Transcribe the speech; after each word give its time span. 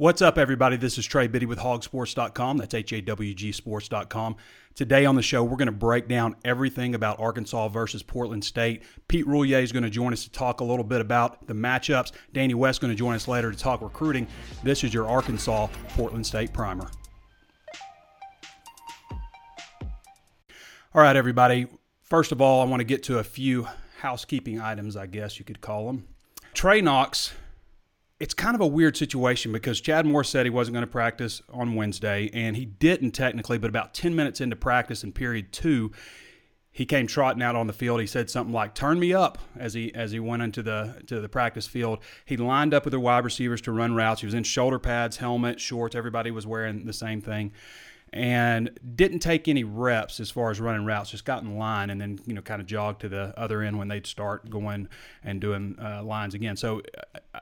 What's 0.00 0.22
up, 0.22 0.38
everybody? 0.38 0.76
This 0.76 0.96
is 0.96 1.04
Trey 1.06 1.26
Biddy 1.26 1.44
with 1.44 1.58
hawgsports.com. 1.58 2.58
That's 2.58 2.72
H 2.72 2.92
A 2.92 3.00
W 3.00 3.34
G 3.34 3.50
sports.com. 3.50 4.36
Today 4.76 5.04
on 5.04 5.16
the 5.16 5.22
show, 5.22 5.42
we're 5.42 5.56
going 5.56 5.66
to 5.66 5.72
break 5.72 6.06
down 6.06 6.36
everything 6.44 6.94
about 6.94 7.18
Arkansas 7.18 7.66
versus 7.66 8.00
Portland 8.04 8.44
State. 8.44 8.84
Pete 9.08 9.26
Roulier 9.26 9.60
is 9.60 9.72
going 9.72 9.82
to 9.82 9.90
join 9.90 10.12
us 10.12 10.22
to 10.22 10.30
talk 10.30 10.60
a 10.60 10.64
little 10.64 10.84
bit 10.84 11.00
about 11.00 11.48
the 11.48 11.52
matchups. 11.52 12.12
Danny 12.32 12.54
West 12.54 12.76
is 12.76 12.78
going 12.78 12.92
to 12.92 12.96
join 12.96 13.16
us 13.16 13.26
later 13.26 13.50
to 13.50 13.58
talk 13.58 13.82
recruiting. 13.82 14.28
This 14.62 14.84
is 14.84 14.94
your 14.94 15.08
Arkansas 15.08 15.66
Portland 15.88 16.24
State 16.24 16.52
primer. 16.52 16.88
All 20.94 21.02
right, 21.02 21.16
everybody. 21.16 21.66
First 22.04 22.30
of 22.30 22.40
all, 22.40 22.62
I 22.62 22.66
want 22.66 22.78
to 22.78 22.84
get 22.84 23.02
to 23.02 23.18
a 23.18 23.24
few 23.24 23.66
housekeeping 23.98 24.60
items, 24.60 24.96
I 24.96 25.06
guess 25.06 25.40
you 25.40 25.44
could 25.44 25.60
call 25.60 25.88
them. 25.88 26.06
Trey 26.54 26.80
Knox 26.80 27.32
it's 28.20 28.34
kind 28.34 28.54
of 28.54 28.60
a 28.60 28.66
weird 28.66 28.96
situation 28.96 29.52
because 29.52 29.80
Chad 29.80 30.04
Morris 30.04 30.28
said 30.28 30.44
he 30.44 30.50
wasn't 30.50 30.74
going 30.74 30.86
to 30.86 30.90
practice 30.90 31.40
on 31.50 31.74
Wednesday, 31.74 32.30
and 32.32 32.56
he 32.56 32.64
didn't 32.64 33.12
technically, 33.12 33.58
but 33.58 33.68
about 33.68 33.94
10 33.94 34.14
minutes 34.14 34.40
into 34.40 34.56
practice 34.56 35.04
in 35.04 35.12
period 35.12 35.52
two, 35.52 35.92
he 36.70 36.84
came 36.84 37.06
trotting 37.06 37.42
out 37.42 37.56
on 37.56 37.66
the 37.66 37.72
field. 37.72 38.00
He 38.00 38.06
said 38.06 38.30
something 38.30 38.52
like 38.52 38.74
"Turn 38.74 39.00
me 39.00 39.12
up" 39.12 39.38
as 39.56 39.74
he 39.74 39.92
as 39.94 40.12
he 40.12 40.20
went 40.20 40.42
into 40.42 40.62
the 40.62 41.02
to 41.06 41.20
the 41.20 41.28
practice 41.28 41.66
field. 41.66 41.98
He 42.24 42.36
lined 42.36 42.72
up 42.72 42.84
with 42.84 42.92
the 42.92 43.00
wide 43.00 43.24
receivers 43.24 43.60
to 43.62 43.72
run 43.72 43.94
routes. 43.94 44.20
He 44.20 44.26
was 44.26 44.34
in 44.34 44.44
shoulder 44.44 44.78
pads, 44.78 45.16
helmet, 45.16 45.60
shorts. 45.60 45.96
Everybody 45.96 46.30
was 46.30 46.46
wearing 46.46 46.84
the 46.84 46.92
same 46.92 47.20
thing 47.20 47.52
and 48.12 48.70
didn't 48.94 49.18
take 49.18 49.48
any 49.48 49.64
reps 49.64 50.20
as 50.20 50.30
far 50.30 50.50
as 50.50 50.60
running 50.60 50.84
routes. 50.84 51.10
Just 51.10 51.24
got 51.24 51.42
in 51.42 51.58
line 51.58 51.90
and 51.90 52.00
then 52.00 52.18
you 52.26 52.34
know 52.34 52.42
kind 52.42 52.60
of 52.60 52.66
jogged 52.66 53.00
to 53.02 53.08
the 53.08 53.34
other 53.36 53.62
end 53.62 53.78
when 53.78 53.88
they'd 53.88 54.06
start 54.06 54.48
going 54.48 54.88
and 55.22 55.40
doing 55.40 55.76
uh, 55.80 56.02
lines 56.02 56.34
again. 56.34 56.56
So 56.56 56.82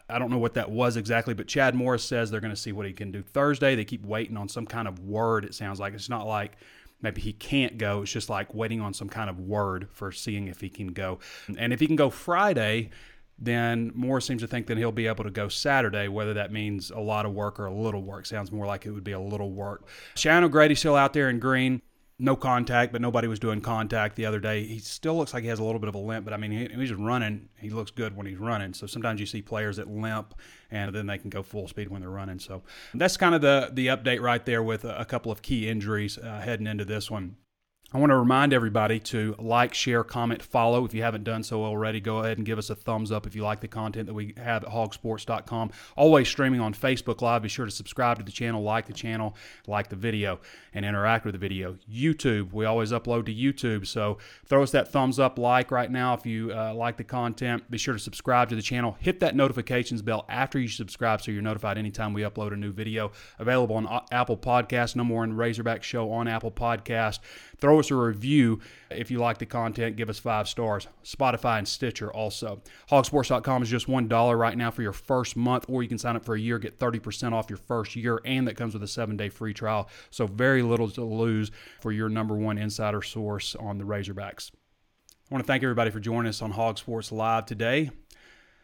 I 0.09 0.19
don't 0.19 0.31
know 0.31 0.39
what 0.39 0.55
that 0.55 0.71
was 0.71 0.97
exactly, 0.97 1.35
but 1.35 1.47
Chad 1.47 1.75
Morris 1.75 2.05
says 2.05 2.31
they're 2.31 2.41
going 2.41 2.55
to 2.55 2.61
see 2.61 2.73
what 2.73 2.87
he 2.87 2.93
can 2.93 3.11
do 3.11 3.23
Thursday. 3.23 3.75
They 3.75 3.85
keep 3.85 4.05
waiting 4.05 4.37
on 4.37 4.49
some 4.49 4.67
kind 4.67 4.89
of 4.89 5.01
word. 5.01 5.45
It 5.45 5.55
sounds 5.55 5.81
like 5.81 5.95
it's 5.95 6.09
not 6.09 6.27
like 6.27 6.57
maybe 7.03 7.21
he 7.21 7.33
can't 7.33 7.79
go. 7.79 8.03
It's 8.03 8.13
just 8.13 8.31
like 8.31 8.55
waiting 8.55 8.81
on 8.81 8.95
some 8.95 9.09
kind 9.09 9.31
of 9.31 9.41
word 9.41 9.89
for 9.93 10.13
seeing 10.13 10.49
if 10.49 10.61
he 10.61 10.69
can 10.69 10.89
go. 10.89 11.19
And 11.57 11.73
if 11.73 11.81
he 11.81 11.87
can 11.87 11.97
go 11.97 12.11
Friday 12.11 12.91
then 13.39 13.93
Morris 13.95 14.25
seems 14.25 14.43
to 14.43 14.49
think 14.49 14.67
that 14.67 14.79
he'll 14.79 14.93
be 14.93 15.07
able 15.07 15.25
to 15.25 15.31
go 15.31 15.49
Saturday, 15.49 16.09
whether 16.09 16.35
that 16.35 16.53
means 16.53 16.91
a 16.91 17.01
lot 17.01 17.27
of 17.27 17.33
work 17.33 17.61
or 17.61 17.67
a 17.67 17.75
little 17.75 18.03
work. 18.03 18.27
Sounds 18.27 18.51
more 18.51 18.67
like 18.67 18.87
it 18.87 18.91
would 18.91 19.05
be 19.05 19.13
a 19.13 19.21
little 19.21 19.51
work. 19.51 19.87
Cheyenne 20.15 20.45
O'Grady 20.45 20.75
still 20.75 20.97
out 20.97 21.13
there 21.13 21.29
in 21.29 21.39
green. 21.39 21.83
No 22.19 22.35
contact, 22.35 22.93
but 22.93 23.03
nobody 23.03 23.29
was 23.29 23.39
doing 23.39 23.61
contact 23.61 24.17
the 24.17 24.25
other 24.25 24.41
day. 24.41 24.67
He 24.67 24.79
still 24.79 25.19
looks 25.19 25.35
like 25.35 25.43
he 25.43 25.51
has 25.51 25.59
a 25.59 25.65
little 25.65 25.79
bit 25.79 25.91
of 25.91 25.95
a 25.95 25.99
limp, 25.99 26.25
but 26.25 26.33
I 26.33 26.39
mean, 26.39 26.51
he, 26.51 26.67
he's 26.75 26.95
running. 26.95 27.51
He 27.59 27.69
looks 27.69 27.91
good 27.91 28.17
when 28.17 28.25
he's 28.25 28.39
running. 28.39 28.73
So 28.73 28.87
sometimes 28.87 29.21
you 29.21 29.27
see 29.27 29.43
players 29.43 29.77
that 29.77 29.87
limp 29.87 30.33
and 30.71 30.95
then 30.95 31.07
they 31.07 31.19
can 31.19 31.29
go 31.29 31.43
full 31.43 31.69
speed 31.69 31.91
when 31.91 32.01
they're 32.01 32.09
running. 32.09 32.39
So 32.39 32.63
that's 32.95 33.19
kind 33.19 33.35
of 33.35 33.43
the 33.43 33.69
the 33.71 33.89
update 33.89 34.23
right 34.23 34.43
there 34.47 34.63
with 34.63 34.87
a, 34.87 34.99
a 34.99 35.05
couple 35.05 35.31
of 35.31 35.43
key 35.43 35.69
injuries 35.69 36.17
uh, 36.17 36.41
heading 36.41 36.67
into 36.67 36.87
this 36.87 37.11
one. 37.11 37.37
I 37.97 37.99
want 37.99 38.11
to 38.11 38.17
remind 38.19 38.53
everybody 38.53 39.01
to 39.01 39.35
like, 39.39 39.73
share, 39.73 40.05
comment, 40.05 40.43
follow. 40.43 40.85
If 40.85 40.93
you 40.93 41.03
haven't 41.03 41.25
done 41.25 41.43
so 41.43 41.65
already, 41.65 41.99
go 41.99 42.19
ahead 42.19 42.37
and 42.37 42.45
give 42.45 42.59
us 42.59 42.69
a 42.69 42.75
thumbs 42.75 43.11
up 43.11 43.27
if 43.27 43.35
you 43.35 43.43
like 43.43 43.63
the 43.63 43.69
content 43.69 44.07
that 44.07 44.13
we 44.13 44.35
have 44.37 44.65
at 44.65 44.71
hawgsports.com. 44.71 45.71
Always 45.97 46.29
streaming 46.29 46.61
on 46.61 46.75
Facebook 46.75 47.23
Live. 47.23 47.41
Be 47.41 47.49
sure 47.49 47.65
to 47.65 47.71
subscribe 47.71 48.19
to 48.19 48.23
the 48.23 48.31
channel, 48.31 48.63
like 48.63 48.85
the 48.85 48.93
channel, 48.93 49.35
like 49.67 49.89
the 49.89 49.97
video, 49.97 50.41
and 50.75 50.85
interact 50.85 51.25
with 51.25 51.33
the 51.33 51.39
video. 51.39 51.79
YouTube, 51.91 52.53
we 52.53 52.67
always 52.67 52.93
upload 52.93 53.25
to 53.25 53.35
YouTube. 53.35 53.87
So 53.87 54.19
throw 54.45 54.63
us 54.63 54.73
that 54.73 54.93
thumbs 54.93 55.19
up, 55.19 55.39
like 55.39 55.71
right 55.71 55.91
now 55.91 56.13
if 56.13 56.27
you 56.27 56.53
uh, 56.53 56.75
like 56.75 56.99
the 56.99 57.05
content. 57.05 57.71
Be 57.71 57.79
sure 57.79 57.95
to 57.95 58.01
subscribe 58.01 58.51
to 58.51 58.57
the 58.57 58.61
channel. 58.61 58.99
Hit 59.01 59.21
that 59.21 59.35
notifications 59.35 60.03
bell 60.03 60.27
after 60.29 60.59
you 60.59 60.69
subscribe 60.69 61.23
so 61.23 61.31
you're 61.31 61.41
notified 61.41 61.79
anytime 61.79 62.13
we 62.13 62.21
upload 62.21 62.53
a 62.53 62.57
new 62.59 62.73
video. 62.73 63.13
Available 63.39 63.77
on 63.77 64.03
Apple 64.13 64.37
Podcasts, 64.37 64.95
number 64.95 65.15
one 65.15 65.33
Razorback 65.33 65.83
show 65.83 66.11
on 66.11 66.29
Apple 66.29 66.51
Podcast. 66.51 67.21
Throw 67.59 67.79
us 67.79 67.91
a 67.91 67.95
review 67.95 68.61
if 68.91 69.11
you 69.11 69.19
like 69.19 69.39
the 69.39 69.47
content. 69.47 69.97
Give 69.97 70.11
us 70.11 70.19
five 70.19 70.49
stars. 70.49 70.87
Spotify 71.05 71.59
and 71.59 71.67
Stitcher 71.67 72.13
also. 72.13 72.61
Hawgsports.com 72.91 73.63
is 73.63 73.71
just 73.71 73.87
$1 73.87 74.39
right 74.39 74.57
now 74.57 74.71
for 74.71 74.83
your 74.83 74.93
first 74.93 75.37
month, 75.37 75.65
or 75.69 75.83
you 75.83 75.89
can 75.89 75.99
sign 75.99 76.17
up 76.17 76.25
for 76.25 76.35
a 76.35 76.41
year, 76.41 76.59
get 76.59 76.79
30% 76.79 77.33
off 77.33 77.51
your 77.51 77.57
first 77.57 77.97
year, 77.97 78.21
and 78.25 78.47
that 78.47 78.57
comes 78.57 78.75
with 78.75 78.83
a 78.83 78.89
seven 78.89 79.17
day 79.17 79.29
free 79.29 79.55
trial. 79.55 79.89
So, 80.11 80.27
very 80.27 80.63
little 80.63 80.91
to 80.91 81.05
lose 81.05 81.51
for 81.81 81.93
your 81.93 82.09
number 82.09 82.35
one 82.35 82.59
insider 82.59 83.03
source 83.03 83.55
on 83.55 83.79
the 83.79 83.85
Razorbacks. 83.85 84.51
I 85.31 85.35
want 85.35 85.45
to 85.45 85.47
thank 85.47 85.63
everybody 85.63 85.91
for 85.91 86.01
joining 86.01 86.29
us 86.29 86.43
on 86.43 86.53
Hog 86.53 86.79
Sports 86.79 87.11
Live 87.11 87.47
today. 87.47 87.91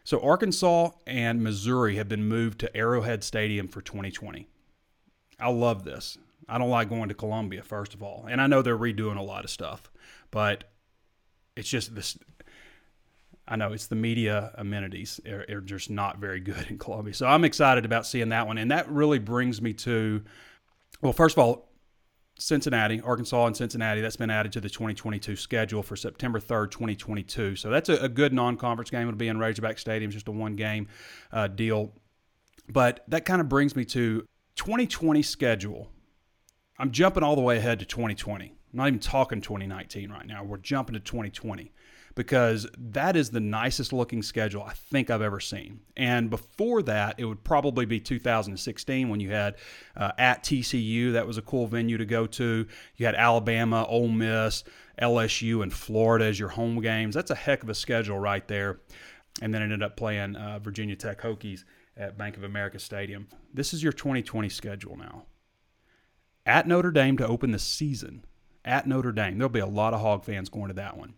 So, 0.05 0.21
Arkansas 0.21 0.91
and 1.06 1.43
Missouri 1.43 1.97
have 1.97 2.09
been 2.09 2.25
moved 2.25 2.61
to 2.61 2.77
Arrowhead 2.77 3.25
Stadium 3.25 3.69
for 3.69 3.81
2020. 3.81 4.47
I 5.41 5.50
love 5.50 5.84
this. 5.84 6.19
I 6.48 6.58
don't 6.58 6.70
like 6.70 6.88
going 6.88 7.08
to 7.08 7.14
Columbia, 7.14 7.62
first 7.62 7.94
of 7.94 8.03
all. 8.03 8.26
And 8.28 8.41
I 8.41 8.47
know 8.47 8.62
they're 8.62 8.78
redoing 8.78 9.19
a 9.19 9.22
lot 9.22 9.44
of 9.44 9.50
stuff, 9.50 9.91
but 10.30 10.64
it's 11.56 11.69
just 11.69 11.94
this. 11.94 12.19
I 13.47 13.56
know 13.56 13.72
it's 13.72 13.86
the 13.86 13.97
media 13.97 14.53
amenities 14.54 15.20
are, 15.28 15.44
are 15.48 15.60
just 15.60 15.91
not 15.91 16.19
very 16.19 16.41
good 16.41 16.66
in 16.70 16.78
Columbia. 16.78 17.14
So 17.14 17.26
I'm 17.26 17.44
excited 17.44 17.84
about 17.84 18.06
seeing 18.06 18.30
that 18.30 18.47
one. 18.47 18.58
And 18.58 18.70
that 18.70 18.88
really 18.91 19.19
brings 19.19 19.60
me 19.60 19.72
to, 19.75 20.22
well, 21.00 21.12
first 21.12 21.36
of 21.36 21.44
all, 21.44 21.69
Cincinnati, 22.38 23.00
Arkansas 23.00 23.47
and 23.47 23.56
Cincinnati, 23.56 24.00
that's 24.00 24.16
been 24.16 24.30
added 24.30 24.53
to 24.53 24.60
the 24.60 24.69
2022 24.69 25.36
schedule 25.36 25.82
for 25.82 25.97
September 25.97 26.41
3rd, 26.41 26.70
2022. 26.70 27.56
So 27.56 27.70
that's 27.70 27.88
a, 27.88 27.97
a 27.97 28.09
good 28.09 28.32
non 28.32 28.56
conference 28.56 28.91
game. 28.91 29.06
It'll 29.06 29.16
be 29.16 29.28
in 29.28 29.38
Razorback 29.38 29.78
Stadium, 29.78 30.10
just 30.10 30.28
a 30.28 30.32
one 30.32 30.56
game 30.56 30.88
uh, 31.32 31.48
deal. 31.48 31.92
But 32.69 33.04
that 33.09 33.24
kind 33.24 33.41
of 33.41 33.48
brings 33.48 33.76
me 33.76 33.84
to 33.86 34.24
2020 34.56 35.22
schedule 35.22 35.91
I'm 36.78 36.91
jumping 36.91 37.22
all 37.22 37.37
the 37.37 37.43
way 37.43 37.59
ahead 37.59 37.78
to 37.81 37.84
2020. 37.84 38.47
I'm 38.47 38.53
not 38.72 38.88
even 38.88 39.00
talking 39.00 39.41
2019 39.41 40.10
right 40.10 40.27
now. 40.27 40.43
We're 40.43 40.56
jumping 40.56 40.94
to 40.94 41.00
2020 41.00 41.72
because 42.15 42.66
that 42.78 43.16
is 43.16 43.31
the 43.31 43.41
nicest 43.41 43.93
looking 43.93 44.22
schedule 44.22 44.62
I 44.62 44.72
think 44.72 45.10
I've 45.10 45.22
ever 45.22 45.41
seen. 45.41 45.81
And 45.97 46.31
before 46.31 46.83
that, 46.83 47.16
it 47.19 47.25
would 47.25 47.44
probably 47.44 47.84
be 47.84 48.00
2016 48.00 49.09
when 49.09 49.21
you 49.21 49.31
had 49.31 49.56
uh, 49.97 50.12
at 50.19 50.43
TCU. 50.43 51.12
That 51.12 51.27
was 51.27 51.38
a 51.38 51.43
cool 51.43 51.66
venue 51.66 51.99
to 51.99 52.06
go 52.06 52.27
to. 52.27 52.66
You 52.97 53.06
had 53.06 53.15
Alabama, 53.15 53.87
Ole 53.89 54.09
Miss, 54.09 54.65
LSU, 55.00 55.62
and 55.62 55.72
Florida 55.72 56.27
as 56.27 56.39
your 56.39 56.50
home 56.50 56.81
games. 56.81 57.15
That's 57.15 57.31
a 57.31 57.37
heck 57.37 57.62
of 57.62 57.69
a 57.69 57.75
schedule 57.75 58.19
right 58.19 58.47
there. 58.49 58.81
And 59.41 59.53
then 59.53 59.62
ended 59.62 59.83
up 59.83 59.97
playing 59.97 60.37
uh, 60.37 60.59
Virginia 60.59 60.97
Tech 60.97 61.21
Hokies 61.21 61.65
at 61.97 62.19
Bank 62.19 62.37
of 62.37 62.44
America 62.44 62.78
Stadium. 62.78 63.28
This 63.53 63.72
is 63.72 63.83
your 63.83 63.93
2020 63.93 64.49
schedule 64.49 64.97
now 64.97 65.25
at 66.47 66.66
Notre 66.66 66.91
Dame 66.91 67.16
to 67.19 67.26
open 67.26 67.53
the 67.53 67.58
season. 67.58 68.25
At 68.64 68.86
Notre 68.86 69.12
Dame, 69.12 69.38
there'll 69.38 69.48
be 69.48 69.60
a 69.60 69.66
lot 69.66 69.94
of 69.94 70.00
Hog 70.00 70.25
fans 70.25 70.48
going 70.48 70.69
to 70.69 70.75
that 70.75 70.97
one. 70.97 71.14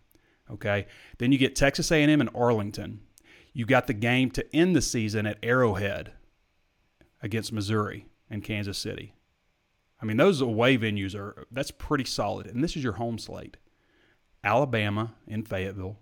Okay, 0.50 0.86
then 1.18 1.32
you 1.32 1.38
get 1.38 1.56
Texas 1.56 1.90
A&M 1.90 2.20
and 2.20 2.30
Arlington. 2.34 3.00
You 3.52 3.64
got 3.66 3.86
the 3.86 3.94
game 3.94 4.30
to 4.32 4.56
end 4.56 4.76
the 4.76 4.82
season 4.82 5.26
at 5.26 5.38
Arrowhead 5.42 6.12
against 7.22 7.52
Missouri 7.52 8.06
and 8.28 8.44
Kansas 8.44 8.76
City. 8.76 9.14
I 10.02 10.06
mean, 10.06 10.16
those 10.18 10.40
away 10.40 10.76
venues 10.76 11.14
are 11.14 11.46
that's 11.50 11.70
pretty 11.70 12.04
solid. 12.04 12.46
And 12.46 12.62
this 12.62 12.76
is 12.76 12.84
your 12.84 12.94
home 12.94 13.18
slate: 13.18 13.56
Alabama 14.42 15.14
in 15.26 15.44
Fayetteville, 15.44 15.98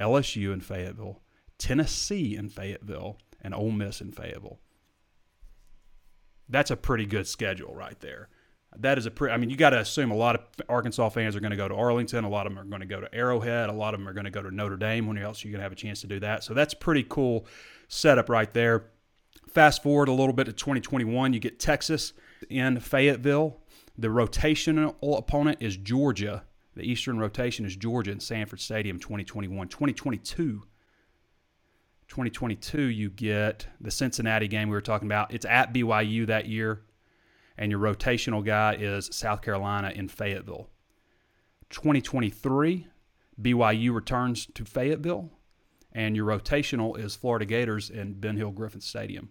LSU 0.00 0.52
in 0.52 0.60
Fayetteville, 0.60 1.20
Tennessee 1.58 2.34
in 2.34 2.48
Fayetteville, 2.48 3.18
and 3.40 3.54
Ole 3.54 3.70
Miss 3.70 4.00
in 4.00 4.10
Fayetteville. 4.10 4.58
That's 6.48 6.70
a 6.70 6.76
pretty 6.76 7.06
good 7.06 7.28
schedule 7.28 7.74
right 7.74 7.98
there 8.00 8.28
that 8.80 8.98
is 8.98 9.06
a 9.06 9.10
pretty, 9.10 9.32
I 9.32 9.36
mean, 9.36 9.50
you 9.50 9.56
got 9.56 9.70
to 9.70 9.78
assume 9.78 10.10
a 10.10 10.16
lot 10.16 10.34
of 10.34 10.42
Arkansas 10.68 11.08
fans 11.10 11.36
are 11.36 11.40
going 11.40 11.50
to 11.50 11.56
go 11.56 11.68
to 11.68 11.74
Arlington. 11.74 12.24
A 12.24 12.28
lot 12.28 12.46
of 12.46 12.52
them 12.52 12.58
are 12.58 12.68
going 12.68 12.80
to 12.80 12.86
go 12.86 13.00
to 13.00 13.14
Arrowhead. 13.14 13.68
A 13.68 13.72
lot 13.72 13.94
of 13.94 14.00
them 14.00 14.08
are 14.08 14.12
going 14.12 14.24
to 14.24 14.30
go 14.30 14.42
to 14.42 14.50
Notre 14.50 14.76
Dame 14.76 15.06
when 15.06 15.18
else 15.18 15.44
you're 15.44 15.52
going 15.52 15.60
to 15.60 15.64
have 15.64 15.72
a 15.72 15.76
chance 15.76 16.00
to 16.00 16.06
do 16.06 16.20
that. 16.20 16.44
So 16.44 16.54
that's 16.54 16.74
pretty 16.74 17.04
cool 17.08 17.46
setup 17.88 18.28
right 18.28 18.52
there. 18.52 18.86
Fast 19.48 19.82
forward 19.82 20.08
a 20.08 20.12
little 20.12 20.32
bit 20.32 20.44
to 20.44 20.52
2021, 20.52 21.32
you 21.32 21.40
get 21.40 21.60
Texas 21.60 22.12
in 22.48 22.80
Fayetteville. 22.80 23.60
The 23.96 24.08
rotational 24.08 24.96
opponent 25.16 25.58
is 25.60 25.76
Georgia. 25.76 26.44
The 26.74 26.82
Eastern 26.82 27.18
rotation 27.18 27.64
is 27.64 27.76
Georgia 27.76 28.10
in 28.10 28.18
Sanford 28.18 28.60
Stadium 28.60 28.98
2021. 28.98 29.68
2022, 29.68 30.62
2022, 32.08 32.82
you 32.82 33.10
get 33.10 33.68
the 33.80 33.92
Cincinnati 33.92 34.48
game 34.48 34.68
we 34.68 34.74
were 34.74 34.80
talking 34.80 35.06
about. 35.06 35.32
It's 35.32 35.46
at 35.46 35.72
BYU 35.72 36.26
that 36.26 36.46
year 36.46 36.82
and 37.56 37.70
your 37.70 37.80
rotational 37.80 38.44
guy 38.44 38.74
is 38.74 39.08
South 39.12 39.42
Carolina 39.42 39.92
in 39.94 40.08
Fayetteville. 40.08 40.68
2023, 41.70 42.86
BYU 43.40 43.94
returns 43.94 44.46
to 44.54 44.64
Fayetteville, 44.64 45.30
and 45.92 46.16
your 46.16 46.26
rotational 46.26 46.98
is 46.98 47.16
Florida 47.16 47.44
Gators 47.44 47.90
in 47.90 48.14
Ben 48.14 48.36
Hill 48.36 48.50
Griffin 48.50 48.80
Stadium. 48.80 49.30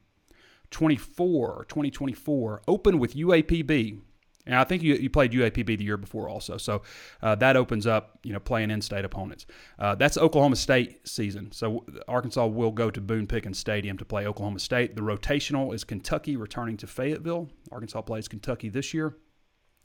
24, 0.72 1.66
2024, 1.70 2.64
open 2.68 3.00
with 3.00 3.16
UAPB 3.16 4.02
And 4.46 4.56
I 4.56 4.64
think 4.66 4.84
you, 4.84 4.96
you 4.96 5.10
played 5.10 5.32
UAPB 5.32 5.78
the 5.78 5.84
year 5.84 5.98
before 5.98 6.28
also. 6.28 6.58
So 6.58 6.82
uh, 7.22 7.36
that 7.36 7.56
opens 7.56 7.88
up, 7.88 8.20
you 8.24 8.34
know, 8.34 8.40
playing 8.40 8.72
in-state 8.72 9.06
opponents. 9.06 9.46
Uh, 9.80 9.96
that's 9.96 10.18
Oklahoma 10.18 10.58
State 10.58 11.08
season. 11.08 11.52
So 11.52 11.86
Arkansas 12.08 12.46
will 12.48 12.72
go 12.72 12.92
to 12.92 13.00
Boone 13.00 13.26
Pickens 13.26 13.58
Stadium 13.58 13.98
to 13.98 14.06
play 14.06 14.28
Oklahoma 14.28 14.60
State. 14.60 14.96
The 14.96 15.02
rotational 15.02 15.74
is 15.74 15.84
Kentucky 15.84 16.36
returning 16.36 16.76
to 16.78 16.88
Fayetteville. 16.88 17.50
Arkansas 17.72 18.02
plays 18.02 18.28
Kentucky 18.28 18.70
this 18.70 18.94
year. 18.94 19.16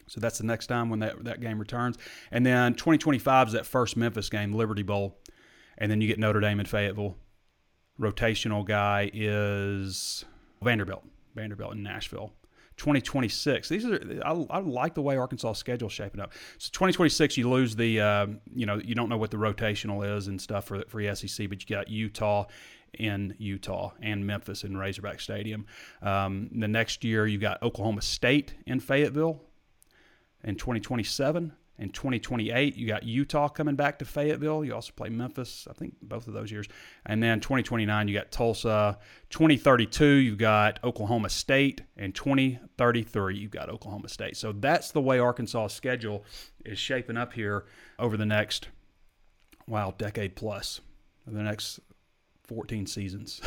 So 0.08 0.20
that's 0.20 0.38
the 0.38 0.44
next 0.44 0.66
time 0.66 0.88
when 0.90 1.00
that, 1.00 1.24
that 1.24 1.40
game 1.40 1.58
returns. 1.58 1.96
And 2.30 2.44
then 2.44 2.74
2025 2.74 3.48
is 3.48 3.52
that 3.52 3.66
first 3.66 3.96
Memphis 3.96 4.28
game, 4.28 4.52
Liberty 4.52 4.82
Bowl. 4.82 5.18
And 5.76 5.90
then 5.90 6.00
you 6.00 6.08
get 6.08 6.18
Notre 6.18 6.40
Dame 6.40 6.58
and 6.58 6.68
Fayetteville. 6.68 7.16
Rotational 8.00 8.64
guy 8.64 9.10
is 9.12 10.24
Vanderbilt. 10.62 11.04
Vanderbilt 11.34 11.74
in 11.74 11.82
Nashville. 11.82 12.32
2026. 12.78 13.68
These 13.68 13.84
are 13.84 14.22
I, 14.24 14.32
I, 14.50 14.58
like 14.60 14.94
the 14.94 15.02
way 15.02 15.16
Arkansas 15.16 15.52
schedule 15.54 15.88
shaping 15.88 16.20
up. 16.20 16.32
So 16.58 16.70
2026, 16.72 17.36
you 17.36 17.50
lose 17.50 17.76
the 17.76 18.00
uh, 18.00 18.26
you 18.54 18.64
know 18.66 18.80
you 18.82 18.94
don't 18.94 19.08
know 19.08 19.18
what 19.18 19.30
the 19.30 19.36
rotational 19.36 20.16
is 20.16 20.28
and 20.28 20.40
stuff 20.40 20.64
for 20.64 20.82
for 20.88 21.02
the 21.02 21.14
SEC, 21.14 21.48
but 21.48 21.60
you 21.60 21.76
got 21.76 21.88
Utah 21.88 22.46
in 22.94 23.34
Utah 23.38 23.92
and 24.00 24.26
Memphis 24.26 24.64
in 24.64 24.76
Razorback 24.76 25.20
Stadium. 25.20 25.66
Um, 26.00 26.48
the 26.52 26.68
next 26.68 27.04
year, 27.04 27.26
you 27.26 27.38
got 27.38 27.62
Oklahoma 27.62 28.00
State 28.00 28.54
in 28.66 28.80
Fayetteville 28.80 29.42
in 30.42 30.54
2027. 30.54 31.52
In 31.78 31.90
2028, 31.90 32.76
you 32.76 32.88
got 32.88 33.04
Utah 33.04 33.48
coming 33.48 33.76
back 33.76 34.00
to 34.00 34.04
Fayetteville. 34.04 34.64
You 34.64 34.74
also 34.74 34.92
play 34.96 35.10
Memphis, 35.10 35.68
I 35.70 35.74
think 35.74 35.94
both 36.02 36.26
of 36.26 36.34
those 36.34 36.50
years. 36.50 36.66
And 37.06 37.22
then 37.22 37.38
2029, 37.38 38.08
you 38.08 38.14
got 38.14 38.32
Tulsa. 38.32 38.98
2032, 39.30 40.04
you've 40.04 40.38
got 40.38 40.80
Oklahoma 40.82 41.28
State. 41.28 41.82
And 41.96 42.12
2033, 42.12 43.36
you've 43.36 43.52
got 43.52 43.68
Oklahoma 43.68 44.08
State. 44.08 44.36
So 44.36 44.50
that's 44.50 44.90
the 44.90 45.00
way 45.00 45.20
Arkansas' 45.20 45.68
schedule 45.68 46.24
is 46.64 46.80
shaping 46.80 47.16
up 47.16 47.32
here 47.32 47.64
over 48.00 48.16
the 48.16 48.26
next, 48.26 48.68
wow, 49.68 49.94
decade 49.96 50.34
plus, 50.34 50.80
the 51.28 51.42
next 51.42 51.78
14 52.48 52.86
seasons. 52.86 53.40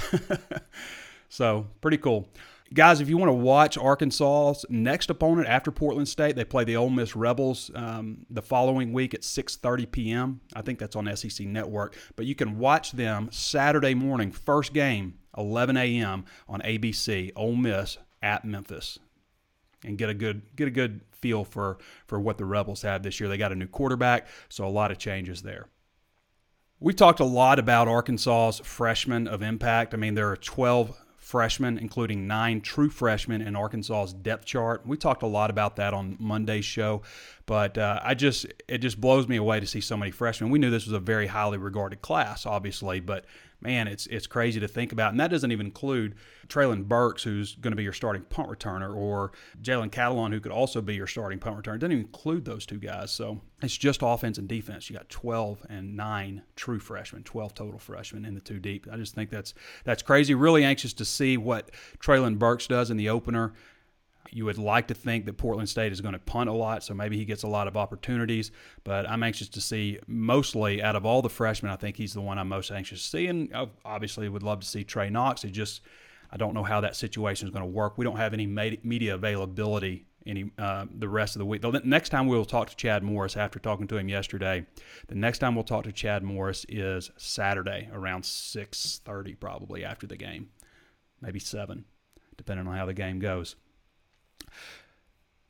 so 1.30 1.68
pretty 1.82 1.98
cool 1.98 2.30
guys, 2.74 3.02
if 3.02 3.10
you 3.10 3.18
want 3.18 3.30
to 3.30 3.34
watch 3.34 3.78
Arkansas's 3.78 4.66
next 4.70 5.10
opponent 5.10 5.48
after 5.48 5.72
Portland 5.72 6.08
State, 6.08 6.36
they 6.36 6.46
play 6.46 6.64
the 6.64 6.76
Ole 6.76 6.90
Miss 6.90 7.16
Rebels 7.16 7.72
um, 7.76 8.26
the 8.30 8.42
following 8.42 8.94
week 8.94 9.14
at 9.14 9.22
6:30 9.22 9.92
p.m. 9.92 10.42
I 10.56 10.62
think 10.62 10.80
that's 10.80 10.96
on 10.96 11.14
SEC 11.16 11.46
Network. 11.48 11.96
But 12.16 12.26
you 12.26 12.36
can 12.36 12.58
watch 12.58 12.92
them 12.92 13.30
Saturday 13.32 13.94
morning, 13.94 14.32
first 14.32 14.74
game, 14.74 15.20
11 15.38 15.78
a.m. 15.78 16.26
on 16.48 16.62
ABC. 16.62 17.32
Ole 17.36 17.56
Miss 17.56 17.98
at 18.22 18.46
Memphis, 18.46 19.00
and 19.86 19.98
get 19.98 20.10
a 20.10 20.14
good 20.14 20.42
get 20.56 20.68
a 20.68 20.72
good 20.72 21.02
feel 21.12 21.44
for 21.44 21.78
for 22.08 22.20
what 22.20 22.38
the 22.38 22.46
Rebels 22.46 22.82
have 22.84 23.04
this 23.04 23.20
year. 23.20 23.30
They 23.30 23.38
got 23.38 23.52
a 23.52 23.56
new 23.56 23.68
quarterback, 23.68 24.28
so 24.50 24.66
a 24.66 24.70
lot 24.70 24.92
of 24.92 24.98
changes 24.98 25.42
there. 25.42 25.68
We 26.80 26.94
talked 26.94 27.20
a 27.20 27.26
lot 27.26 27.60
about 27.60 27.88
Arkansas's 27.88 28.60
freshmen 28.66 29.28
of 29.28 29.44
impact. 29.44 29.94
I 29.94 29.98
mean, 29.98 30.16
there 30.16 30.32
are 30.32 30.36
12 30.36 31.00
freshmen, 31.32 31.78
including 31.78 32.28
nine 32.28 32.60
true 32.60 32.90
freshmen 32.90 33.42
in 33.42 33.56
Arkansas's 33.56 34.14
depth 34.14 34.44
chart. 34.44 34.86
We 34.86 34.98
talked 34.98 35.24
a 35.24 35.28
lot 35.28 35.50
about 35.50 35.78
that 35.78 35.94
on 35.94 36.18
Monday's 36.20 36.66
show, 36.66 37.04
but 37.46 37.78
uh, 37.78 38.02
I 38.04 38.16
just 38.16 38.46
it 38.68 38.80
just 38.80 39.00
blows 39.00 39.30
me 39.30 39.38
away 39.38 39.62
to 39.62 39.66
see 39.66 39.80
so 39.80 39.96
many 39.96 40.12
freshmen. 40.12 40.50
We 40.50 40.60
knew 40.60 40.70
this 40.70 40.86
was 40.86 40.94
a 40.94 41.00
very 41.00 41.28
highly 41.28 41.58
regarded 41.58 42.02
class, 42.02 42.46
obviously, 42.46 43.00
but 43.00 43.24
man, 43.62 43.88
it's 43.88 44.08
it's 44.08 44.28
crazy 44.28 44.60
to 44.60 44.68
think 44.68 44.92
about. 44.92 45.12
And 45.12 45.20
that 45.20 45.30
doesn't 45.30 45.52
even 45.52 45.68
include 45.68 46.16
Treylon 46.48 46.86
Burks, 46.86 47.24
who's 47.24 47.56
going 47.56 47.72
to 47.72 47.78
be 47.78 47.84
your 47.84 47.94
starting 47.94 48.24
punt 48.24 48.50
returner, 48.50 48.96
or 48.96 49.32
Jalen 49.62 49.92
Catalon, 49.92 50.32
who 50.32 50.40
could 50.40 50.52
also 50.52 50.82
be 50.82 50.96
your 50.96 51.08
starting 51.08 51.40
punt 51.40 51.58
returner. 51.58 51.76
It 51.76 51.80
doesn't 51.80 51.92
even 51.94 52.06
include 52.06 52.46
those 52.46 52.66
two 52.66 52.80
guys. 52.80 53.12
So 53.12 53.42
it's 53.62 53.78
just 53.78 54.02
offense 54.04 54.38
and 54.38 54.48
defense. 54.48 54.90
You 54.90 54.98
got 54.98 55.10
12 55.10 55.66
and 55.70 55.96
nine 55.96 56.42
true 56.56 56.80
freshmen, 56.80 57.24
12 57.24 57.54
total 57.54 57.80
freshmen 57.80 58.26
in 58.26 58.34
the 58.34 58.42
two 58.42 58.60
deep. 58.60 58.88
I 58.92 58.98
just 58.98 59.16
think 59.16 59.30
that's 59.30 59.54
that's 59.84 60.02
crazy. 60.02 60.34
Really 60.34 60.64
anxious 60.64 60.94
to 60.94 61.06
see 61.06 61.38
what 61.38 61.72
Treylon 62.00 62.40
Burks 62.40 62.68
does 62.68 62.90
in 62.90 62.98
the 62.98 63.10
opener. 63.10 63.54
You 64.30 64.46
would 64.46 64.58
like 64.58 64.88
to 64.88 64.94
think 64.94 65.26
that 65.26 65.34
Portland 65.34 65.68
State 65.68 65.92
is 65.92 66.00
going 66.00 66.14
to 66.14 66.20
punt 66.20 66.50
a 66.50 66.54
lot, 66.54 66.84
so 66.84 66.94
maybe 66.94 67.18
he 67.18 67.26
gets 67.26 67.44
a 67.44 67.48
lot 67.48 67.68
of 67.68 67.76
opportunities. 67.76 68.52
But 68.84 69.10
I'm 69.10 69.24
anxious 69.24 69.50
to 69.50 69.62
see, 69.62 70.00
mostly 70.08 70.82
out 70.82 70.96
of 70.96 71.06
all 71.06 71.22
the 71.22 71.30
freshmen, 71.30 71.72
I 71.72 71.76
think 71.76 71.98
he's 71.98 72.14
the 72.14 72.22
one 72.22 72.38
I'm 72.38 72.48
most 72.48 72.72
anxious 72.72 73.04
to 73.04 73.10
see. 73.10 73.28
And 73.28 73.54
obviously, 73.84 74.30
would 74.30 74.44
love 74.44 74.62
to 74.62 74.68
see 74.68 74.84
Trey 74.84 75.10
Knox. 75.10 75.44
It 75.44 75.52
just, 75.52 75.82
I 76.32 76.38
don't 76.38 76.54
know 76.54 76.64
how 76.64 76.82
that 76.82 76.96
situation 76.96 77.48
is 77.48 77.54
going 77.54 77.66
to 77.66 77.72
work. 77.72 77.98
We 77.98 78.06
don't 78.06 78.18
have 78.18 78.34
any 78.34 78.46
media 78.48 79.16
availability 79.16 80.06
any 80.26 80.52
uh, 80.58 80.86
the 80.94 81.10
rest 81.10 81.36
of 81.36 81.40
the 81.40 81.46
week. 81.46 81.62
The 81.62 81.82
next 81.84 82.10
time 82.10 82.28
we'll 82.28 82.46
talk 82.46 82.70
to 82.70 82.76
Chad 82.76 83.04
Morris 83.04 83.36
after 83.36 83.60
talking 83.60 83.88
to 83.88 83.98
him 83.98 84.10
yesterday. 84.10 84.66
The 85.08 85.16
next 85.16 85.40
time 85.40 85.56
we'll 85.56 85.64
talk 85.64 85.84
to 85.86 85.92
Chad 85.92 86.24
Morris 86.24 86.66
is 86.70 87.12
Saturday 87.18 87.90
around 87.92 88.24
6:30 88.24 89.40
probably 89.40 89.84
after 89.84 90.08
the 90.08 90.18
game. 90.18 90.50
Maybe 91.22 91.40
7 91.40 91.86
depending 92.38 92.68
on 92.68 92.76
how 92.76 92.86
the 92.86 92.94
game 92.94 93.20
goes. 93.20 93.56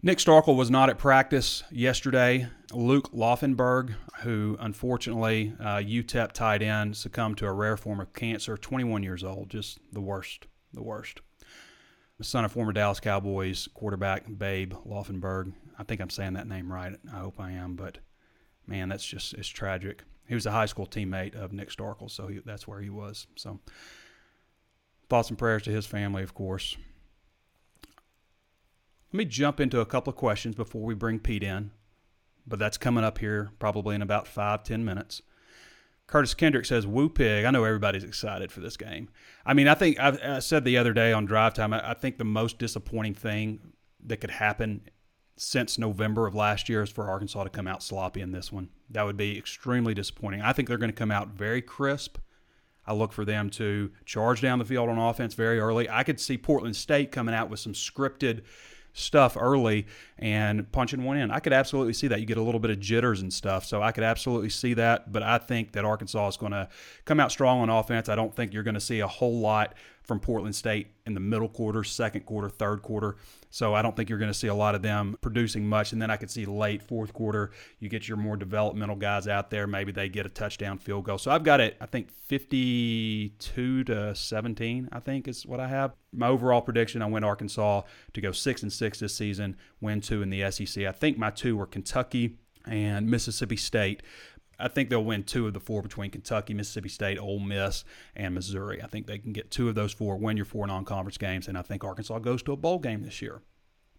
Nick 0.03 0.17
Starkel 0.17 0.55
was 0.55 0.71
not 0.71 0.89
at 0.89 0.97
practice 0.97 1.63
yesterday. 1.69 2.47
Luke 2.73 3.11
Laufenberg, 3.11 3.93
who 4.21 4.57
unfortunately 4.59 5.53
uh, 5.59 5.77
UTEP 5.77 6.31
tight 6.31 6.63
end, 6.63 6.97
succumbed 6.97 7.37
to 7.37 7.45
a 7.45 7.51
rare 7.51 7.77
form 7.77 7.99
of 7.99 8.11
cancer, 8.13 8.57
21 8.57 9.03
years 9.03 9.23
old, 9.23 9.49
just 9.49 9.77
the 9.91 10.01
worst, 10.01 10.47
the 10.73 10.81
worst. 10.81 11.21
The 12.17 12.23
son 12.23 12.45
of 12.45 12.51
former 12.51 12.73
Dallas 12.73 12.99
Cowboys 12.99 13.67
quarterback 13.75 14.23
Babe 14.37 14.73
Laufenberg. 14.87 15.53
I 15.77 15.83
think 15.83 16.01
I'm 16.01 16.09
saying 16.09 16.33
that 16.33 16.47
name 16.47 16.71
right. 16.71 16.95
I 17.13 17.17
hope 17.19 17.39
I 17.39 17.51
am, 17.51 17.75
but 17.75 17.99
man, 18.65 18.89
that's 18.89 19.05
just 19.05 19.33
it's 19.35 19.47
tragic. 19.47 20.03
He 20.27 20.33
was 20.33 20.45
a 20.47 20.51
high 20.51 20.65
school 20.65 20.87
teammate 20.87 21.35
of 21.35 21.51
Nick 21.51 21.69
Starkel, 21.69 22.09
so 22.09 22.27
he, 22.27 22.39
that's 22.43 22.67
where 22.67 22.79
he 22.79 22.89
was. 22.89 23.27
So 23.35 23.59
thoughts 25.09 25.29
and 25.29 25.37
prayers 25.37 25.63
to 25.63 25.71
his 25.71 25.85
family, 25.85 26.23
of 26.23 26.33
course. 26.33 26.75
Let 29.13 29.17
me 29.17 29.25
jump 29.25 29.59
into 29.59 29.81
a 29.81 29.85
couple 29.85 30.11
of 30.11 30.17
questions 30.17 30.55
before 30.55 30.83
we 30.83 30.93
bring 30.93 31.19
Pete 31.19 31.43
in, 31.43 31.71
but 32.47 32.59
that's 32.59 32.77
coming 32.77 33.03
up 33.03 33.17
here 33.17 33.51
probably 33.59 33.93
in 33.93 34.01
about 34.01 34.25
five, 34.25 34.63
ten 34.63 34.85
minutes. 34.85 35.21
Curtis 36.07 36.33
Kendrick 36.33 36.65
says, 36.65 36.87
Woo 36.87 37.09
Pig. 37.09 37.43
I 37.43 37.51
know 37.51 37.65
everybody's 37.65 38.05
excited 38.05 38.51
for 38.53 38.61
this 38.61 38.77
game. 38.77 39.09
I 39.45 39.53
mean, 39.53 39.67
I 39.67 39.75
think 39.75 39.99
I've, 39.99 40.21
i 40.21 40.39
said 40.39 40.63
the 40.63 40.77
other 40.77 40.93
day 40.93 41.11
on 41.11 41.25
drive 41.25 41.53
time, 41.53 41.73
I, 41.73 41.91
I 41.91 41.93
think 41.93 42.17
the 42.17 42.23
most 42.23 42.57
disappointing 42.57 43.13
thing 43.13 43.73
that 44.05 44.17
could 44.17 44.31
happen 44.31 44.81
since 45.35 45.77
November 45.77 46.25
of 46.25 46.33
last 46.33 46.69
year 46.69 46.81
is 46.81 46.89
for 46.89 47.09
Arkansas 47.09 47.43
to 47.43 47.49
come 47.49 47.67
out 47.67 47.83
sloppy 47.83 48.21
in 48.21 48.31
this 48.31 48.49
one. 48.49 48.69
That 48.89 49.03
would 49.03 49.17
be 49.17 49.37
extremely 49.37 49.93
disappointing. 49.93 50.41
I 50.41 50.53
think 50.53 50.69
they're 50.69 50.77
going 50.77 50.91
to 50.91 50.95
come 50.95 51.11
out 51.11 51.29
very 51.29 51.61
crisp. 51.61 52.17
I 52.85 52.93
look 52.93 53.11
for 53.11 53.25
them 53.25 53.49
to 53.51 53.91
charge 54.05 54.41
down 54.41 54.59
the 54.59 54.65
field 54.65 54.89
on 54.89 54.97
offense 54.97 55.33
very 55.33 55.59
early. 55.59 55.89
I 55.89 56.03
could 56.03 56.19
see 56.19 56.37
Portland 56.37 56.75
State 56.75 57.11
coming 57.11 57.35
out 57.35 57.49
with 57.49 57.59
some 57.59 57.73
scripted 57.73 58.41
stuff 58.93 59.37
early 59.39 59.87
and 60.17 60.69
punching 60.71 61.03
one 61.03 61.17
in. 61.17 61.31
I 61.31 61.39
could 61.39 61.53
absolutely 61.53 61.93
see 61.93 62.07
that. 62.07 62.19
You 62.19 62.25
get 62.25 62.37
a 62.37 62.41
little 62.41 62.59
bit 62.59 62.71
of 62.71 62.79
jitters 62.79 63.21
and 63.21 63.31
stuff. 63.31 63.65
So 63.65 63.81
I 63.81 63.91
could 63.91 64.03
absolutely 64.03 64.49
see 64.49 64.73
that. 64.75 65.11
But 65.11 65.23
I 65.23 65.37
think 65.37 65.71
that 65.73 65.85
Arkansas 65.85 66.29
is 66.29 66.37
going 66.37 66.51
to 66.51 66.67
come 67.05 67.19
out 67.19 67.31
strong 67.31 67.61
on 67.61 67.69
offense. 67.69 68.09
I 68.09 68.15
don't 68.15 68.35
think 68.35 68.53
you're 68.53 68.63
going 68.63 68.75
to 68.75 68.81
see 68.81 68.99
a 68.99 69.07
whole 69.07 69.39
lot 69.39 69.73
from 70.03 70.19
Portland 70.19 70.55
State 70.55 70.87
in 71.05 71.13
the 71.13 71.19
middle 71.19 71.47
quarter, 71.47 71.83
second 71.83 72.25
quarter, 72.25 72.49
third 72.49 72.81
quarter. 72.81 73.17
So 73.49 73.73
I 73.73 73.81
don't 73.81 73.95
think 73.95 74.09
you're 74.09 74.17
going 74.17 74.31
to 74.31 74.37
see 74.37 74.47
a 74.47 74.55
lot 74.55 74.75
of 74.75 74.81
them 74.81 75.17
producing 75.21 75.67
much. 75.67 75.91
And 75.91 76.01
then 76.01 76.09
I 76.09 76.17
could 76.17 76.31
see 76.31 76.45
late 76.45 76.81
fourth 76.81 77.13
quarter, 77.13 77.51
you 77.79 77.89
get 77.89 78.07
your 78.07 78.17
more 78.17 78.37
developmental 78.37 78.95
guys 78.95 79.27
out 79.27 79.49
there. 79.49 79.67
Maybe 79.67 79.91
they 79.91 80.09
get 80.09 80.25
a 80.25 80.29
touchdown 80.29 80.77
field 80.77 81.05
goal. 81.05 81.17
So 81.17 81.31
I've 81.31 81.43
got 81.43 81.59
it, 81.59 81.77
I 81.79 81.85
think 81.85 82.11
52 82.11 83.83
to 83.83 84.15
17, 84.15 84.89
I 84.91 84.99
think 84.99 85.27
is 85.27 85.45
what 85.45 85.59
I 85.59 85.67
have. 85.67 85.93
My 86.13 86.27
overall 86.27 86.61
prediction, 86.61 87.01
I 87.01 87.07
went 87.07 87.25
Arkansas 87.25 87.81
to 88.13 88.21
go 88.21 88.31
six 88.31 88.63
and 88.63 88.71
six 88.71 88.99
this 88.99 89.15
season, 89.15 89.57
win 89.79 90.01
two 90.01 90.21
in 90.21 90.29
the 90.29 90.49
SEC. 90.51 90.85
I 90.85 90.91
think 90.91 91.17
my 91.17 91.29
two 91.29 91.57
were 91.57 91.67
Kentucky 91.67 92.37
and 92.65 93.09
Mississippi 93.09 93.57
State. 93.57 94.03
I 94.61 94.67
think 94.67 94.89
they'll 94.89 95.03
win 95.03 95.23
two 95.23 95.47
of 95.47 95.53
the 95.53 95.59
four 95.59 95.81
between 95.81 96.11
Kentucky, 96.11 96.53
Mississippi 96.53 96.89
State, 96.89 97.17
Ole 97.17 97.39
Miss, 97.39 97.83
and 98.15 98.35
Missouri. 98.35 98.81
I 98.81 98.87
think 98.87 99.07
they 99.07 99.17
can 99.17 99.33
get 99.33 99.51
two 99.51 99.67
of 99.67 99.75
those 99.75 99.91
four, 99.91 100.17
win 100.17 100.37
your 100.37 100.45
four 100.45 100.67
non-conference 100.67 101.17
games, 101.17 101.47
and 101.47 101.57
I 101.57 101.61
think 101.61 101.83
Arkansas 101.83 102.19
goes 102.19 102.43
to 102.43 102.51
a 102.51 102.57
bowl 102.57 102.79
game 102.79 103.03
this 103.03 103.21
year. 103.21 103.41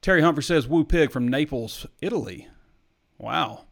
Terry 0.01 0.23
Humphrey 0.23 0.43
says, 0.43 0.67
"Woo 0.67 0.85
pig 0.85 1.11
from 1.11 1.29
Naples, 1.29 1.87
Italy." 2.01 2.49
Wow. 3.19 3.67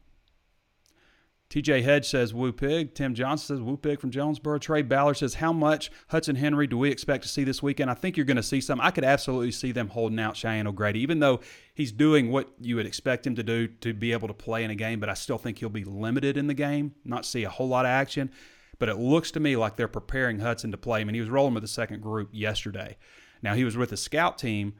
TJ 1.50 1.82
Hedge 1.82 2.08
says 2.08 2.32
Woo 2.32 2.52
Pig. 2.52 2.94
Tim 2.94 3.12
Johnson 3.12 3.56
says 3.56 3.62
Woo 3.62 3.76
Pig 3.76 4.00
from 4.00 4.12
Jonesboro. 4.12 4.58
Trey 4.58 4.82
Ballard 4.82 5.16
says, 5.16 5.34
How 5.34 5.52
much 5.52 5.90
Hudson 6.08 6.36
Henry 6.36 6.68
do 6.68 6.78
we 6.78 6.90
expect 6.90 7.24
to 7.24 7.28
see 7.28 7.42
this 7.42 7.60
weekend? 7.60 7.90
I 7.90 7.94
think 7.94 8.16
you're 8.16 8.24
going 8.24 8.36
to 8.36 8.42
see 8.42 8.60
some. 8.60 8.80
I 8.80 8.92
could 8.92 9.02
absolutely 9.02 9.50
see 9.50 9.72
them 9.72 9.88
holding 9.88 10.20
out 10.20 10.36
Cheyenne 10.36 10.68
O'Grady, 10.68 11.00
even 11.00 11.18
though 11.18 11.40
he's 11.74 11.90
doing 11.90 12.30
what 12.30 12.50
you 12.60 12.76
would 12.76 12.86
expect 12.86 13.26
him 13.26 13.34
to 13.34 13.42
do 13.42 13.66
to 13.66 13.92
be 13.92 14.12
able 14.12 14.28
to 14.28 14.34
play 14.34 14.62
in 14.62 14.70
a 14.70 14.76
game, 14.76 15.00
but 15.00 15.08
I 15.08 15.14
still 15.14 15.38
think 15.38 15.58
he'll 15.58 15.68
be 15.68 15.82
limited 15.82 16.36
in 16.36 16.46
the 16.46 16.54
game, 16.54 16.94
not 17.04 17.26
see 17.26 17.42
a 17.42 17.50
whole 17.50 17.68
lot 17.68 17.84
of 17.84 17.90
action. 17.90 18.30
But 18.78 18.88
it 18.88 18.98
looks 18.98 19.32
to 19.32 19.40
me 19.40 19.56
like 19.56 19.74
they're 19.74 19.88
preparing 19.88 20.38
Hudson 20.38 20.70
to 20.70 20.78
play. 20.78 21.00
I 21.00 21.04
mean, 21.04 21.14
he 21.14 21.20
was 21.20 21.30
rolling 21.30 21.54
with 21.54 21.64
the 21.64 21.68
second 21.68 22.00
group 22.00 22.28
yesterday. 22.32 22.96
Now, 23.42 23.54
he 23.54 23.64
was 23.64 23.76
with 23.76 23.90
a 23.90 23.96
scout 23.96 24.38
team 24.38 24.74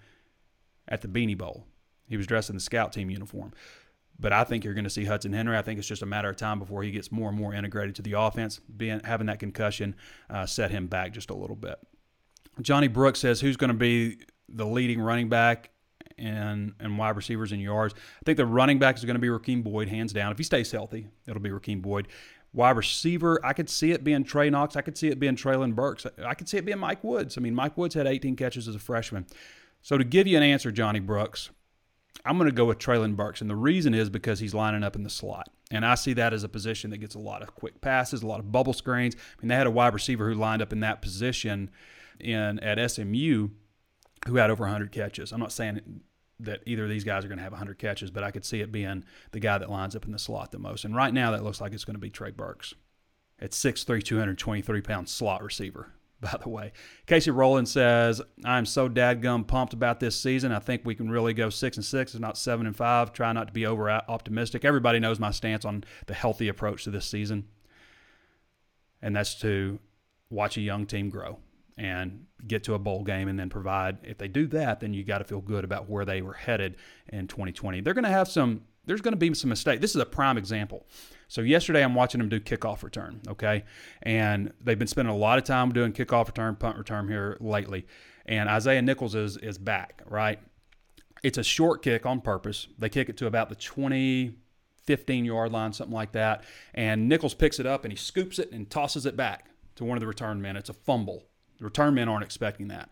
at 0.86 1.02
the 1.02 1.08
Beanie 1.08 1.36
Bowl 1.36 1.66
He 2.08 2.16
was 2.16 2.26
dressed 2.26 2.48
in 2.48 2.56
the 2.56 2.60
scout 2.60 2.92
team 2.92 3.10
uniform. 3.10 3.52
But 4.20 4.32
I 4.34 4.44
think 4.44 4.64
you're 4.64 4.74
going 4.74 4.84
to 4.84 4.90
see 4.90 5.04
Hudson 5.04 5.32
Henry. 5.32 5.56
I 5.56 5.62
think 5.62 5.78
it's 5.78 5.88
just 5.88 6.02
a 6.02 6.06
matter 6.06 6.28
of 6.28 6.36
time 6.36 6.58
before 6.58 6.82
he 6.82 6.90
gets 6.90 7.10
more 7.10 7.30
and 7.30 7.38
more 7.38 7.54
integrated 7.54 7.94
to 7.96 8.02
the 8.02 8.12
offense. 8.12 8.60
Being 8.76 9.00
having 9.04 9.26
that 9.28 9.38
concussion 9.38 9.96
uh, 10.28 10.44
set 10.44 10.70
him 10.70 10.86
back 10.86 11.12
just 11.12 11.30
a 11.30 11.34
little 11.34 11.56
bit. 11.56 11.78
Johnny 12.60 12.88
Brooks 12.88 13.20
says 13.20 13.40
who's 13.40 13.56
going 13.56 13.68
to 13.68 13.74
be 13.74 14.18
the 14.48 14.66
leading 14.66 15.00
running 15.00 15.28
back 15.28 15.70
and 16.18 16.74
and 16.78 16.98
wide 16.98 17.16
receivers 17.16 17.52
in 17.52 17.60
yards. 17.60 17.94
I 17.94 18.24
think 18.24 18.36
the 18.36 18.46
running 18.46 18.78
back 18.78 18.96
is 18.96 19.04
going 19.04 19.14
to 19.14 19.20
be 19.20 19.28
Rakeem 19.28 19.64
Boyd, 19.64 19.88
hands 19.88 20.12
down. 20.12 20.32
If 20.32 20.38
he 20.38 20.44
stays 20.44 20.70
healthy, 20.70 21.08
it'll 21.26 21.40
be 21.40 21.50
Rakeem 21.50 21.80
Boyd. 21.80 22.08
Wide 22.52 22.76
receiver, 22.76 23.40
I 23.44 23.52
could 23.52 23.70
see 23.70 23.92
it 23.92 24.02
being 24.02 24.24
Trey 24.24 24.50
Knox. 24.50 24.74
I 24.74 24.82
could 24.82 24.98
see 24.98 25.08
it 25.08 25.20
being 25.20 25.36
Treylon 25.36 25.74
Burks. 25.74 26.04
I 26.24 26.34
could 26.34 26.48
see 26.48 26.56
it 26.56 26.64
being 26.64 26.80
Mike 26.80 27.04
Woods. 27.04 27.38
I 27.38 27.40
mean, 27.40 27.54
Mike 27.54 27.78
Woods 27.78 27.94
had 27.94 28.08
18 28.08 28.34
catches 28.34 28.66
as 28.66 28.74
a 28.74 28.80
freshman. 28.80 29.26
So 29.82 29.96
to 29.96 30.02
give 30.02 30.26
you 30.26 30.36
an 30.36 30.42
answer, 30.42 30.72
Johnny 30.72 30.98
Brooks, 30.98 31.50
I'm 32.24 32.36
going 32.36 32.50
to 32.50 32.54
go 32.54 32.66
with 32.66 32.78
Treylon 32.78 33.16
Burks. 33.16 33.40
And 33.40 33.48
the 33.48 33.56
reason 33.56 33.94
is 33.94 34.10
because 34.10 34.40
he's 34.40 34.54
lining 34.54 34.82
up 34.82 34.96
in 34.96 35.02
the 35.02 35.10
slot. 35.10 35.48
And 35.70 35.86
I 35.86 35.94
see 35.94 36.12
that 36.14 36.32
as 36.32 36.44
a 36.44 36.48
position 36.48 36.90
that 36.90 36.98
gets 36.98 37.14
a 37.14 37.18
lot 37.18 37.42
of 37.42 37.54
quick 37.54 37.80
passes, 37.80 38.22
a 38.22 38.26
lot 38.26 38.40
of 38.40 38.52
bubble 38.52 38.72
screens. 38.72 39.14
I 39.16 39.42
mean, 39.42 39.48
they 39.48 39.56
had 39.56 39.66
a 39.66 39.70
wide 39.70 39.94
receiver 39.94 40.28
who 40.28 40.34
lined 40.34 40.62
up 40.62 40.72
in 40.72 40.80
that 40.80 41.02
position 41.02 41.70
in 42.18 42.58
at 42.60 42.90
SMU 42.90 43.48
who 44.26 44.36
had 44.36 44.50
over 44.50 44.64
100 44.64 44.92
catches. 44.92 45.32
I'm 45.32 45.40
not 45.40 45.52
saying 45.52 46.02
that 46.40 46.62
either 46.66 46.84
of 46.84 46.90
these 46.90 47.04
guys 47.04 47.24
are 47.24 47.28
going 47.28 47.38
to 47.38 47.44
have 47.44 47.52
100 47.52 47.78
catches, 47.78 48.10
but 48.10 48.24
I 48.24 48.30
could 48.30 48.44
see 48.44 48.60
it 48.60 48.72
being 48.72 49.04
the 49.32 49.40
guy 49.40 49.58
that 49.58 49.70
lines 49.70 49.96
up 49.96 50.04
in 50.04 50.12
the 50.12 50.18
slot 50.18 50.52
the 50.52 50.58
most. 50.58 50.84
And 50.84 50.94
right 50.94 51.12
now, 51.12 51.30
that 51.30 51.44
looks 51.44 51.60
like 51.60 51.72
it's 51.72 51.84
going 51.84 51.94
to 51.94 52.00
be 52.00 52.10
Trey 52.10 52.30
Burks. 52.30 52.74
At 53.38 53.52
6'3, 53.52 54.02
223 54.02 54.82
pound 54.82 55.08
slot 55.08 55.42
receiver, 55.42 55.94
by 56.32 56.36
the 56.42 56.48
way. 56.48 56.72
Casey 57.06 57.30
Rowland 57.30 57.68
says, 57.68 58.20
I'm 58.44 58.66
so 58.66 58.88
dadgum 58.88 59.46
pumped 59.46 59.72
about 59.72 60.00
this 60.00 60.20
season. 60.20 60.52
I 60.52 60.58
think 60.58 60.82
we 60.84 60.94
can 60.94 61.10
really 61.10 61.32
go 61.32 61.48
6 61.50 61.76
and 61.76 61.84
6, 61.84 62.14
if 62.14 62.20
not 62.20 62.36
7 62.36 62.66
and 62.66 62.76
5. 62.76 63.12
Try 63.12 63.32
not 63.32 63.46
to 63.48 63.52
be 63.52 63.66
over 63.66 63.90
optimistic. 63.90 64.64
Everybody 64.64 64.98
knows 64.98 65.18
my 65.18 65.30
stance 65.30 65.64
on 65.64 65.84
the 66.06 66.14
healthy 66.14 66.48
approach 66.48 66.84
to 66.84 66.90
this 66.90 67.06
season, 67.06 67.48
and 69.00 69.16
that's 69.16 69.34
to 69.36 69.78
watch 70.28 70.56
a 70.56 70.60
young 70.60 70.86
team 70.86 71.08
grow 71.08 71.38
and 71.76 72.26
get 72.46 72.62
to 72.64 72.74
a 72.74 72.78
bowl 72.78 73.02
game 73.02 73.28
and 73.28 73.38
then 73.38 73.48
provide. 73.48 73.98
If 74.02 74.18
they 74.18 74.28
do 74.28 74.46
that, 74.48 74.80
then 74.80 74.92
you 74.92 75.02
got 75.02 75.18
to 75.18 75.24
feel 75.24 75.40
good 75.40 75.64
about 75.64 75.88
where 75.88 76.04
they 76.04 76.20
were 76.20 76.34
headed 76.34 76.76
in 77.08 77.26
2020. 77.26 77.80
They're 77.80 77.94
going 77.94 78.04
to 78.04 78.10
have 78.10 78.28
some. 78.28 78.62
There's 78.84 79.00
going 79.00 79.12
to 79.12 79.18
be 79.18 79.32
some 79.34 79.50
mistakes. 79.50 79.80
This 79.80 79.94
is 79.94 80.00
a 80.00 80.06
prime 80.06 80.36
example. 80.36 80.86
So 81.30 81.42
yesterday 81.42 81.84
I'm 81.84 81.94
watching 81.94 82.18
them 82.18 82.28
do 82.28 82.40
kickoff 82.40 82.82
return, 82.82 83.20
okay, 83.28 83.62
and 84.02 84.52
they've 84.60 84.76
been 84.76 84.88
spending 84.88 85.14
a 85.14 85.16
lot 85.16 85.38
of 85.38 85.44
time 85.44 85.70
doing 85.70 85.92
kickoff 85.92 86.26
return, 86.26 86.56
punt 86.56 86.76
return 86.76 87.06
here 87.06 87.36
lately. 87.38 87.86
And 88.26 88.48
Isaiah 88.48 88.82
Nichols 88.82 89.14
is 89.14 89.36
is 89.36 89.56
back, 89.56 90.02
right? 90.06 90.40
It's 91.22 91.38
a 91.38 91.44
short 91.44 91.82
kick 91.82 92.04
on 92.04 92.20
purpose. 92.20 92.66
They 92.78 92.88
kick 92.88 93.08
it 93.08 93.16
to 93.18 93.28
about 93.28 93.48
the 93.48 93.54
20, 93.54 94.34
15 94.82 95.24
yard 95.24 95.52
line, 95.52 95.72
something 95.72 95.94
like 95.94 96.10
that. 96.12 96.42
And 96.74 97.08
Nichols 97.08 97.34
picks 97.34 97.60
it 97.60 97.66
up 97.66 97.84
and 97.84 97.92
he 97.92 97.96
scoops 97.96 98.40
it 98.40 98.50
and 98.50 98.68
tosses 98.68 99.06
it 99.06 99.16
back 99.16 99.50
to 99.76 99.84
one 99.84 99.96
of 99.96 100.00
the 100.00 100.08
return 100.08 100.42
men. 100.42 100.56
It's 100.56 100.68
a 100.68 100.74
fumble. 100.74 101.26
The 101.58 101.64
return 101.64 101.94
men 101.94 102.08
aren't 102.08 102.24
expecting 102.24 102.66
that. 102.68 102.88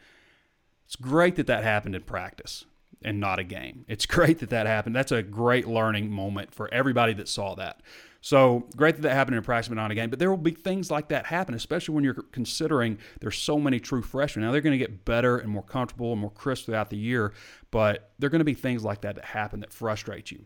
It's 0.87 0.95
great 0.95 1.35
that 1.37 1.49
that 1.49 1.65
happened 1.65 1.97
in 1.97 2.03
practice 2.03 2.67
and 3.03 3.19
not 3.19 3.41
a 3.41 3.45
game. 3.45 3.85
It's 3.89 4.07
great 4.17 4.39
that 4.39 4.51
that 4.51 4.67
happened. 4.67 4.95
That's 4.95 5.11
a 5.11 5.25
great 5.25 5.67
learning 5.67 6.09
moment 6.09 6.55
for 6.55 6.73
everybody 6.73 7.15
that 7.15 7.27
saw 7.27 7.57
that. 7.57 7.81
So 8.21 8.67
great 8.77 8.97
that 8.97 9.03
that 9.03 9.15
happened 9.15 9.37
in 9.37 9.43
practice, 9.43 9.69
but 9.69 9.77
not 9.77 9.91
a 9.91 9.95
game. 9.95 10.11
But 10.11 10.19
there 10.19 10.31
will 10.31 10.37
be 10.37 10.51
things 10.51 10.91
like 10.91 11.09
that 11.09 11.27
happen, 11.27 11.55
especially 11.55 11.95
when 11.95 12.05
you're 12.05 12.15
considering 12.15 12.99
there's 13.21 13.39
so 13.39 13.59
many 13.59 13.79
true 13.79 14.03
freshmen. 14.03 14.45
Now 14.45 14.51
they're 14.51 14.61
going 14.61 14.79
to 14.79 14.85
get 14.85 15.05
better 15.05 15.39
and 15.39 15.49
more 15.49 15.63
comfortable 15.63 16.13
and 16.13 16.21
more 16.21 16.31
crisp 16.31 16.67
throughout 16.67 16.91
the 16.91 16.97
year, 16.97 17.33
but 17.71 18.11
there 18.19 18.27
are 18.27 18.31
going 18.31 18.41
to 18.41 18.45
be 18.45 18.55
things 18.55 18.85
like 18.85 19.03
that 19.03 19.15
that 19.15 19.25
happen 19.25 19.61
that 19.61 19.73
frustrate 19.73 20.31
you. 20.31 20.45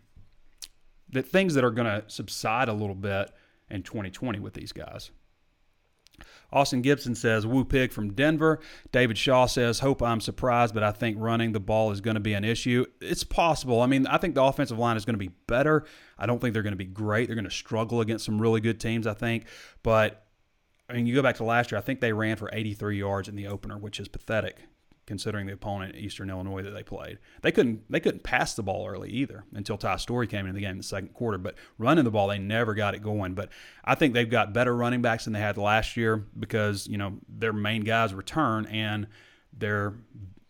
That 1.11 1.27
things 1.27 1.55
that 1.55 1.65
are 1.65 1.71
going 1.71 1.87
to 1.87 2.05
subside 2.09 2.69
a 2.69 2.73
little 2.73 2.95
bit 2.95 3.31
in 3.71 3.83
2020 3.83 4.39
with 4.39 4.55
these 4.55 4.73
guys. 4.73 5.11
Austin 6.53 6.83
Gibson 6.83 7.15
says, 7.15 7.47
Woo 7.47 7.65
Pig 7.65 7.93
from 7.93 8.13
Denver. 8.13 8.61
David 8.91 9.17
Shaw 9.17 9.47
says, 9.47 9.79
Hope 9.79 10.03
I'm 10.03 10.21
surprised, 10.21 10.75
but 10.75 10.83
I 10.83 10.93
think 10.93 11.17
running 11.19 11.53
the 11.53 11.61
ball 11.61 11.91
is 11.93 12.01
going 12.01 12.15
to 12.15 12.21
be 12.21 12.35
an 12.35 12.45
issue. 12.45 12.85
It's 13.01 13.25
possible. 13.25 13.81
I 13.81 13.87
mean, 13.87 14.07
I 14.07 14.19
think 14.19 14.35
the 14.35 14.43
offensive 14.43 14.79
line 14.79 14.97
is 14.97 15.05
going 15.05 15.15
to 15.15 15.19
be 15.19 15.33
better. 15.47 15.85
I 16.19 16.27
don't 16.27 16.41
think 16.41 16.53
they're 16.53 16.63
going 16.63 16.73
to 16.73 16.77
be 16.77 16.85
great. 16.85 17.27
They're 17.27 17.37
going 17.37 17.45
to 17.45 17.51
struggle 17.51 18.01
against 18.01 18.25
some 18.25 18.41
really 18.41 18.61
good 18.61 18.79
teams, 18.79 19.07
I 19.07 19.15
think. 19.15 19.47
But 19.83 20.27
I 20.89 20.95
mean, 20.95 21.07
you 21.07 21.15
go 21.15 21.23
back 21.23 21.37
to 21.37 21.45
last 21.45 21.73
year, 21.73 21.79
I 21.79 21.83
think 21.83 22.01
they 22.01 22.13
ran 22.13 22.37
for 22.37 22.51
83 22.53 22.99
yards 22.99 23.29
in 23.29 23.35
the 23.35 23.47
opener, 23.47 23.79
which 23.79 23.99
is 23.99 24.09
pathetic 24.09 24.59
considering 25.13 25.47
the 25.47 25.53
opponent 25.53 25.95
Eastern 25.95 26.31
Illinois 26.31 26.63
that 26.63 26.71
they 26.71 26.83
played. 26.83 27.19
They 27.43 27.53
couldn't 27.53 27.83
they 27.93 28.01
couldn't 28.01 28.23
pass 28.23 28.55
the 28.55 28.63
ball 28.63 28.89
early 28.89 29.11
either 29.11 29.45
until 29.53 29.77
Ty 29.77 29.97
Storey 29.97 30.27
came 30.27 30.47
into 30.47 30.55
the 30.55 30.63
game 30.63 30.71
in 30.71 30.77
the 30.79 30.83
second 30.83 31.13
quarter. 31.13 31.37
But 31.37 31.55
running 31.77 32.05
the 32.05 32.11
ball, 32.11 32.29
they 32.29 32.39
never 32.39 32.73
got 32.73 32.95
it 32.95 33.03
going. 33.03 33.35
But 33.35 33.51
I 33.85 33.95
think 33.95 34.15
they've 34.15 34.29
got 34.29 34.55
better 34.55 34.75
running 34.75 35.03
backs 35.03 35.25
than 35.25 35.35
they 35.35 35.41
had 35.41 35.59
last 35.59 35.99
year 35.99 36.17
because 36.39 36.87
you 36.87 36.97
know 36.97 37.19
their 37.29 37.53
main 37.53 37.83
guys 37.83 38.15
return 38.15 38.65
and 38.67 39.07
they're 39.53 39.93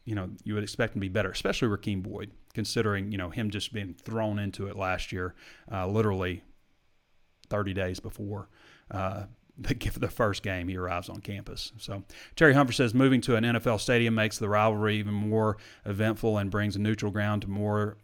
you 0.04 0.14
know 0.14 0.30
you 0.44 0.54
would 0.54 0.62
expect 0.62 0.92
them 0.92 1.00
to 1.00 1.04
be 1.06 1.12
better, 1.12 1.32
especially 1.32 1.66
Rakeem 1.66 2.04
Boyd, 2.04 2.30
considering 2.54 3.10
you 3.10 3.18
know 3.18 3.30
him 3.30 3.50
just 3.50 3.72
being 3.72 3.94
thrown 3.94 4.38
into 4.38 4.68
it 4.68 4.76
last 4.76 5.10
year, 5.10 5.34
uh, 5.72 5.88
literally 5.88 6.44
30 7.50 7.74
days 7.74 7.98
before. 7.98 8.48
Uh, 8.92 9.24
the, 9.58 9.74
the 9.98 10.08
first 10.08 10.42
game 10.42 10.68
he 10.68 10.76
arrives 10.76 11.08
on 11.08 11.20
campus. 11.20 11.72
So 11.78 12.04
Terry 12.36 12.54
Humphrey 12.54 12.74
says 12.74 12.94
moving 12.94 13.20
to 13.22 13.36
an 13.36 13.44
NFL 13.44 13.80
stadium 13.80 14.14
makes 14.14 14.38
the 14.38 14.48
rivalry 14.48 14.96
even 14.96 15.14
more 15.14 15.56
eventful 15.84 16.38
and 16.38 16.50
brings 16.50 16.76
a 16.76 16.78
neutral 16.78 17.12
ground 17.12 17.42
to 17.42 17.50
more 17.50 17.98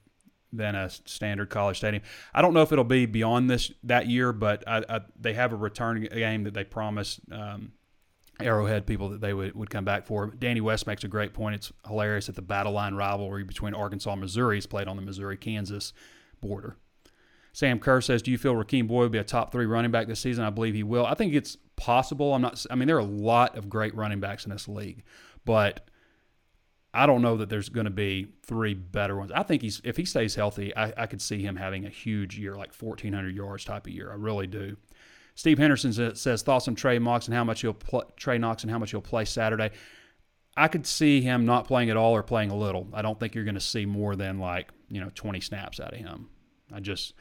than 0.52 0.74
a 0.74 0.88
standard 0.88 1.50
college 1.50 1.78
stadium. 1.78 2.02
I 2.34 2.42
don't 2.42 2.54
know 2.54 2.62
if 2.62 2.72
it'll 2.72 2.84
be 2.84 3.06
beyond 3.06 3.50
this 3.50 3.70
that 3.84 4.06
year, 4.06 4.32
but 4.32 4.66
I, 4.66 4.82
I, 4.88 5.00
they 5.18 5.34
have 5.34 5.52
a 5.52 5.56
return 5.56 6.02
game 6.02 6.44
that 6.44 6.54
they 6.54 6.64
promised 6.64 7.20
um, 7.30 7.72
Arrowhead 8.40 8.86
people 8.86 9.10
that 9.10 9.20
they 9.20 9.34
would, 9.34 9.54
would 9.54 9.70
come 9.70 9.84
back 9.84 10.06
for. 10.06 10.28
Danny 10.38 10.60
West 10.60 10.86
makes 10.86 11.04
a 11.04 11.08
great 11.08 11.34
point. 11.34 11.56
It's 11.56 11.72
hilarious 11.86 12.26
that 12.26 12.36
the 12.36 12.42
battle 12.42 12.72
line 12.72 12.94
rivalry 12.94 13.44
between 13.44 13.74
Arkansas 13.74 14.12
and 14.12 14.20
Missouri 14.20 14.58
is 14.58 14.66
played 14.66 14.88
on 14.88 14.96
the 14.96 15.02
Missouri 15.02 15.36
Kansas 15.36 15.92
border. 16.40 16.76
Sam 17.58 17.80
Kerr 17.80 18.00
says, 18.00 18.22
"Do 18.22 18.30
you 18.30 18.38
feel 18.38 18.54
Rakeem 18.54 18.86
Boyd 18.86 19.02
will 19.02 19.08
be 19.08 19.18
a 19.18 19.24
top 19.24 19.50
three 19.50 19.66
running 19.66 19.90
back 19.90 20.06
this 20.06 20.20
season?" 20.20 20.44
I 20.44 20.50
believe 20.50 20.74
he 20.74 20.84
will. 20.84 21.04
I 21.04 21.14
think 21.14 21.34
it's 21.34 21.56
possible. 21.74 22.32
I'm 22.32 22.40
not. 22.40 22.64
I 22.70 22.76
mean, 22.76 22.86
there 22.86 22.94
are 22.94 23.00
a 23.00 23.04
lot 23.04 23.56
of 23.56 23.68
great 23.68 23.96
running 23.96 24.20
backs 24.20 24.44
in 24.44 24.52
this 24.52 24.68
league, 24.68 25.02
but 25.44 25.90
I 26.94 27.04
don't 27.06 27.20
know 27.20 27.36
that 27.38 27.48
there's 27.48 27.68
going 27.68 27.86
to 27.86 27.90
be 27.90 28.28
three 28.44 28.74
better 28.74 29.16
ones. 29.16 29.32
I 29.34 29.42
think 29.42 29.62
he's 29.62 29.80
if 29.82 29.96
he 29.96 30.04
stays 30.04 30.36
healthy, 30.36 30.72
I, 30.76 30.92
I 30.96 31.06
could 31.06 31.20
see 31.20 31.42
him 31.42 31.56
having 31.56 31.84
a 31.84 31.88
huge 31.88 32.38
year, 32.38 32.54
like 32.54 32.72
1,400 32.72 33.34
yards 33.34 33.64
type 33.64 33.88
of 33.88 33.92
year. 33.92 34.12
I 34.12 34.14
really 34.14 34.46
do. 34.46 34.76
Steve 35.34 35.58
Henderson 35.58 36.14
says 36.14 36.42
thoughts 36.42 36.68
on 36.68 36.76
Trey 36.76 36.96
Knox 37.00 37.26
and 37.26 37.34
how 37.34 37.42
much 37.42 37.62
he'll 37.62 37.74
play, 37.74 38.04
Trey 38.14 38.38
Knox 38.38 38.62
and 38.62 38.70
how 38.70 38.78
much 38.78 38.92
he'll 38.92 39.00
play 39.00 39.24
Saturday. 39.24 39.70
I 40.56 40.68
could 40.68 40.86
see 40.86 41.22
him 41.22 41.44
not 41.44 41.66
playing 41.66 41.90
at 41.90 41.96
all 41.96 42.14
or 42.14 42.22
playing 42.22 42.52
a 42.52 42.56
little. 42.56 42.86
I 42.92 43.02
don't 43.02 43.18
think 43.18 43.34
you're 43.34 43.42
going 43.42 43.56
to 43.56 43.60
see 43.60 43.84
more 43.84 44.14
than 44.14 44.38
like 44.38 44.70
you 44.88 45.00
know 45.00 45.10
20 45.16 45.40
snaps 45.40 45.80
out 45.80 45.92
of 45.92 45.98
him. 45.98 46.28
I 46.72 46.78
just 46.78 47.14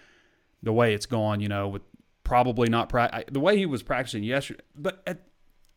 the 0.63 0.73
way 0.73 0.93
it's 0.93 1.05
gone, 1.05 1.39
you 1.39 1.47
know, 1.47 1.67
with 1.67 1.81
probably 2.23 2.69
not 2.69 2.89
pra- 2.89 3.23
the 3.31 3.39
way 3.39 3.57
he 3.57 3.65
was 3.65 3.83
practicing 3.83 4.23
yesterday. 4.23 4.63
But 4.75 5.01
at, 5.07 5.23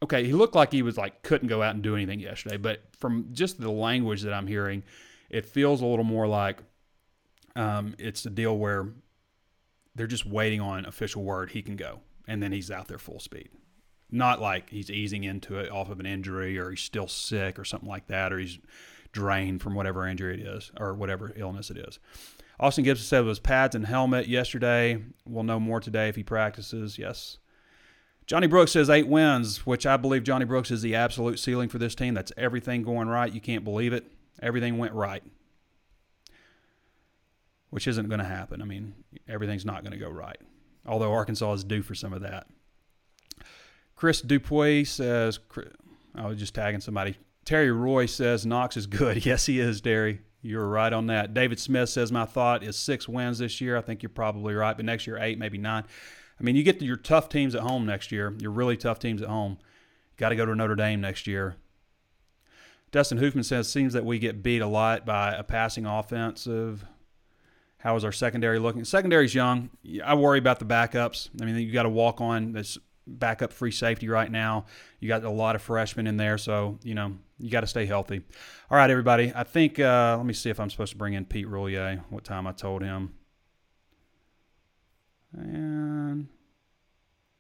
okay, 0.03 0.25
he 0.25 0.33
looked 0.33 0.55
like 0.55 0.73
he 0.73 0.83
was 0.83 0.97
like 0.97 1.23
couldn't 1.23 1.49
go 1.49 1.63
out 1.63 1.75
and 1.75 1.83
do 1.83 1.95
anything 1.95 2.21
yesterday. 2.21 2.57
But 2.57 2.83
from 2.99 3.29
just 3.33 3.61
the 3.61 3.71
language 3.71 4.23
that 4.23 4.33
I'm 4.33 4.47
hearing, 4.47 4.83
it 5.29 5.47
feels 5.47 5.81
a 5.81 5.87
little 5.87 6.05
more 6.05 6.27
like 6.27 6.59
um, 7.57 7.95
it's 7.99 8.25
a 8.27 8.31
deal 8.31 8.57
where 8.57 8.89
they're 9.95 10.07
just 10.07 10.27
waiting 10.27 10.61
on 10.61 10.85
official 10.87 11.23
word 11.23 11.51
he 11.51 11.63
can 11.63 11.77
go, 11.77 12.01
and 12.27 12.43
then 12.43 12.53
he's 12.53 12.71
out 12.71 12.89
there 12.89 12.99
full 12.99 13.21
speed. 13.21 13.51
Not 14.11 14.41
like 14.41 14.71
he's 14.71 14.91
easing 14.91 15.25
into 15.25 15.59
it 15.59 15.71
off 15.71 15.89
of 15.89 16.01
an 16.01 16.07
injury 16.07 16.59
or 16.59 16.71
he's 16.71 16.81
still 16.81 17.07
sick 17.07 17.59
or 17.59 17.65
something 17.65 17.89
like 17.89 18.09
that, 18.09 18.33
or 18.33 18.39
he's 18.39 18.59
drained 19.13 19.63
from 19.63 19.75
whatever 19.75 20.07
injury 20.07 20.41
it 20.41 20.47
is 20.47 20.71
or 20.79 20.95
whatever 20.95 21.33
illness 21.37 21.71
it 21.71 21.77
is. 21.77 21.99
Austin 22.61 22.85
Gibson 22.85 23.07
said 23.07 23.23
it 23.23 23.27
was 23.27 23.39
pads 23.39 23.75
and 23.75 23.87
helmet 23.87 24.29
yesterday. 24.29 25.03
We'll 25.27 25.45
know 25.45 25.59
more 25.59 25.81
today 25.81 26.09
if 26.11 26.17
he 26.17 26.23
practices. 26.23 26.99
Yes. 26.99 27.39
Johnny 28.27 28.47
Brooks 28.47 28.73
says 28.73 28.91
eight 28.91 29.09
wins, 29.09 29.65
which 29.65 29.87
I 29.87 29.97
believe 29.97 30.25
Johnny 30.25 30.45
Brooks 30.45 30.71
is 30.71 30.83
the 30.83 30.95
absolute 30.95 31.39
ceiling 31.39 31.71
for 31.71 31.79
this 31.79 31.95
team. 31.95 32.13
That's 32.13 32.33
everything 32.37 32.83
going 32.83 33.09
right. 33.09 33.33
You 33.33 33.41
can't 33.41 33.65
believe 33.65 33.95
it. 33.95 34.05
Everything 34.43 34.77
went 34.77 34.93
right, 34.93 35.23
which 37.71 37.89
isn't 37.89 38.09
going 38.09 38.21
to 38.21 38.27
happen. 38.27 38.61
I 38.61 38.67
mean, 38.67 38.95
everything's 39.27 39.65
not 39.65 39.83
going 39.83 39.93
to 39.93 39.99
go 39.99 40.11
right, 40.11 40.39
although 40.87 41.13
Arkansas 41.13 41.55
is 41.55 41.65
due 41.65 41.83
for 41.83 41.95
some 41.95 42.13
of 42.13 42.21
that. 42.23 42.47
Chris 43.97 44.21
Dupuis 44.21 44.91
says, 44.91 45.41
I 46.15 46.27
was 46.27 46.39
just 46.39 46.55
tagging 46.55 46.81
somebody. 46.81 47.17
Terry 47.47 47.73
Roy 47.73 48.05
says 48.05 48.45
Knox 48.45 48.77
is 48.77 48.87
good. 48.87 49.25
Yes, 49.27 49.47
he 49.47 49.61
is, 49.61 49.81
Terry. 49.81 50.21
You're 50.43 50.67
right 50.67 50.93
on 50.93 51.07
that. 51.09 51.35
David 51.35 51.61
Smith 51.61 51.91
says 51.91 52.11
my 52.11 52.25
thought 52.25 52.63
is 52.63 52.77
six 52.77 53.07
wins 53.09 53.39
this 53.39 53.61
year. 53.61 53.77
I 53.77 53.83
think 53.83 54.03
you're 54.03 54.11
probably 54.11 54.55
right, 54.55 54.77
but 54.77 54.87
next 54.87 55.07
year 55.07 55.19
eight, 55.19 55.39
maybe 55.39 55.59
nine. 55.59 55.85
I 56.39 56.43
mean, 56.43 56.57
you 56.57 56.63
get 56.63 56.81
your 56.81 56.97
tough 56.97 57.29
teams 57.29 57.55
at 57.55 57.61
home 57.61 57.85
next 57.85 58.11
year. 58.11 58.35
Your 58.39 58.51
really 58.51 58.77
tough 58.79 58.99
teams 58.99 59.21
at 59.21 59.29
home. 59.29 59.59
Got 60.17 60.31
to 60.31 60.37
go 60.37 60.47
to 60.47 60.55
Notre 60.55 60.75
Dame 60.77 61.01
next 61.01 61.27
year. 61.27 61.57
Dustin 62.91 63.19
Hoofman 63.19 63.45
says 63.45 63.71
seems 63.71 63.93
that 63.93 64.05
we 64.05 64.19
get 64.19 64.43
beat 64.43 64.63
a 64.63 64.67
lot 64.67 65.05
by 65.05 65.33
a 65.33 65.45
passing 65.45 65.87
offensive 65.87 66.85
How 67.79 67.97
is 67.97 68.05
our 68.05 68.13
secondary 68.13 68.59
looking? 68.59 68.85
Secondary's 68.85 69.35
young. 69.35 69.71
I 70.05 70.15
worry 70.15 70.39
about 70.39 70.59
the 70.59 70.67
backups. 70.67 71.31
I 71.41 71.45
mean, 71.47 71.57
you 71.57 71.73
got 71.73 71.85
to 71.85 71.89
walk 71.89 72.21
on 72.21 72.53
this 72.53 72.79
backup 73.07 73.53
free 73.53 73.71
safety 73.71 74.09
right 74.09 74.31
now. 74.31 74.67
You 75.01 75.09
got 75.09 75.25
a 75.25 75.31
lot 75.31 75.57
of 75.57 75.63
freshmen 75.63 76.07
in 76.07 76.17
there, 76.17 76.39
so 76.39 76.79
you 76.83 76.95
know 76.95 77.17
you 77.39 77.51
got 77.51 77.61
to 77.61 77.67
stay 77.67 77.87
healthy. 77.87 78.23
All 78.71 78.77
right, 78.77 78.91
everybody. 78.91 79.33
I 79.35 79.45
think 79.45 79.79
uh, 79.79 80.15
let 80.17 80.27
me 80.27 80.35
see 80.35 80.51
if 80.51 80.61
I'm 80.61 80.71
supposed 80.71 80.93
to 80.93 80.99
bring 80.99 81.15
in 81.15 81.25
Pete 81.25 81.47
Roulier. 81.47 82.03
What 82.11 82.25
time 82.25 82.47
I 82.47 82.53
told 82.53 82.83
him? 82.83 83.15
And 85.33 86.29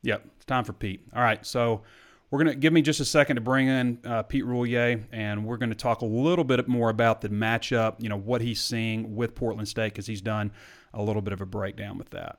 yep, 0.02 0.24
it's 0.36 0.44
time 0.44 0.64
for 0.64 0.72
Pete. 0.72 1.06
All 1.14 1.22
right, 1.22 1.44
so 1.44 1.82
we're 2.30 2.38
gonna 2.38 2.54
give 2.54 2.72
me 2.72 2.82
just 2.82 3.00
a 3.00 3.04
second 3.04 3.36
to 3.36 3.42
bring 3.42 3.68
in 3.68 3.98
uh, 4.04 4.22
Pete 4.22 4.44
Roulier, 4.44 5.04
and 5.12 5.44
we're 5.44 5.56
to 5.58 5.74
talk 5.74 6.02
a 6.02 6.06
little 6.06 6.44
bit 6.44 6.68
more 6.68 6.90
about 6.90 7.20
the 7.20 7.28
matchup. 7.28 7.96
You 7.98 8.08
know 8.08 8.18
what 8.18 8.40
he's 8.40 8.62
seeing 8.62 9.16
with 9.16 9.34
Portland 9.34 9.68
State 9.68 9.92
because 9.92 10.06
he's 10.06 10.22
done 10.22 10.52
a 10.94 11.02
little 11.02 11.22
bit 11.22 11.32
of 11.32 11.40
a 11.40 11.46
breakdown 11.46 11.98
with 11.98 12.10
that. 12.10 12.38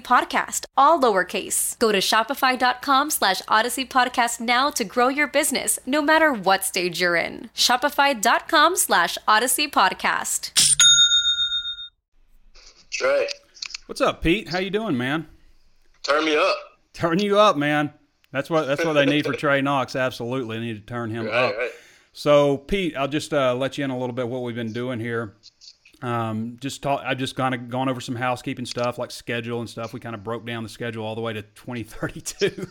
podcast, 0.00 0.64
all 0.76 1.00
lowercase. 1.00 1.78
Go 1.78 1.92
to 1.92 1.98
shopify.com 1.98 3.10
slash 3.10 3.42
odyssey 3.48 3.84
podcast 3.84 4.40
now 4.40 4.70
to 4.70 4.84
grow 4.84 5.08
your 5.08 5.26
business, 5.26 5.78
no 5.86 6.00
matter 6.02 6.32
what 6.32 6.64
stage 6.64 7.00
you're 7.00 7.16
in. 7.16 7.50
Shopify.com 7.54 8.76
slash 8.76 9.18
odyssey 9.26 9.68
podcast. 9.68 10.52
Trey, 12.90 13.28
What's 13.86 14.00
up, 14.00 14.22
Pete? 14.22 14.48
How 14.48 14.58
you 14.58 14.70
doing, 14.70 14.96
man? 14.96 15.26
turn 16.02 16.24
me 16.24 16.36
up. 16.36 16.56
Turn 16.92 17.18
you 17.18 17.38
up, 17.38 17.56
man. 17.56 17.92
That's 18.32 18.48
what 18.48 18.66
that's 18.66 18.84
what 18.84 18.92
they 18.94 19.06
need 19.06 19.24
for 19.26 19.32
Trey 19.36 19.60
Knox. 19.60 19.94
Absolutely, 19.96 20.58
they 20.58 20.64
need 20.64 20.74
to 20.76 20.86
turn 20.86 21.10
him 21.10 21.26
Right, 21.26 21.34
up. 21.34 21.56
right. 21.56 21.70
So, 22.12 22.56
Pete, 22.58 22.96
I'll 22.96 23.08
just 23.08 23.34
uh, 23.34 23.54
let 23.54 23.76
you 23.76 23.84
in 23.84 23.90
a 23.90 23.98
little 23.98 24.14
bit 24.14 24.26
what 24.28 24.42
we've 24.42 24.54
been 24.54 24.72
doing 24.72 24.98
here. 25.00 25.34
Um, 26.02 26.58
just 26.60 26.82
talk. 26.82 27.02
I've 27.06 27.16
just 27.16 27.36
kind 27.36 27.54
of 27.54 27.70
gone 27.70 27.88
over 27.88 28.02
some 28.02 28.14
housekeeping 28.16 28.66
stuff 28.66 28.98
like 28.98 29.10
schedule 29.10 29.60
and 29.60 29.68
stuff. 29.70 29.94
We 29.94 30.00
kind 30.00 30.14
of 30.14 30.22
broke 30.22 30.44
down 30.44 30.62
the 30.62 30.68
schedule 30.68 31.06
all 31.06 31.14
the 31.14 31.22
way 31.22 31.32
to 31.32 31.40
2032, 31.42 32.66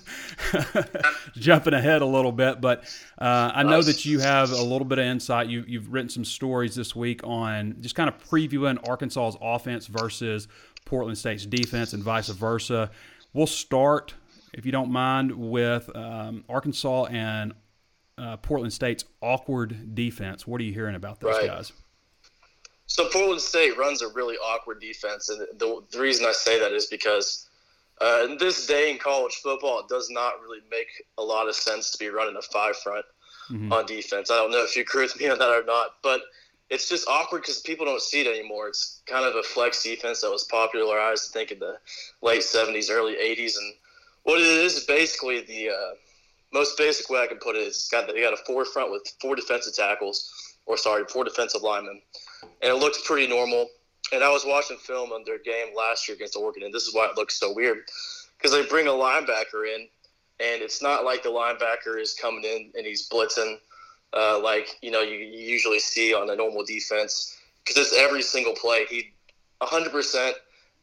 jumping 1.36 1.74
ahead 1.74 2.02
a 2.02 2.06
little 2.06 2.32
bit. 2.32 2.62
But 2.62 2.84
uh, 3.18 3.52
I 3.54 3.64
know 3.64 3.82
that 3.82 4.06
you 4.06 4.20
have 4.20 4.52
a 4.52 4.62
little 4.62 4.86
bit 4.86 5.00
of 5.00 5.06
insight. 5.06 5.48
You, 5.48 5.64
you've 5.68 5.92
written 5.92 6.10
some 6.10 6.26
stories 6.26 6.76
this 6.76 6.96
week 6.96 7.22
on 7.24 7.78
just 7.82 7.96
kind 7.96 8.10
of 8.10 8.18
previewing 8.30 8.78
Arkansas's 8.88 9.38
offense 9.42 9.88
versus 9.88 10.48
Portland 10.86 11.18
State's 11.18 11.46
defense 11.46 11.94
and 11.94 12.04
vice 12.04 12.30
versa. 12.30 12.92
We'll 13.34 13.48
start, 13.48 14.14
if 14.54 14.66
you 14.66 14.72
don't 14.72 14.92
mind, 14.92 15.32
with 15.32 15.90
um, 15.96 16.44
Arkansas 16.48 17.06
and 17.06 17.54
uh, 18.18 18.38
Portland 18.38 18.72
State's 18.72 19.04
awkward 19.22 19.96
defense. 19.96 20.46
What 20.48 20.62
are 20.62 20.64
you 20.64 20.74
hearing 20.74 20.96
about 20.96 21.20
those 21.20 21.34
Right. 21.34 21.48
guys? 21.48 21.74
So 22.88 23.10
Portland 23.10 23.42
State 23.42 23.78
runs 23.78 24.02
a 24.02 24.08
really 24.10 24.36
awkward 24.36 24.80
defense, 24.80 25.30
and 25.30 25.42
the, 25.58 25.84
the 25.92 26.00
reason 26.00 26.26
I 26.26 26.32
say 26.32 26.60
that 26.60 26.72
is 26.72 26.86
because 26.86 27.48
uh, 28.02 28.26
in 28.26 28.38
this 28.38 28.68
day 28.68 28.92
in 28.92 28.98
college 28.98 29.36
football, 29.36 29.80
it 29.80 29.88
does 29.88 30.10
not 30.10 30.42
really 30.42 30.60
make 30.70 30.88
a 31.18 31.24
lot 31.24 31.48
of 31.48 31.56
sense 31.56 31.92
to 31.92 31.98
be 31.98 32.10
running 32.10 32.36
a 32.36 32.42
five 32.42 32.78
front 32.78 33.06
Mhm. 33.52 33.72
on 33.72 33.86
defense. 33.86 34.32
I 34.32 34.38
don't 34.38 34.50
know 34.50 34.64
if 34.64 34.76
you 34.76 34.82
agree 34.82 35.04
with 35.04 35.20
me 35.20 35.30
on 35.30 35.38
that 35.38 35.50
or 35.50 35.64
not, 35.64 35.98
but 36.02 36.22
it's 36.72 36.90
just 36.90 37.08
awkward 37.08 37.44
because 37.44 37.62
people 37.62 37.86
don't 37.86 38.02
see 38.02 38.22
it 38.22 38.28
anymore. 38.28 38.68
It's 38.68 39.02
kind 39.06 39.24
of 39.24 39.36
a 39.36 39.44
flex 39.44 39.84
defense 39.84 40.22
that 40.22 40.32
was 40.32 40.46
popularized, 40.46 41.30
I 41.30 41.32
think, 41.32 41.52
in 41.52 41.60
the 41.60 41.78
late 42.24 42.42
'70s, 42.42 42.90
early 42.90 43.16
'80s, 43.18 43.56
and 43.58 43.76
what 44.24 44.40
it 44.42 44.48
is 44.48 44.84
basically 44.86 45.42
the 45.42 45.70
uh, 45.70 45.94
most 46.54 46.76
basic 46.76 47.08
way 47.10 47.22
I 47.22 47.28
can 47.28 47.38
put 47.38 47.56
it 47.56 47.60
is 47.62 47.76
it's 47.76 47.90
got 47.90 48.14
you 48.16 48.24
got 48.24 48.34
a 48.34 48.44
four 48.46 48.66
front 48.66 48.92
with 48.92 49.08
four 49.22 49.36
defensive 49.36 49.76
tackles, 49.76 50.58
or 50.66 50.76
sorry, 50.76 51.06
four 51.06 51.24
defensive 51.24 51.62
linemen, 51.62 52.02
and 52.62 52.72
it 52.72 52.76
looks 52.76 53.02
pretty 53.06 53.28
normal. 53.28 53.68
And 54.12 54.24
I 54.24 54.30
was 54.30 54.46
watching 54.46 54.78
film 54.78 55.12
on 55.12 55.24
their 55.26 55.40
game 55.40 55.76
last 55.76 56.08
year 56.08 56.16
against 56.16 56.36
Oregon, 56.36 56.64
and 56.64 56.74
this 56.74 56.84
is 56.86 56.94
why 56.94 57.08
it 57.08 57.18
looks 57.18 57.40
so 57.40 57.54
weird 57.54 57.80
because 58.38 58.52
they 58.52 58.66
bring 58.68 58.88
a 58.88 58.92
linebacker 58.92 59.66
in, 59.74 59.88
and 60.40 60.62
it's 60.62 60.82
not 60.82 61.04
like 61.06 61.24
the 61.24 61.30
linebacker 61.30 62.00
is 62.00 62.14
coming 62.14 62.44
in 62.44 62.72
and 62.76 62.86
he's 62.86 63.10
blitzing 63.10 63.58
uh, 64.14 64.40
like 64.40 64.78
you 64.82 64.92
know 64.92 65.02
you, 65.02 65.18
you 65.18 65.50
usually 65.50 65.80
see 65.80 66.14
on 66.14 66.30
a 66.30 66.36
normal 66.36 66.64
defense 66.64 67.38
because 67.64 67.82
it's 67.82 67.96
every 67.98 68.22
single 68.22 68.54
play. 68.54 68.86
He 68.86 69.12
100% 69.62 70.34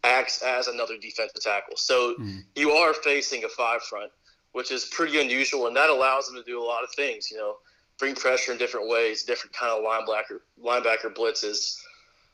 acts 0.05 0.42
as 0.42 0.68
another 0.68 0.98
defensive 0.98 1.40
tackle. 1.42 1.77
So 1.77 2.14
Mhm. 2.14 2.44
you 2.57 2.72
are 2.72 2.92
facing 2.92 3.44
a 3.44 3.48
five 3.48 3.83
front, 3.85 4.11
which 4.53 4.70
is 4.70 4.87
pretty 4.87 5.20
unusual, 5.20 5.66
and 5.68 5.77
that 5.77 5.90
allows 5.90 6.27
them 6.27 6.37
to 6.37 6.42
do 6.42 6.61
a 6.61 6.64
lot 6.64 6.83
of 6.83 6.90
things. 6.94 7.31
You 7.31 7.37
know, 7.37 7.59
bring 8.02 8.16
pressure 8.16 8.50
in 8.50 8.58
different 8.58 8.88
ways, 8.88 9.22
different 9.22 9.54
kind 9.54 9.70
of 9.70 9.84
linebacker 9.84 10.40
linebacker 10.60 11.14
blitzes. 11.14 11.80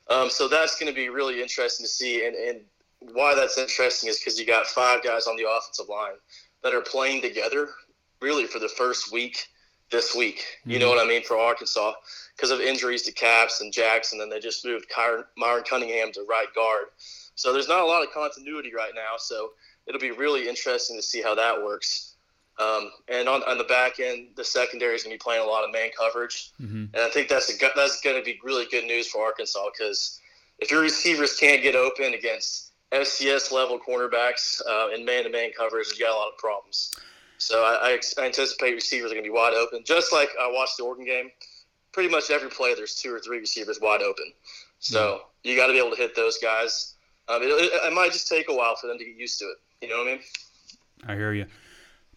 Um, 0.08 0.30
so 0.30 0.48
that's 0.48 0.78
going 0.80 0.90
to 0.90 0.96
be 0.96 1.10
really 1.10 1.42
interesting 1.42 1.84
to 1.84 1.90
see, 1.90 2.26
and, 2.26 2.34
and 2.34 2.60
why 3.12 3.34
that's 3.34 3.58
interesting 3.58 4.08
is 4.08 4.18
because 4.18 4.40
you 4.40 4.46
got 4.46 4.66
five 4.66 5.04
guys 5.04 5.26
on 5.26 5.36
the 5.36 5.46
offensive 5.46 5.90
line 5.90 6.14
that 6.62 6.74
are 6.74 6.80
playing 6.80 7.20
together 7.20 7.68
really 8.22 8.46
for 8.46 8.58
the 8.58 8.68
first 8.68 9.12
week 9.12 9.46
this 9.90 10.14
week. 10.14 10.42
You 10.64 10.78
know 10.78 10.88
what 10.88 11.04
I 11.04 11.06
mean 11.06 11.22
for 11.22 11.36
Arkansas 11.36 11.92
because 12.34 12.50
of 12.50 12.60
injuries 12.60 13.02
to 13.02 13.12
Capps 13.12 13.60
and 13.60 13.70
Jackson, 13.70 14.22
and 14.22 14.32
they 14.32 14.40
just 14.40 14.64
moved 14.64 14.86
Kyron, 14.88 15.24
Myron 15.36 15.64
Cunningham 15.68 16.12
to 16.12 16.24
right 16.30 16.48
guard. 16.54 16.86
So 17.34 17.52
there's 17.52 17.68
not 17.68 17.82
a 17.82 17.86
lot 17.86 18.02
of 18.02 18.10
continuity 18.14 18.72
right 18.74 18.92
now. 18.94 19.18
So 19.18 19.50
it'll 19.86 20.00
be 20.00 20.12
really 20.12 20.48
interesting 20.48 20.96
to 20.96 21.02
see 21.02 21.20
how 21.20 21.34
that 21.34 21.62
works. 21.62 22.07
Um, 22.58 22.90
and 23.06 23.28
on, 23.28 23.42
on 23.44 23.56
the 23.56 23.64
back 23.64 24.00
end, 24.00 24.30
the 24.34 24.44
secondary 24.44 24.96
is 24.96 25.04
going 25.04 25.14
to 25.16 25.18
be 25.18 25.22
playing 25.22 25.42
a 25.42 25.46
lot 25.46 25.64
of 25.64 25.72
man 25.72 25.90
coverage, 25.96 26.50
Mhm. 26.60 26.88
and 26.92 26.96
I 26.96 27.08
think 27.08 27.28
that's 27.28 27.48
a, 27.50 27.70
that's 27.76 28.00
going 28.00 28.16
to 28.16 28.22
be 28.22 28.40
really 28.42 28.66
good 28.66 28.84
news 28.84 29.06
for 29.06 29.24
Arkansas 29.24 29.70
because 29.70 30.20
if 30.58 30.70
your 30.70 30.80
receivers 30.80 31.36
can't 31.36 31.62
get 31.62 31.76
open 31.76 32.14
against 32.14 32.72
FCS 32.90 33.52
level 33.52 33.78
cornerbacks 33.78 34.60
uh, 34.66 34.88
in 34.92 35.04
man 35.04 35.22
to 35.24 35.30
man 35.30 35.50
coverage, 35.56 35.86
you 35.96 36.04
got 36.04 36.12
a 36.14 36.18
lot 36.18 36.28
of 36.32 36.38
problems. 36.38 36.94
So 37.38 37.62
I, 37.62 37.98
I, 38.18 38.24
anticipate 38.24 38.74
receivers 38.74 39.12
are 39.12 39.14
going 39.14 39.24
to 39.24 39.30
be 39.30 39.34
wide 39.34 39.54
open, 39.54 39.84
just 39.84 40.12
like 40.12 40.30
I 40.40 40.50
watched 40.50 40.78
the 40.78 40.82
Oregon 40.82 41.04
game. 41.06 41.30
Pretty 41.92 42.08
much 42.08 42.30
every 42.30 42.50
play, 42.50 42.74
there's 42.74 42.96
two 42.96 43.14
or 43.14 43.20
three 43.20 43.38
receivers 43.38 43.78
wide 43.80 44.02
open. 44.02 44.32
So 44.80 45.22
you 45.44 45.54
got 45.56 45.68
to 45.68 45.72
be 45.72 45.78
able 45.78 45.90
to 45.90 45.96
hit 45.96 46.16
those 46.16 46.38
guys. 46.38 46.94
um, 47.28 47.42
it, 47.42 47.46
it, 47.46 47.70
it, 47.72 47.92
might 47.92 48.10
just 48.12 48.26
take 48.28 48.48
a 48.48 48.54
while 48.54 48.74
for 48.74 48.88
them 48.88 48.98
to 48.98 49.04
get 49.04 49.14
used 49.14 49.38
to 49.38 49.44
it. 49.44 49.58
You 49.82 49.88
know 49.90 49.98
what 49.98 50.08
I 50.08 50.10
mean? 50.12 50.20
I 51.06 51.14
hear 51.14 51.32
you. 51.32 51.46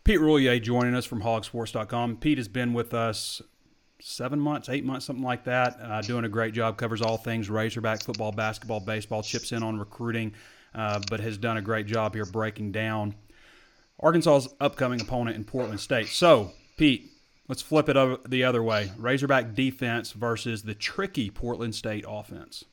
Pete 0.04 0.20
Roulier 0.20 0.62
joining 0.62 0.96
us 0.96 1.06
from 1.06 1.22
hawgsports.com. 1.22 2.18
Pete 2.18 2.38
has 2.38 2.48
been 2.48 2.74
with 2.74 2.94
us 2.94 3.42
seven 4.00 4.40
months, 4.40 4.68
eight 4.68 4.84
months, 4.84 5.06
something 5.06 5.24
like 5.24 5.44
that. 5.44 5.78
Uh, 5.80 6.02
doing 6.02 6.26
a 6.26 6.30
great 6.30 6.54
job, 6.54 6.78
covers 6.78 7.02
all 7.02 7.18
things 7.18 7.50
Razorback 7.50 8.04
football, 8.04 8.32
basketball, 8.32 8.80
baseball, 8.80 9.22
chips 9.22 9.52
in 9.52 9.62
on 9.62 9.78
recruiting, 9.78 10.34
uh, 10.74 11.00
but 11.10 11.20
has 11.20 11.38
done 11.38 11.58
a 11.58 11.62
great 11.62 11.86
job 11.86 12.16
here 12.16 12.26
breaking 12.26 12.72
down 12.72 13.14
Arkansas's 14.02 14.54
upcoming 14.60 15.00
opponent 15.00 15.38
in 15.38 15.44
Portland 15.44 15.80
State. 15.80 16.08
So, 16.08 16.52
Pete, 16.78 17.12
let's 17.48 17.62
flip 17.62 17.88
it 17.88 17.96
over 17.96 18.18
the 18.28 18.44
other 18.44 18.64
way 18.64 18.92
Razorback 18.98 19.54
defense 19.54 20.14
versus 20.14 20.64
the 20.64 20.74
tricky 20.74 21.30
Portland 21.30 21.76
State 21.76 22.06
offense. 22.08 22.66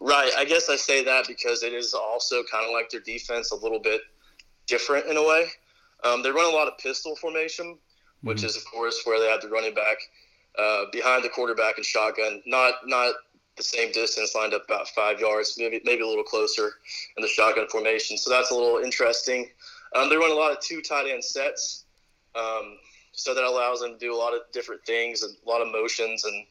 Right. 0.00 0.32
I 0.36 0.44
guess 0.44 0.68
I 0.68 0.74
say 0.74 1.04
that 1.04 1.28
because 1.28 1.62
it 1.62 1.72
is 1.72 1.94
also 1.94 2.42
kind 2.50 2.66
of 2.66 2.72
like 2.72 2.90
their 2.90 3.00
defense 3.00 3.52
a 3.52 3.54
little 3.54 3.78
bit 3.78 4.00
different 4.66 5.06
in 5.06 5.16
a 5.16 5.22
way. 5.22 5.46
Um, 6.04 6.22
they 6.22 6.30
run 6.30 6.52
a 6.52 6.56
lot 6.56 6.68
of 6.68 6.78
pistol 6.78 7.16
formation, 7.16 7.78
which 8.22 8.38
mm-hmm. 8.38 8.46
is 8.46 8.56
of 8.56 8.64
course 8.64 9.02
where 9.04 9.20
they 9.20 9.28
have 9.28 9.40
the 9.40 9.48
running 9.48 9.74
back 9.74 9.96
uh, 10.58 10.84
behind 10.92 11.24
the 11.24 11.28
quarterback 11.28 11.76
and 11.76 11.86
shotgun, 11.86 12.42
not 12.46 12.74
not 12.86 13.14
the 13.56 13.62
same 13.62 13.92
distance, 13.92 14.34
lined 14.34 14.54
up 14.54 14.64
about 14.64 14.88
five 14.88 15.20
yards, 15.20 15.54
maybe 15.58 15.80
maybe 15.84 16.02
a 16.02 16.06
little 16.06 16.24
closer 16.24 16.72
in 17.16 17.22
the 17.22 17.28
shotgun 17.28 17.68
formation. 17.68 18.16
So 18.16 18.30
that's 18.30 18.50
a 18.50 18.54
little 18.54 18.78
interesting. 18.78 19.48
Um, 19.94 20.08
they 20.08 20.16
run 20.16 20.30
a 20.30 20.34
lot 20.34 20.52
of 20.52 20.60
two 20.60 20.80
tight 20.80 21.06
end 21.08 21.22
sets, 21.22 21.84
um, 22.34 22.78
so 23.12 23.34
that 23.34 23.44
allows 23.44 23.80
them 23.80 23.92
to 23.92 23.98
do 23.98 24.14
a 24.14 24.16
lot 24.16 24.34
of 24.34 24.40
different 24.52 24.84
things 24.86 25.22
and 25.22 25.36
a 25.46 25.48
lot 25.48 25.60
of 25.60 25.68
motions, 25.70 26.24
and 26.24 26.46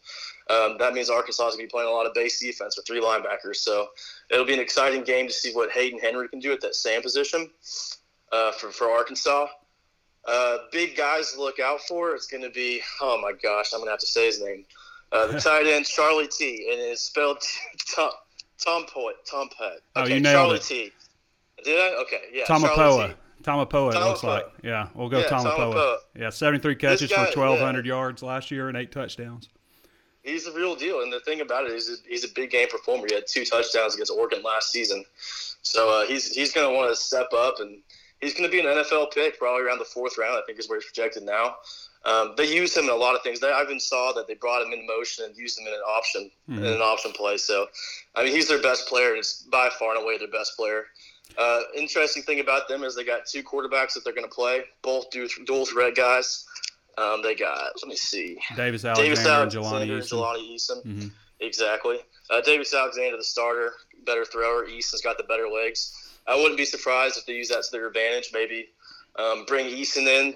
um, 0.50 0.78
that 0.78 0.94
means 0.94 1.10
Arkansas 1.10 1.48
is 1.48 1.56
going 1.56 1.68
to 1.68 1.68
be 1.68 1.72
playing 1.72 1.90
a 1.90 1.92
lot 1.92 2.06
of 2.06 2.14
base 2.14 2.40
defense 2.40 2.78
with 2.78 2.86
three 2.86 3.02
linebackers. 3.02 3.58
So 3.58 3.90
it'll 4.30 4.46
be 4.46 4.54
an 4.54 4.60
exciting 4.60 5.04
game 5.04 5.28
to 5.28 5.34
see 5.34 5.54
what 5.54 5.72
Hayden 5.72 6.00
Henry 6.00 6.28
can 6.28 6.40
do 6.40 6.52
at 6.54 6.62
that 6.62 6.76
same 6.76 7.02
position 7.02 7.50
uh, 8.32 8.52
for 8.52 8.72
for 8.72 8.90
Arkansas. 8.90 9.48
Uh, 10.26 10.58
big 10.72 10.96
guys 10.96 11.34
to 11.34 11.40
look 11.40 11.60
out 11.60 11.82
for. 11.82 12.14
It's 12.16 12.28
going 12.28 12.44
to 12.44 12.50
be 12.50 12.82
oh 13.02 13.20
my 13.22 13.34
gosh, 13.42 13.74
I'm 13.74 13.80
going 13.80 13.88
to 13.88 13.92
have 13.92 14.00
to 14.00 14.06
say 14.06 14.28
his 14.28 14.42
name. 14.42 14.66
Uh, 15.12 15.28
the 15.28 15.40
tight 15.40 15.68
end 15.68 15.86
Charlie 15.86 16.28
T, 16.28 16.70
and 16.72 16.80
it's 16.80 17.02
spelled 17.02 17.42
Tom 17.96 18.12
Tom 18.64 18.86
Poet 18.86 19.16
Tom 19.30 19.50
Pet. 19.58 19.68
Okay, 19.68 19.82
oh, 19.96 20.06
you 20.06 20.20
nailed 20.20 20.36
Charlie 20.36 20.56
it. 20.58 20.64
T. 20.64 20.92
Did 21.64 21.80
I? 21.80 22.02
Okay, 22.02 22.22
yeah. 22.34 22.46
Tomapoa. 22.46 23.16
Tomapoa, 23.44 23.94
it 23.94 24.00
looks 24.00 24.24
like. 24.24 24.46
Yeah, 24.64 24.90
we'll 24.94 25.10
go 25.10 25.20
yeah, 25.20 25.26
Tomapoa. 25.26 25.98
Yeah, 26.16 26.30
73 26.30 26.76
catches 26.76 27.10
guy, 27.10 27.32
for 27.32 27.40
1,200 27.40 27.86
yeah. 27.86 27.90
yards 27.90 28.22
last 28.22 28.52
year 28.52 28.68
and 28.68 28.78
eight 28.78 28.92
touchdowns. 28.92 29.50
He's 30.22 30.46
the 30.46 30.52
real 30.52 30.76
deal. 30.76 31.02
And 31.02 31.12
the 31.12 31.20
thing 31.22 31.42
about 31.42 31.66
it 31.66 31.72
is 31.72 32.04
he's 32.08 32.24
a 32.24 32.28
big 32.36 32.52
game 32.52 32.68
performer. 32.70 33.08
He 33.10 33.16
had 33.16 33.26
two 33.28 33.44
touchdowns 33.44 33.96
against 33.96 34.12
Oregon 34.12 34.44
last 34.44 34.72
season. 34.72 35.04
So 35.64 35.90
uh, 35.90 36.06
he's 36.06 36.32
he's 36.32 36.52
going 36.52 36.70
to 36.70 36.76
want 36.76 36.92
to 36.92 36.96
step 36.96 37.30
up 37.34 37.56
and– 37.60 37.80
he's 38.22 38.34
going 38.34 38.50
to 38.50 38.52
be 38.52 38.60
an 38.60 38.66
NFL 38.66 39.12
pick 39.12 39.38
probably 39.40 39.64
around 39.64 39.80
the 39.80 39.86
fourth 39.86 40.18
round. 40.18 40.36
I 40.36 40.42
think 40.46 40.60
is 40.60 40.70
where 40.70 40.80
he's 40.80 40.86
projected 40.86 41.24
now. 41.24 41.56
Um, 42.04 42.34
they 42.36 42.52
use 42.52 42.76
him 42.76 42.86
in 42.86 42.90
a 42.90 42.96
lot 42.96 43.16
of 43.16 43.22
things. 43.22 43.40
They, 43.40 43.52
I 43.52 43.62
even 43.62 43.80
saw 43.80 44.12
that 44.14 44.28
they 44.28 44.34
brought 44.34 44.66
him 44.66 44.74
in 44.74 44.88
motion 44.88 45.26
and 45.26 45.38
used 45.38 45.60
him 45.60 45.68
in 45.68 45.74
an 45.74 45.80
option 45.88 46.32
mm-hmm. 46.50 46.64
in 46.64 46.74
an 46.74 46.82
option 46.82 47.12
play. 47.12 47.38
So, 47.38 47.68
I 48.16 48.24
mean, 48.24 48.34
he's 48.34 48.48
their 48.48 48.62
best 48.62 48.88
player. 48.88 49.16
It's 49.16 49.44
by 49.44 49.70
far 49.78 49.96
and 49.96 50.04
away 50.04 50.18
their 50.18 50.28
best 50.28 50.56
player. 50.58 50.86
Uh, 51.38 51.62
interesting 51.78 52.24
thing 52.24 52.40
about 52.40 52.68
them 52.68 52.84
is 52.84 52.96
they 52.96 53.04
got 53.04 53.26
two 53.26 53.44
quarterbacks 53.44 53.94
that 53.94 54.04
they're 54.04 54.14
going 54.14 54.28
to 54.28 54.34
play, 54.34 54.64
both 54.82 55.06
dual 55.46 55.66
threat 55.66 55.96
guys. 55.96 56.46
Um, 56.98 57.22
they 57.24 57.36
got 57.36 57.72
let 57.82 57.88
me 57.88 57.96
see, 57.96 58.38
Davis 58.58 58.84
Alexander, 58.84 59.16
Davis 59.16 59.26
Alexander 59.26 59.94
and 59.96 60.04
Jelani 60.04 60.04
Eason. 60.04 60.12
Jelani 60.12 60.56
Eason. 60.56 60.86
Mm-hmm. 60.86 61.08
Exactly. 61.40 61.98
Uh, 62.30 62.42
Davis 62.42 62.74
Alexander, 62.74 63.18
the 63.18 63.24
starter, 63.24 63.74
better 64.06 64.26
thrower. 64.26 64.66
Eason's 64.66 65.02
got 65.02 65.18
the 65.18 65.24
better 65.24 65.48
legs. 65.48 65.96
I 66.28 66.36
wouldn't 66.36 66.58
be 66.58 66.66
surprised 66.66 67.18
if 67.18 67.26
they 67.26 67.34
use 67.34 67.50
that 67.50 67.64
to 67.64 67.72
their 67.72 67.88
advantage. 67.88 68.30
Maybe 68.34 68.70
um, 69.18 69.46
bring 69.46 69.68
Eason 69.68 70.08
in. 70.08 70.34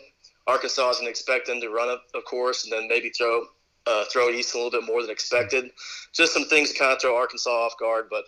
Arkansas 0.47 0.91
is 0.91 0.97
going 0.97 1.07
to 1.07 1.09
expect 1.09 1.47
them 1.47 1.59
to 1.61 1.69
run 1.69 1.89
a, 1.89 2.17
a 2.17 2.21
course 2.21 2.65
and 2.65 2.73
then 2.73 2.87
maybe 2.87 3.09
throw 3.09 3.45
uh, 3.87 4.05
throw 4.11 4.27
Eason 4.27 4.55
a 4.55 4.57
little 4.57 4.71
bit 4.71 4.85
more 4.85 5.01
than 5.01 5.11
expected. 5.11 5.71
Just 6.13 6.33
some 6.33 6.45
things 6.45 6.71
to 6.71 6.79
kind 6.79 6.91
of 6.91 7.01
throw 7.01 7.15
Arkansas 7.15 7.49
off 7.49 7.77
guard. 7.79 8.07
But 8.09 8.25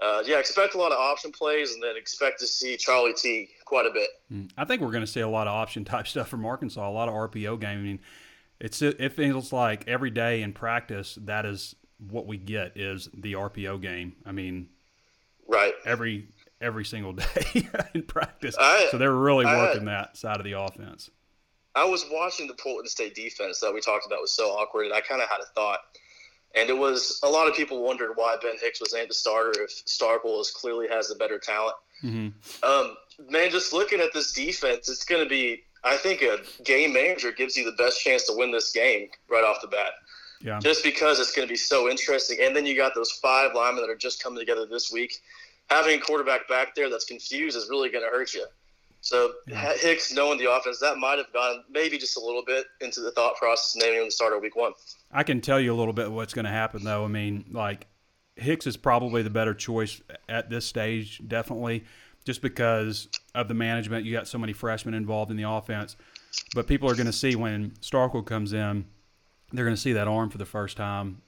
uh, 0.00 0.22
yeah, 0.24 0.38
expect 0.38 0.74
a 0.74 0.78
lot 0.78 0.92
of 0.92 0.98
option 0.98 1.32
plays 1.32 1.74
and 1.74 1.82
then 1.82 1.96
expect 1.96 2.40
to 2.40 2.46
see 2.46 2.76
Charlie 2.76 3.14
T 3.14 3.48
quite 3.64 3.86
a 3.86 3.90
bit. 3.90 4.08
Hmm. 4.28 4.46
I 4.56 4.64
think 4.64 4.82
we're 4.82 4.90
going 4.90 5.04
to 5.04 5.10
see 5.10 5.20
a 5.20 5.28
lot 5.28 5.46
of 5.46 5.54
option 5.54 5.84
type 5.84 6.06
stuff 6.06 6.28
from 6.28 6.44
Arkansas, 6.44 6.88
a 6.88 6.90
lot 6.90 7.08
of 7.08 7.14
RPO 7.14 7.60
game. 7.60 7.78
I 7.78 7.82
mean, 7.82 8.00
it's 8.60 8.82
it 8.82 9.12
feels 9.12 9.52
like 9.52 9.86
every 9.88 10.10
day 10.10 10.42
in 10.42 10.52
practice 10.52 11.18
that 11.22 11.44
is 11.44 11.74
what 11.98 12.26
we 12.26 12.36
get 12.36 12.76
is 12.76 13.08
the 13.14 13.34
RPO 13.34 13.80
game. 13.82 14.14
I 14.24 14.32
mean, 14.32 14.68
right 15.48 15.74
every 15.84 16.28
every 16.64 16.84
single 16.84 17.12
day 17.12 17.68
in 17.94 18.02
practice. 18.02 18.56
I, 18.58 18.88
so 18.90 18.98
they're 18.98 19.12
really 19.12 19.44
working 19.44 19.88
I, 19.88 19.92
that 19.92 20.16
side 20.16 20.38
of 20.38 20.44
the 20.44 20.58
offense. 20.58 21.10
I 21.74 21.84
was 21.84 22.06
watching 22.10 22.46
the 22.46 22.54
Portland 22.54 22.88
State 22.88 23.14
defense 23.14 23.60
that 23.60 23.72
we 23.74 23.80
talked 23.80 24.06
about 24.06 24.20
was 24.20 24.32
so 24.32 24.50
awkward, 24.50 24.86
and 24.86 24.94
I 24.94 25.00
kind 25.00 25.20
of 25.20 25.28
had 25.28 25.40
a 25.40 25.46
thought. 25.54 25.80
And 26.54 26.70
it 26.70 26.78
was 26.78 27.18
a 27.24 27.28
lot 27.28 27.48
of 27.48 27.54
people 27.54 27.82
wondered 27.82 28.12
why 28.14 28.36
Ben 28.40 28.54
Hicks 28.60 28.80
was 28.80 28.94
named 28.94 29.10
the 29.10 29.14
starter 29.14 29.62
if 29.62 29.84
Starkel 29.86 30.40
is 30.40 30.52
clearly 30.52 30.86
has 30.88 31.08
the 31.08 31.16
better 31.16 31.38
talent. 31.38 31.74
Mm-hmm. 32.02 32.64
Um, 32.64 32.96
man, 33.28 33.50
just 33.50 33.72
looking 33.72 34.00
at 34.00 34.12
this 34.12 34.32
defense, 34.32 34.88
it's 34.88 35.04
going 35.04 35.22
to 35.22 35.28
be. 35.28 35.62
I 35.82 35.96
think 35.98 36.22
a 36.22 36.38
game 36.62 36.94
manager 36.94 37.30
gives 37.30 37.56
you 37.56 37.64
the 37.64 37.76
best 37.76 38.00
chance 38.00 38.22
to 38.28 38.32
win 38.34 38.50
this 38.52 38.72
game 38.72 39.08
right 39.28 39.44
off 39.44 39.60
the 39.60 39.68
bat. 39.68 39.90
Yeah. 40.40 40.58
Just 40.58 40.82
because 40.82 41.18
it's 41.18 41.32
going 41.32 41.46
to 41.46 41.52
be 41.52 41.58
so 41.58 41.90
interesting, 41.90 42.38
and 42.40 42.54
then 42.54 42.64
you 42.64 42.76
got 42.76 42.94
those 42.94 43.10
five 43.10 43.54
linemen 43.54 43.82
that 43.82 43.90
are 43.90 43.96
just 43.96 44.22
coming 44.22 44.38
together 44.38 44.64
this 44.64 44.92
week 44.92 45.20
having 45.70 45.98
a 45.98 46.02
quarterback 46.02 46.48
back 46.48 46.74
there 46.74 46.90
that's 46.90 47.04
confused 47.04 47.56
is 47.56 47.68
really 47.68 47.90
going 47.90 48.04
to 48.04 48.10
hurt 48.10 48.34
you. 48.34 48.46
So 49.00 49.32
yeah. 49.46 49.74
Hicks 49.74 50.14
knowing 50.14 50.38
the 50.38 50.50
offense, 50.50 50.78
that 50.80 50.96
might 50.96 51.18
have 51.18 51.30
gone 51.32 51.64
maybe 51.70 51.98
just 51.98 52.16
a 52.16 52.20
little 52.20 52.44
bit 52.44 52.64
into 52.80 53.00
the 53.00 53.10
thought 53.10 53.36
process 53.36 53.76
naming 53.76 54.00
him 54.00 54.06
the 54.06 54.10
starter 54.10 54.38
week 54.38 54.56
one. 54.56 54.72
I 55.12 55.22
can 55.22 55.42
tell 55.42 55.60
you 55.60 55.74
a 55.74 55.76
little 55.76 55.92
bit 55.92 56.10
what's 56.10 56.32
going 56.32 56.46
to 56.46 56.50
happen 56.50 56.84
though. 56.84 57.04
I 57.04 57.08
mean, 57.08 57.44
like 57.50 57.86
Hicks 58.36 58.66
is 58.66 58.78
probably 58.78 59.22
the 59.22 59.30
better 59.30 59.52
choice 59.52 60.00
at 60.28 60.48
this 60.48 60.64
stage, 60.64 61.20
definitely, 61.28 61.84
just 62.24 62.40
because 62.40 63.08
of 63.34 63.48
the 63.48 63.54
management. 63.54 64.06
You 64.06 64.12
got 64.12 64.26
so 64.26 64.38
many 64.38 64.54
freshmen 64.54 64.94
involved 64.94 65.30
in 65.30 65.36
the 65.36 65.48
offense, 65.48 65.96
but 66.54 66.66
people 66.66 66.90
are 66.90 66.94
going 66.94 67.06
to 67.06 67.12
see 67.12 67.36
when 67.36 67.72
Starkel 67.82 68.24
comes 68.24 68.54
in, 68.54 68.86
they're 69.52 69.66
going 69.66 69.76
to 69.76 69.80
see 69.80 69.92
that 69.92 70.08
arm 70.08 70.30
for 70.30 70.38
the 70.38 70.46
first 70.46 70.78
time 70.78 71.20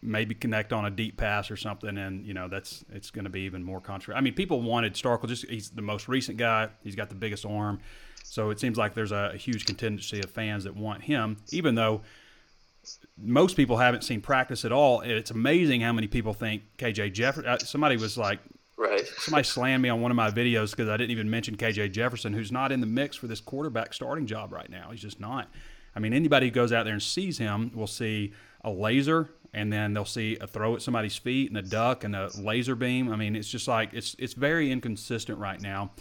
maybe 0.00 0.34
connect 0.34 0.72
on 0.72 0.86
a 0.86 0.90
deep 0.90 1.16
pass 1.16 1.50
or 1.50 1.56
something, 1.56 1.98
and 1.98 2.24
you 2.24 2.34
know 2.34 2.48
that's 2.48 2.84
it's 2.92 3.10
going 3.10 3.24
to 3.24 3.30
be 3.30 3.42
even 3.42 3.62
more 3.62 3.80
controversial. 3.80 4.18
I 4.18 4.22
mean, 4.22 4.34
people 4.34 4.62
wanted 4.62 4.94
Starkel 4.94 5.28
just 5.28 5.46
he's 5.46 5.70
the 5.70 5.82
most 5.82 6.08
recent 6.08 6.38
guy. 6.38 6.68
He's 6.82 6.94
got 6.94 7.08
the 7.08 7.14
biggest 7.14 7.44
arm, 7.44 7.80
so 8.24 8.50
it 8.50 8.60
seems 8.60 8.78
like 8.78 8.94
there's 8.94 9.12
a, 9.12 9.32
a 9.34 9.36
huge 9.36 9.66
contingency 9.66 10.20
of 10.20 10.30
fans 10.30 10.64
that 10.64 10.74
want 10.74 11.02
him, 11.02 11.36
even 11.50 11.74
though 11.74 12.02
most 13.18 13.56
people 13.56 13.76
haven't 13.76 14.04
seen 14.04 14.20
practice 14.20 14.64
at 14.64 14.72
all. 14.72 15.00
It's 15.02 15.30
amazing 15.30 15.82
how 15.82 15.92
many 15.92 16.06
people 16.06 16.32
think 16.32 16.62
KJ 16.78 17.12
Jefferson. 17.12 17.50
Uh, 17.50 17.58
somebody 17.58 17.96
was 17.96 18.16
like, 18.16 18.40
right. 18.76 19.06
Somebody 19.18 19.44
slammed 19.44 19.82
me 19.82 19.88
on 19.90 20.00
one 20.00 20.10
of 20.10 20.16
my 20.16 20.30
videos 20.30 20.70
because 20.70 20.88
I 20.88 20.96
didn't 20.96 21.10
even 21.10 21.28
mention 21.28 21.56
KJ 21.56 21.92
Jefferson, 21.92 22.32
who's 22.32 22.52
not 22.52 22.72
in 22.72 22.80
the 22.80 22.86
mix 22.86 23.16
for 23.16 23.26
this 23.26 23.40
quarterback 23.40 23.92
starting 23.92 24.26
job 24.26 24.52
right 24.52 24.70
now. 24.70 24.90
He's 24.90 25.02
just 25.02 25.20
not. 25.20 25.48
I 25.94 26.00
mean, 26.00 26.12
anybody 26.12 26.46
who 26.46 26.52
goes 26.52 26.72
out 26.72 26.84
there 26.84 26.92
and 26.92 27.02
sees 27.02 27.38
him 27.38 27.72
will 27.74 27.86
see 27.86 28.32
a 28.62 28.70
laser 28.70 29.30
and 29.54 29.72
then 29.72 29.94
they'll 29.94 30.04
see 30.04 30.36
a 30.40 30.46
throw 30.46 30.74
at 30.74 30.82
somebody's 30.82 31.16
feet 31.16 31.48
and 31.48 31.58
a 31.58 31.62
duck 31.62 32.04
and 32.04 32.14
a 32.14 32.30
laser 32.38 32.74
beam. 32.74 33.10
I 33.10 33.16
mean, 33.16 33.34
it's 33.34 33.48
just 33.48 33.68
like 33.68 33.90
it's 33.92 34.14
it's 34.18 34.34
very 34.34 34.70
inconsistent 34.70 35.38
right 35.38 35.60
now. 35.60 35.92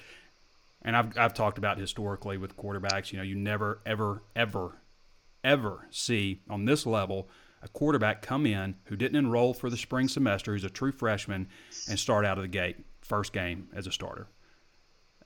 And 0.82 0.96
I've 0.96 1.17
I've 1.17 1.34
talked 1.34 1.58
about 1.58 1.78
historically 1.78 2.38
with 2.38 2.58
quarterbacks, 2.58 3.12
you 3.12 3.17
know, 3.17 3.24
you 3.24 3.36
never 3.36 3.82
ever 3.86 4.24
ever 4.36 4.82
ever 5.43 5.88
see 5.91 6.41
on 6.50 6.65
this 6.65 6.86
level 6.86 7.30
a 7.62 7.67
quarterback 7.67 8.22
come 8.22 8.46
in 8.46 8.76
who 8.86 8.96
didn't 8.96 9.15
enroll 9.17 9.54
for 9.54 9.70
the 9.70 9.78
spring 9.78 10.08
semester, 10.08 10.54
who's 10.54 10.63
a 10.63 10.70
true 10.70 10.91
freshman, 10.91 11.48
and 11.89 11.98
start 11.98 12.26
out 12.26 12.38
of 12.38 12.43
the 12.43 12.48
gate 12.48 12.78
first 13.02 13.34
game 13.34 13.67
as 13.74 13.88
a 13.88 13.91
starter. 13.91 14.28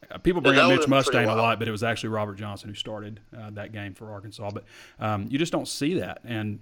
Uh, 0.10 0.17
people 0.17 0.41
bring 0.41 0.58
up 0.58 0.70
Mitch 0.70 0.88
Mustain 0.88 1.26
a 1.26 1.36
lot, 1.36 1.60
but 1.60 1.67
it 1.67 1.72
was 1.72 1.84
actually 1.84 2.10
Robert 2.10 2.36
Johnson 2.36 2.70
who 2.70 2.76
started 2.76 3.20
uh, 3.38 3.50
that 3.52 3.72
game 3.72 3.94
for 3.94 4.12
Arkansas. 4.12 4.50
But 4.52 4.63
um, 5.00 5.28
you 5.30 5.38
just 5.38 5.52
don't 5.52 5.67
see 5.67 5.96
that, 5.96 6.22
and 6.24 6.60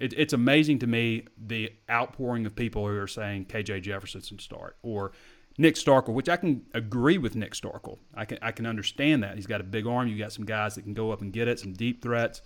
it, 0.00 0.14
it's 0.16 0.32
amazing 0.32 0.80
to 0.80 0.86
me 0.86 1.26
the 1.38 1.72
outpouring 1.88 2.46
of 2.46 2.56
people 2.56 2.86
who 2.88 2.96
are 2.96 3.06
saying 3.06 3.44
KJ 3.44 3.82
Jefferson 3.82 4.22
should 4.22 4.40
start 4.40 4.76
or 4.82 5.12
Nick 5.58 5.74
Starkel, 5.74 6.14
which 6.14 6.28
I 6.28 6.36
can 6.36 6.62
agree 6.72 7.18
with 7.18 7.36
Nick 7.36 7.52
Starkel. 7.52 7.98
I 8.14 8.24
can 8.24 8.38
I 8.40 8.50
can 8.50 8.66
understand 8.66 9.22
that 9.22 9.36
he's 9.36 9.46
got 9.46 9.60
a 9.60 9.64
big 9.64 9.86
arm. 9.86 10.08
You 10.08 10.18
got 10.18 10.32
some 10.32 10.46
guys 10.46 10.74
that 10.74 10.82
can 10.82 10.94
go 10.94 11.12
up 11.12 11.20
and 11.20 11.32
get 11.32 11.48
it, 11.48 11.60
some 11.60 11.74
deep 11.74 12.02
threats. 12.02 12.40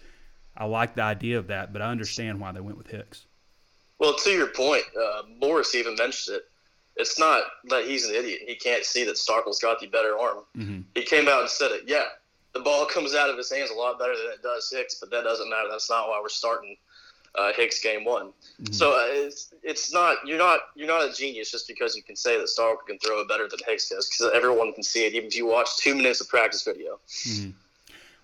I 0.56 0.66
like 0.66 0.94
the 0.94 1.02
idea 1.02 1.38
of 1.38 1.46
that, 1.48 1.72
but 1.72 1.80
I 1.80 1.90
understand 1.90 2.40
why 2.40 2.52
they 2.52 2.60
went 2.60 2.76
with 2.76 2.88
Hicks. 2.88 3.26
Well, 3.98 4.14
to 4.14 4.30
your 4.30 4.48
point, 4.48 4.84
uh, 5.00 5.22
Morris 5.40 5.74
even 5.74 5.94
mentioned 5.96 6.36
it. 6.36 6.42
It's 6.96 7.18
not 7.18 7.42
that 7.70 7.86
he's 7.86 8.06
an 8.08 8.14
idiot. 8.14 8.42
He 8.46 8.54
can't 8.54 8.84
see 8.84 9.04
that 9.04 9.16
Starkel's 9.16 9.60
got 9.60 9.80
the 9.80 9.86
better 9.88 10.16
arm. 10.16 10.38
Mm-hmm. 10.56 10.80
He 10.94 11.02
came 11.02 11.28
out 11.28 11.40
and 11.40 11.50
said 11.50 11.72
it. 11.72 11.82
Yeah, 11.86 12.04
the 12.52 12.60
ball 12.60 12.86
comes 12.86 13.14
out 13.14 13.30
of 13.30 13.36
his 13.36 13.50
hands 13.50 13.70
a 13.70 13.74
lot 13.74 13.98
better 13.98 14.16
than 14.16 14.26
it 14.32 14.42
does 14.42 14.70
Hicks, 14.72 14.96
but 15.00 15.10
that 15.10 15.24
doesn't 15.24 15.50
matter. 15.50 15.68
That's 15.70 15.90
not 15.90 16.08
why 16.08 16.20
we're 16.20 16.28
starting 16.28 16.76
uh, 17.34 17.52
Hicks 17.52 17.80
game 17.80 18.04
one. 18.04 18.28
Mm-hmm. 18.62 18.72
So 18.72 18.92
uh, 18.92 19.06
it's 19.08 19.52
it's 19.62 19.92
not 19.92 20.18
you're 20.26 20.38
not 20.38 20.60
you're 20.74 20.88
not 20.88 21.08
a 21.08 21.12
genius 21.12 21.50
just 21.50 21.66
because 21.66 21.96
you 21.96 22.02
can 22.02 22.16
say 22.16 22.38
that 22.38 22.46
Starkel 22.46 22.86
can 22.86 22.98
throw 22.98 23.20
it 23.20 23.28
better 23.28 23.48
than 23.48 23.58
Hicks 23.66 23.88
does 23.88 24.08
because 24.08 24.32
everyone 24.34 24.72
can 24.72 24.82
see 24.82 25.06
it 25.06 25.14
even 25.14 25.28
if 25.28 25.36
you 25.36 25.46
watch 25.46 25.76
two 25.78 25.94
minutes 25.94 26.20
of 26.20 26.28
practice 26.28 26.62
video. 26.62 26.98
Mm-hmm. 27.08 27.50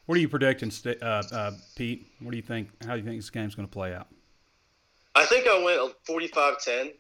What 0.07 0.17
are 0.17 0.21
you 0.21 0.29
predicting, 0.29 0.73
uh, 1.01 1.23
uh, 1.31 1.53
Pete? 1.77 2.05
What 2.19 2.33
do 2.33 2.37
you 2.37 2.43
think? 2.43 2.71
How 2.85 2.95
do 2.95 2.99
you 2.99 3.05
think 3.05 3.17
this 3.17 3.31
game's 3.31 3.55
going 3.55 3.69
to 3.69 3.73
play 3.73 3.95
out? 3.95 4.09
I 5.15 5.25
think 5.25 5.47
I 5.47 5.63
went 5.63 5.95
45-10, 6.05 6.93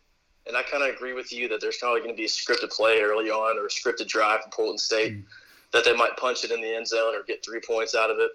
and 0.46 0.56
I 0.56 0.62
kind 0.62 0.84
of 0.84 0.94
agree 0.94 1.12
with 1.12 1.32
you 1.32 1.48
that 1.48 1.60
there's 1.60 1.78
probably 1.78 2.02
going 2.02 2.12
to 2.12 2.16
be 2.16 2.26
a 2.26 2.28
scripted 2.28 2.70
play 2.70 3.00
early 3.00 3.28
on 3.28 3.58
or 3.58 3.66
a 3.66 3.68
scripted 3.68 4.06
drive 4.06 4.42
from 4.42 4.52
Portland 4.52 4.78
State 4.78 5.14
mm-hmm. 5.14 5.26
that 5.72 5.84
they 5.84 5.92
might 5.92 6.16
punch 6.18 6.44
it 6.44 6.52
in 6.52 6.60
the 6.60 6.72
end 6.72 6.86
zone 6.86 7.14
or 7.16 7.24
get 7.24 7.44
three 7.44 7.60
points 7.60 7.96
out 7.96 8.10
of 8.10 8.18
it, 8.20 8.30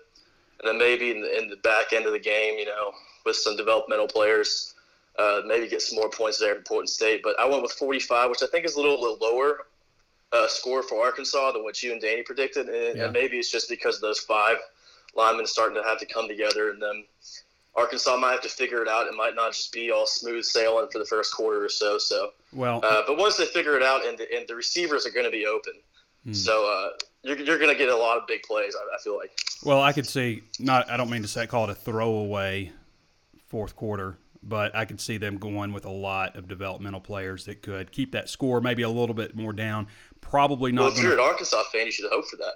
and 0.59 0.67
then 0.69 0.77
maybe 0.77 1.11
in 1.11 1.21
the, 1.21 1.37
in 1.37 1.49
the 1.49 1.57
back 1.57 1.93
end 1.93 2.05
of 2.05 2.13
the 2.13 2.19
game, 2.19 2.57
you 2.57 2.65
know, 2.65 2.91
with 3.25 3.35
some 3.35 3.55
developmental 3.57 4.07
players. 4.07 4.73
Uh, 5.17 5.41
maybe 5.45 5.65
get 5.67 5.81
some 5.81 5.97
more 5.97 6.09
points 6.09 6.37
there 6.39 6.55
for 6.55 6.61
Portland 6.63 6.89
State, 6.89 7.21
but 7.23 7.39
I 7.39 7.45
went 7.45 7.61
with 7.61 7.71
45, 7.71 8.29
which 8.29 8.43
I 8.43 8.47
think 8.47 8.65
is 8.65 8.75
a 8.75 8.81
little, 8.81 8.99
little 8.99 9.17
lower 9.21 9.59
uh, 10.33 10.47
score 10.47 10.83
for 10.83 11.01
Arkansas 11.01 11.53
than 11.53 11.63
what 11.63 11.81
you 11.81 11.93
and 11.93 12.01
Danny 12.01 12.21
predicted, 12.23 12.67
and, 12.67 12.97
yeah. 12.97 13.05
and, 13.05 13.13
maybe 13.13 13.37
it's 13.37 13.51
just 13.51 13.69
because 13.69 14.01
those 14.01 14.19
five 14.19 14.57
linemen 15.15 15.47
starting 15.47 15.81
to 15.81 15.87
have 15.87 15.99
to 15.99 16.05
come 16.05 16.27
together, 16.27 16.71
and 16.71 16.81
then 16.81 17.05
Arkansas 17.75 18.17
might 18.17 18.31
have 18.31 18.41
to 18.41 18.49
figure 18.49 18.81
it 18.81 18.87
out. 18.87 19.07
It 19.07 19.13
might 19.13 19.35
not 19.35 19.53
just 19.53 19.71
be 19.71 19.91
all 19.91 20.07
smooth 20.07 20.43
sailing 20.43 20.87
for 20.91 20.99
the 20.99 21.05
first 21.05 21.33
quarter 21.33 21.63
or 21.63 21.69
so. 21.69 21.97
So, 21.97 22.31
well, 22.53 22.81
uh, 22.83 23.03
but 23.07 23.17
once 23.17 23.37
they 23.37 23.45
figure 23.45 23.77
it 23.77 23.83
out, 23.83 24.05
and 24.05 24.17
the, 24.17 24.27
and 24.35 24.47
the 24.47 24.55
receivers 24.55 25.05
are 25.05 25.11
going 25.11 25.25
to 25.25 25.31
be 25.31 25.45
open, 25.45 25.73
hmm. 26.25 26.33
so 26.33 26.65
uh, 26.69 26.89
you're, 27.23 27.37
you're 27.37 27.57
going 27.57 27.71
to 27.71 27.77
get 27.77 27.89
a 27.89 27.95
lot 27.95 28.17
of 28.17 28.27
big 28.27 28.43
plays. 28.43 28.75
I, 28.75 28.95
I 28.95 28.99
feel 28.99 29.17
like. 29.17 29.31
Well, 29.63 29.81
I 29.81 29.93
could 29.93 30.05
see 30.05 30.43
not. 30.59 30.89
I 30.89 30.97
don't 30.97 31.09
mean 31.09 31.21
to 31.21 31.27
say 31.27 31.47
call 31.47 31.63
it 31.65 31.69
a 31.69 31.75
throwaway 31.75 32.71
fourth 33.47 33.75
quarter, 33.75 34.17
but 34.43 34.75
I 34.75 34.85
could 34.85 34.99
see 34.99 35.17
them 35.17 35.37
going 35.37 35.73
with 35.73 35.85
a 35.85 35.91
lot 35.91 36.35
of 36.35 36.47
developmental 36.47 36.99
players 36.99 37.45
that 37.45 37.61
could 37.61 37.91
keep 37.91 38.11
that 38.11 38.29
score 38.29 38.61
maybe 38.61 38.83
a 38.83 38.89
little 38.89 39.15
bit 39.15 39.35
more 39.35 39.53
down. 39.53 39.87
Probably 40.21 40.71
not. 40.71 40.81
Well, 40.81 40.91
if 40.91 41.01
you're 41.01 41.13
an 41.13 41.19
Arkansas 41.19 41.63
fan, 41.71 41.85
you 41.85 41.91
should 41.91 42.09
hope 42.11 42.25
for 42.25 42.37
that. 42.37 42.53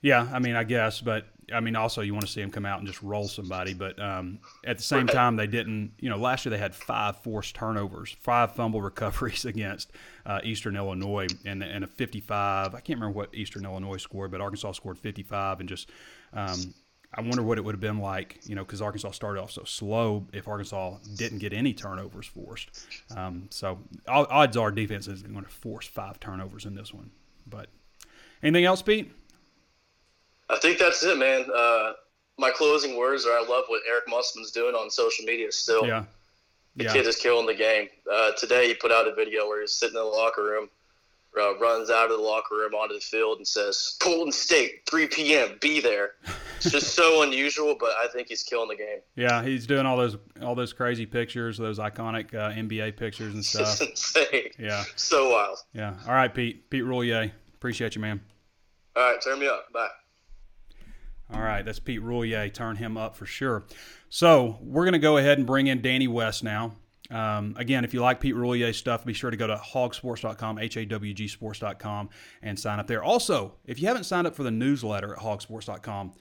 Yeah, 0.00 0.28
I 0.32 0.38
mean, 0.38 0.54
I 0.54 0.64
guess, 0.64 1.00
but 1.00 1.26
I 1.52 1.60
mean, 1.60 1.76
also 1.76 2.02
you 2.02 2.12
want 2.12 2.26
to 2.26 2.32
see 2.32 2.40
them 2.40 2.50
come 2.50 2.66
out 2.66 2.78
and 2.78 2.86
just 2.86 3.02
roll 3.02 3.28
somebody. 3.28 3.74
But 3.74 4.00
um, 4.00 4.38
at 4.64 4.78
the 4.78 4.82
same 4.82 5.06
time, 5.06 5.36
they 5.36 5.46
didn't. 5.46 5.92
You 5.98 6.10
know, 6.10 6.16
last 6.16 6.44
year 6.44 6.50
they 6.50 6.58
had 6.58 6.74
five 6.74 7.18
forced 7.18 7.54
turnovers, 7.54 8.16
five 8.20 8.54
fumble 8.54 8.82
recoveries 8.90 9.44
against 9.44 9.92
uh, 10.26 10.40
Eastern 10.44 10.76
Illinois, 10.76 11.26
and, 11.44 11.62
and 11.62 11.84
a 11.84 11.86
55. 11.86 12.74
I 12.74 12.80
can't 12.80 12.98
remember 12.98 13.16
what 13.16 13.34
Eastern 13.34 13.64
Illinois 13.64 13.96
scored, 13.96 14.30
but 14.30 14.40
Arkansas 14.40 14.72
scored 14.72 14.98
55, 14.98 15.60
and 15.60 15.68
just 15.68 15.90
um, 16.32 16.74
I 17.14 17.22
wonder 17.22 17.42
what 17.42 17.56
it 17.56 17.64
would 17.64 17.74
have 17.74 17.80
been 17.80 18.00
like, 18.00 18.40
you 18.44 18.54
know, 18.54 18.64
because 18.64 18.82
Arkansas 18.82 19.12
started 19.12 19.40
off 19.40 19.50
so 19.50 19.64
slow. 19.64 20.26
If 20.32 20.46
Arkansas 20.46 20.98
didn't 21.16 21.38
get 21.38 21.54
any 21.54 21.72
turnovers 21.72 22.26
forced, 22.26 22.86
um, 23.16 23.46
so 23.50 23.78
odds 24.06 24.56
are 24.56 24.70
defense 24.70 25.08
is 25.08 25.22
going 25.22 25.44
to 25.44 25.50
force 25.50 25.86
five 25.86 26.20
turnovers 26.20 26.66
in 26.66 26.74
this 26.74 26.92
one. 26.92 27.10
But 27.46 27.68
anything 28.42 28.66
else, 28.66 28.82
Pete? 28.82 29.10
I 30.50 30.58
think 30.58 30.78
that's 30.78 31.02
it, 31.02 31.18
man. 31.18 31.46
Uh, 31.54 31.92
my 32.38 32.50
closing 32.50 32.96
words 32.96 33.26
are: 33.26 33.32
I 33.32 33.40
love 33.40 33.64
what 33.68 33.82
Eric 33.88 34.04
Musselman's 34.08 34.50
doing 34.50 34.74
on 34.74 34.90
social 34.90 35.24
media. 35.24 35.50
Still, 35.52 35.86
yeah, 35.86 36.04
the 36.76 36.84
yeah. 36.84 36.92
kid 36.92 37.06
is 37.06 37.16
killing 37.16 37.46
the 37.46 37.54
game. 37.54 37.88
Uh, 38.10 38.32
today, 38.32 38.68
he 38.68 38.74
put 38.74 38.92
out 38.92 39.06
a 39.06 39.14
video 39.14 39.46
where 39.46 39.60
he's 39.60 39.72
sitting 39.72 39.96
in 39.96 40.02
the 40.02 40.08
locker 40.08 40.44
room 40.44 40.68
uh, 41.38 41.58
runs 41.58 41.90
out 41.90 42.10
of 42.10 42.16
the 42.16 42.22
locker 42.22 42.56
room 42.56 42.74
onto 42.74 42.94
the 42.94 43.00
field 43.00 43.38
and 43.38 43.46
says, 43.46 43.96
"Portland 44.00 44.34
State, 44.34 44.82
3 44.88 45.06
p.m. 45.08 45.58
Be 45.60 45.80
there." 45.80 46.12
It's 46.56 46.70
just 46.70 46.94
so 46.94 47.22
unusual, 47.22 47.76
but 47.78 47.90
I 48.02 48.08
think 48.08 48.28
he's 48.28 48.42
killing 48.42 48.68
the 48.68 48.76
game. 48.76 49.00
Yeah, 49.16 49.42
he's 49.42 49.66
doing 49.66 49.86
all 49.86 49.96
those 49.96 50.16
all 50.42 50.54
those 50.54 50.72
crazy 50.72 51.06
pictures, 51.06 51.58
those 51.58 51.78
iconic 51.78 52.34
uh, 52.34 52.50
NBA 52.50 52.96
pictures 52.96 53.34
and 53.34 53.44
stuff. 53.44 53.80
It's 53.80 54.16
insane. 54.16 54.50
Yeah, 54.58 54.84
so 54.96 55.30
wild. 55.30 55.58
Yeah. 55.72 55.94
All 56.06 56.14
right, 56.14 56.32
Pete. 56.32 56.68
Pete 56.70 56.84
Roulier. 56.84 57.30
Appreciate 57.54 57.94
you, 57.94 58.00
man. 58.00 58.20
All 58.96 59.02
right, 59.02 59.20
turn 59.20 59.38
me 59.38 59.46
up. 59.46 59.72
Bye. 59.72 59.88
All 61.32 61.40
right, 61.40 61.64
that's 61.64 61.78
Pete 61.78 62.02
Roulier. 62.02 62.52
Turn 62.52 62.76
him 62.76 62.96
up 62.96 63.16
for 63.16 63.26
sure. 63.26 63.64
So 64.08 64.58
we're 64.62 64.84
going 64.84 64.94
to 64.94 64.98
go 64.98 65.18
ahead 65.18 65.38
and 65.38 65.46
bring 65.46 65.66
in 65.66 65.82
Danny 65.82 66.08
West 66.08 66.42
now. 66.42 66.72
Um, 67.10 67.54
again, 67.58 67.84
if 67.84 67.94
you 67.94 68.00
like 68.00 68.20
Pete 68.20 68.34
Roulier 68.34 68.74
stuff, 68.74 69.04
be 69.04 69.14
sure 69.14 69.30
to 69.30 69.36
go 69.36 69.46
to 69.46 69.56
hawgsports.com, 69.56 70.58
H 70.58 70.76
A 70.76 70.84
W 70.84 71.14
G 71.14 71.28
sports.com, 71.28 72.10
and 72.42 72.58
sign 72.58 72.80
up 72.80 72.86
there. 72.86 73.02
Also, 73.02 73.54
if 73.64 73.80
you 73.80 73.88
haven't 73.88 74.04
signed 74.04 74.26
up 74.26 74.34
for 74.34 74.42
the 74.42 74.50
newsletter 74.50 75.14
at 75.14 75.20
hawgsports.com, 75.20 76.12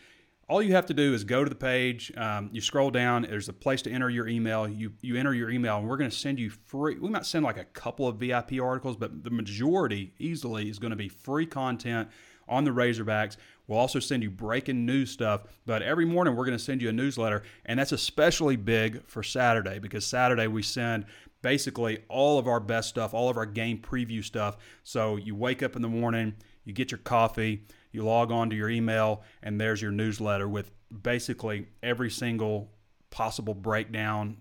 all 0.50 0.62
you 0.62 0.74
have 0.74 0.86
to 0.86 0.94
do 0.94 1.14
is 1.14 1.26
go 1.26 1.44
to 1.44 1.50
the 1.50 1.56
page. 1.56 2.12
Um, 2.16 2.50
you 2.54 2.62
scroll 2.62 2.90
down. 2.90 3.24
There's 3.24 3.50
a 3.50 3.54
place 3.54 3.82
to 3.82 3.92
enter 3.92 4.10
your 4.10 4.28
email. 4.30 4.68
You 4.68 4.94
you 5.02 5.18
enter 5.18 5.34
your 5.34 5.50
email, 5.50 5.78
and 5.78 5.88
we're 5.88 5.98
going 5.98 6.10
to 6.10 6.16
send 6.16 6.40
you 6.40 6.50
free. 6.50 6.98
We 6.98 7.10
might 7.10 7.26
send 7.26 7.44
like 7.44 7.58
a 7.58 7.66
couple 7.66 8.08
of 8.08 8.18
VIP 8.18 8.62
articles, 8.62 8.96
but 8.96 9.26
the 9.26 9.30
majority 9.30 10.14
easily 10.20 10.70
is 10.70 10.80
going 10.80 10.92
to 10.92 10.98
be 10.98 11.10
free 11.10 11.46
content 11.46 12.08
on 12.48 12.64
the 12.64 12.72
Razorbacks. 12.72 13.38
We'll 13.68 13.80
also 13.80 14.00
send 14.00 14.24
you 14.24 14.32
breaking 14.32 14.86
news 14.86 15.12
stuff, 15.12 15.42
but 15.66 15.82
every 15.82 16.06
morning 16.06 16.36
we're 16.36 16.46
going 16.46 16.58
to 16.58 16.64
send 16.64 16.82
you 16.82 16.90
a 16.90 16.94
newsletter, 16.94 17.44
and 17.66 17.78
that's 17.78 17.92
especially 17.92 18.56
big 18.56 19.06
for 19.08 19.24
Saturday 19.24 19.80
because 19.80 20.06
Saturday 20.06 20.48
we 20.48 20.64
send 20.64 21.06
basically 21.42 22.00
all 22.08 22.40
of 22.40 22.48
our 22.48 22.60
best 22.60 22.90
stuff, 22.90 23.14
all 23.14 23.30
of 23.30 23.38
our 23.38 23.46
game 23.46 23.80
preview 23.80 24.24
stuff. 24.24 24.58
So 24.84 25.18
you 25.18 25.36
wake 25.36 25.62
up 25.62 25.76
in 25.76 25.82
the 25.82 25.90
morning, 25.90 26.36
you 26.64 26.74
get 26.74 26.92
your 26.92 27.00
coffee, 27.00 27.64
you 27.92 28.04
log 28.04 28.32
on 28.32 28.50
to 28.50 28.56
your 28.56 28.70
email, 28.70 29.24
and 29.44 29.60
there's 29.60 29.82
your 29.82 29.92
newsletter 29.92 30.48
with 30.48 30.72
basically 31.04 31.68
every 31.84 32.10
single 32.10 32.72
possible 33.10 33.54
breakdown, 33.54 34.38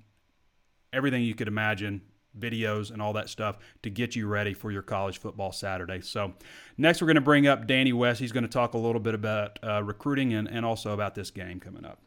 everything 0.92 1.22
you 1.22 1.34
could 1.34 1.48
imagine 1.48 2.00
videos 2.38 2.90
and 2.90 3.00
all 3.00 3.12
that 3.14 3.28
stuff 3.28 3.58
to 3.82 3.90
get 3.90 4.16
you 4.16 4.26
ready 4.26 4.54
for 4.54 4.70
your 4.70 4.82
college 4.82 5.18
football 5.18 5.52
Saturday. 5.52 6.00
So, 6.00 6.34
next 6.76 7.00
we're 7.00 7.06
going 7.06 7.16
to 7.16 7.20
bring 7.20 7.46
up 7.46 7.66
Danny 7.66 7.92
West. 7.92 8.20
He's 8.20 8.32
going 8.32 8.44
to 8.44 8.50
talk 8.50 8.74
a 8.74 8.78
little 8.78 9.00
bit 9.00 9.14
about 9.14 9.58
uh, 9.62 9.82
recruiting 9.82 10.34
and, 10.34 10.48
and 10.48 10.64
also 10.64 10.92
about 10.92 11.14
this 11.14 11.30
game 11.30 11.60
coming 11.60 11.84
up. 11.84 12.00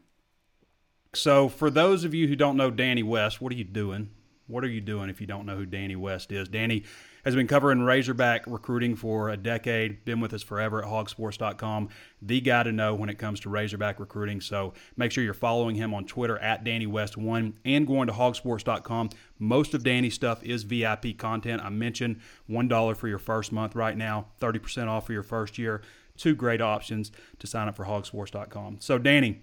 So, 1.13 1.50
for 1.50 1.70
those 1.70 2.04
of 2.04 2.13
you 2.13 2.28
who 2.28 2.36
don't 2.36 2.58
know 2.58 2.70
Danny 2.72 3.04
West, 3.04 3.42
what 3.42 3.52
are 3.52 3.56
you 3.56 3.63
doing? 3.63 4.12
What 4.48 4.63
are 4.63 4.70
you 4.70 4.82
doing 4.82 5.10
if 5.10 5.22
you 5.22 5.28
don't 5.28 5.46
know 5.46 5.56
who 5.56 5.65
Danny 5.65 5.96
West 5.96 6.32
is? 6.32 6.48
Danny 6.50 6.84
has 7.25 7.36
been 7.36 7.47
covering 7.47 7.82
Razorback 7.82 8.43
recruiting 8.47 8.95
for 8.95 9.29
a 9.29 9.38
decade, 9.38 10.05
been 10.05 10.19
with 10.19 10.34
us 10.34 10.43
forever 10.43 10.84
at 10.84 10.89
hawgsports.com. 10.89 11.89
the 12.21 12.41
guy 12.41 12.63
to 12.63 12.71
know 12.71 12.95
when 12.95 13.10
it 13.10 13.17
comes 13.17 13.39
to 13.41 13.49
Razorback 13.49 13.99
recruiting. 13.99 14.41
So 14.41 14.73
make 14.97 15.12
sure 15.12 15.23
you're 15.23 15.34
following 15.34 15.75
him 15.75 15.93
on 15.93 16.05
Twitter 16.05 16.38
at 16.39 16.63
Danny 16.63 16.88
West1 16.88 17.53
and 17.65 17.88
going 17.88 18.08
to 18.08 18.13
hawgsports.com. 18.13 19.10
Most 19.38 19.73
of 19.73 19.84
Danny's 19.84 20.13
stuff 20.13 20.43
is 20.43 20.63
VIP 20.63 21.17
content. 21.17 21.62
I 21.63 21.69
mentioned 21.69 22.19
$1 22.49 22.97
for 22.97 23.08
your 23.08 23.19
first 23.19 23.51
month 23.51 23.75
right 23.75 23.97
now, 23.97 24.27
30% 24.41 24.88
off 24.88 25.05
for 25.05 25.13
your 25.13 25.23
first 25.23 25.58
year. 25.58 25.82
Two 26.17 26.36
great 26.36 26.62
options 26.62 27.12
to 27.39 27.47
sign 27.47 27.67
up 27.69 27.75
for 27.75 27.86
hawgsports.com. 27.86 28.77
So, 28.82 28.97
Danny, 28.97 29.41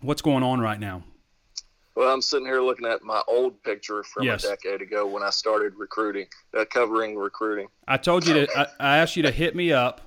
what's 0.00 0.20
going 0.20 0.42
on 0.42 0.60
right 0.60 0.78
now? 0.78 1.04
Well, 1.94 2.12
I'm 2.12 2.22
sitting 2.22 2.46
here 2.46 2.62
looking 2.62 2.86
at 2.86 3.02
my 3.02 3.22
old 3.28 3.62
picture 3.62 4.02
from 4.02 4.24
yes. 4.24 4.44
a 4.44 4.48
decade 4.48 4.80
ago 4.80 5.06
when 5.06 5.22
I 5.22 5.30
started 5.30 5.74
recruiting, 5.76 6.26
uh, 6.56 6.64
covering 6.64 7.16
recruiting. 7.16 7.68
I 7.86 7.98
told 7.98 8.26
you 8.26 8.34
to. 8.34 8.58
I, 8.58 8.66
I, 8.80 8.98
asked 8.98 9.14
you 9.16 9.22
to 9.24 9.30
hit 9.30 9.54
me 9.54 9.72
up 9.72 10.00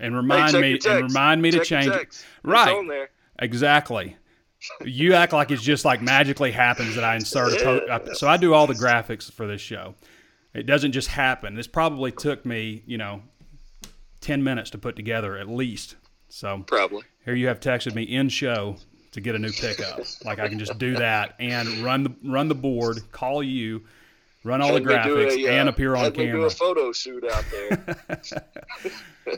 and 0.00 0.16
remind 0.16 0.56
hey, 0.56 0.60
me 0.60 0.78
and 0.86 1.04
remind 1.04 1.40
me 1.40 1.52
check 1.52 1.60
to 1.60 1.66
change 1.66 1.86
it. 1.86 2.24
Right. 2.42 3.08
Exactly. 3.38 4.16
you 4.84 5.14
act 5.14 5.32
like 5.32 5.52
it's 5.52 5.62
just 5.62 5.84
like 5.84 6.02
magically 6.02 6.50
happens 6.50 6.96
that 6.96 7.04
I 7.04 7.14
insert 7.14 7.60
a 7.60 7.64
po- 7.64 8.12
so 8.14 8.26
I 8.26 8.36
do 8.36 8.54
all 8.54 8.66
the 8.66 8.74
graphics 8.74 9.30
for 9.30 9.46
this 9.46 9.60
show. 9.60 9.94
It 10.52 10.64
doesn't 10.64 10.90
just 10.90 11.08
happen. 11.08 11.54
This 11.54 11.68
probably 11.68 12.10
took 12.10 12.44
me, 12.44 12.82
you 12.86 12.98
know, 12.98 13.22
ten 14.20 14.42
minutes 14.42 14.70
to 14.70 14.78
put 14.78 14.96
together 14.96 15.36
at 15.38 15.48
least. 15.48 15.94
So 16.28 16.64
probably 16.66 17.04
here 17.24 17.34
you 17.34 17.46
have 17.46 17.60
texted 17.60 17.94
me 17.94 18.02
in 18.02 18.28
show 18.28 18.76
to 19.12 19.20
get 19.20 19.34
a 19.34 19.38
new 19.38 19.52
pickup. 19.52 20.00
like 20.24 20.38
I 20.38 20.48
can 20.48 20.58
just 20.58 20.78
do 20.78 20.94
that 20.94 21.34
and 21.38 21.68
run 21.78 22.04
the 22.04 22.14
run 22.24 22.48
the 22.48 22.54
board, 22.54 23.00
call 23.12 23.42
you, 23.42 23.84
run 24.44 24.62
all 24.62 24.72
the 24.72 24.80
graphics, 24.80 25.36
a, 25.44 25.48
and 25.48 25.68
uh, 25.68 25.72
appear 25.72 25.96
on 25.96 26.12
camera. 26.12 26.40
do 26.40 26.44
a 26.44 26.50
photo 26.50 26.92
shoot 26.92 27.24
out 27.30 27.44
there. 27.50 27.96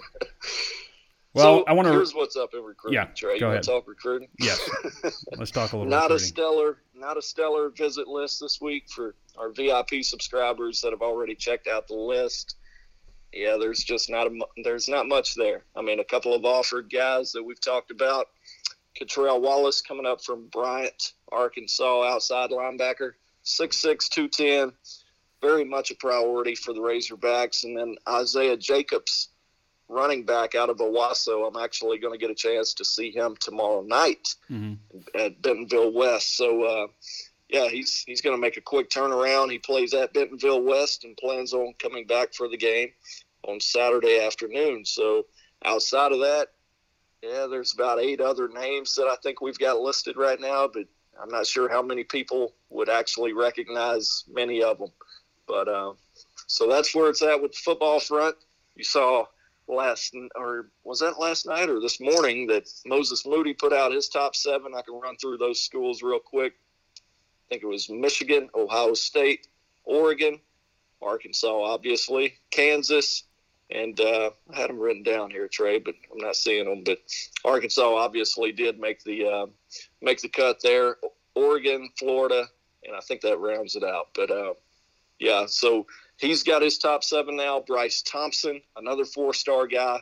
well, 1.35 1.59
so 1.59 1.65
I 1.67 1.73
want 1.73 1.89
to. 1.89 1.93
Here's 1.93 2.15
what's 2.15 2.37
up 2.37 2.55
in 2.55 2.63
recruiting. 2.63 2.95
Yeah, 2.95 3.07
Trey. 3.07 3.39
go 3.39 3.47
you 3.47 3.53
ahead. 3.53 3.63
Talk 3.63 3.89
recruiting. 3.89 4.29
Yes. 4.39 4.69
Let's 5.37 5.51
talk 5.51 5.73
a 5.73 5.77
little. 5.77 5.91
not 5.91 6.11
recruiting. 6.11 6.17
a 6.17 6.27
stellar, 6.27 6.79
not 6.95 7.17
a 7.17 7.23
stellar 7.23 7.71
visit 7.71 8.09
list 8.09 8.41
this 8.41 8.61
week 8.61 8.89
for 8.91 9.15
our 9.39 9.51
VIP 9.51 10.03
subscribers 10.03 10.81
that 10.83 10.93
have 10.93 11.03
already 11.03 11.35
checked 11.35 11.69
out 11.69 11.87
the 11.89 11.95
list. 11.95 12.57
Yeah, 13.33 13.59
there's 13.61 13.85
just 13.85 14.11
not 14.11 14.27
a 14.27 14.41
there's 14.65 14.89
not 14.89 15.07
much 15.07 15.37
there. 15.37 15.63
I 15.77 15.83
mean, 15.83 16.01
a 16.01 16.05
couple 16.05 16.35
of 16.35 16.45
offered 16.45 16.91
guys 16.93 17.31
that 17.33 17.43
we've 17.43 17.61
talked 17.61 17.93
about 17.93 18.27
Catrell 19.01 19.41
Wallace 19.41 19.81
coming 19.81 20.07
up 20.07 20.23
from 20.23 20.47
Bryant, 20.49 21.13
Arkansas, 21.33 22.03
outside 22.05 22.51
linebacker, 22.51 23.13
6'6", 23.45 24.09
210, 24.09 24.73
very 25.41 25.65
much 25.65 25.91
a 25.91 25.95
priority 25.95 26.55
for 26.55 26.75
the 26.75 26.81
Razorbacks. 26.81 27.65
And 27.65 27.77
then 27.77 27.97
Isaiah 28.09 28.57
Jacobs, 28.57 29.29
running 29.89 30.25
back 30.25 30.55
out 30.55 30.71
of 30.71 30.77
Owasso. 30.77 31.49
I'm 31.49 31.61
actually 31.61 31.99
going 31.99 32.13
to 32.13 32.19
get 32.19 32.31
a 32.31 32.35
chance 32.35 32.75
to 32.75 32.85
see 32.85 33.11
him 33.11 33.37
tomorrow 33.41 33.83
night 33.83 34.37
Mhm. 34.51 34.79
at 35.15 35.43
Bentonville 35.43 35.93
West. 35.93 36.37
So, 36.37 36.63
uh, 36.63 36.87
yeah, 37.49 37.69
he's 37.69 38.05
he's 38.07 38.21
going 38.21 38.37
to 38.37 38.41
make 38.41 38.57
a 38.57 38.61
quick 38.61 38.91
turnaround. 38.91 39.51
He 39.51 39.59
plays 39.59 39.93
at 39.95 40.13
Bentonville 40.13 40.63
West 40.63 41.03
and 41.05 41.17
plans 41.17 41.53
on 41.53 41.75
coming 41.81 42.07
back 42.07 42.35
for 42.35 42.49
the 42.49 42.57
game 42.57 42.93
on 43.49 43.59
Saturday 43.59 44.21
afternoon. 44.21 44.85
So, 44.85 45.27
outside 45.65 46.13
of 46.13 46.21
that, 46.21 46.53
yeah, 47.23 47.47
there's 47.51 47.75
about 47.75 48.01
eight 48.01 48.21
other 48.21 48.49
names 48.49 48.95
that 48.95 49.07
I 49.07 49.17
think 49.23 49.41
we've 49.41 49.59
got 49.59 49.81
listed 49.81 50.17
right 50.17 50.41
now, 50.41 50.69
but 50.73 50.85
I'm 51.21 51.29
not 51.29 51.47
sure 51.47 51.69
how 51.69 51.83
many 51.83 52.05
people 52.05 52.55
would 52.71 52.89
actually 52.89 53.33
recognize 53.33 54.25
many 54.33 54.63
of 54.63 54.79
them. 54.79 54.91
But 55.47 55.69
uh, 55.69 55.93
so 56.47 56.69
that's 56.69 56.95
where 56.95 57.11
it's 57.11 57.23
at 57.23 57.41
with 57.41 57.53
the 57.53 57.59
football 57.59 58.01
front. 58.01 58.37
You 58.75 58.85
saw 58.85 59.27
last, 59.69 60.15
or 60.35 60.71
was 60.85 61.01
that 61.01 61.19
last 61.19 61.47
night 61.47 61.69
or 61.69 61.81
this 61.81 62.01
morning 62.01 62.47
that 62.47 62.69
Moses 62.87 63.27
Moody 63.27 63.53
put 63.53 63.73
out 63.73 63.93
his 63.93 64.09
top 64.09 64.35
seven? 64.35 64.73
I 64.75 64.83
can 64.83 64.99
run 64.99 65.17
through 65.17 65.39
those 65.39 65.63
schools 65.63 66.03
real 66.03 66.21
quick. 66.21 66.55
I 66.97 67.01
think 67.51 67.63
it 67.63 67.67
was 67.67 67.91
Michigan, 67.91 68.49
Ohio 68.55 68.95
State, 68.95 69.49
Oregon, 69.85 70.41
Arkansas, 71.03 71.63
obviously, 71.63 72.35
Kansas, 72.51 73.25
and 73.71 73.99
uh, 74.01 74.31
I 74.53 74.61
had 74.61 74.71
them 74.71 74.79
written 74.79 75.03
down 75.03 75.31
here, 75.31 75.49
Trey, 75.49 75.79
but 75.79 75.95
I'm 76.13 76.19
not 76.19 76.37
seeing 76.37 76.65
them. 76.65 76.83
But 76.85 76.99
Arkansas 77.45 77.95
obviously 77.95 78.53
did 78.53 78.79
make 78.79 79.05
the 79.05 79.27
uh, 79.27 79.47
make 80.01 80.21
the 80.21 80.29
cut 80.29 80.61
there. 80.63 80.97
Oregon, 81.35 81.91
Florida, 81.99 82.47
and 82.85 82.97
I 82.97 83.01
think 83.01 83.21
that 83.23 83.39
rounds 83.39 83.77
it 83.77 83.85
out. 83.85 84.09
But 84.15 84.31
uh, 84.31 84.55
yeah, 85.19 85.47
so 85.47 85.87
he's 86.17 86.43
got 86.43 86.63
his 86.63 86.79
top 86.79 87.05
seven 87.05 87.37
now. 87.37 87.61
Bryce 87.61 88.03
Thompson, 88.03 88.61
another 88.77 89.05
four-star 89.05 89.67
guy, 89.67 90.01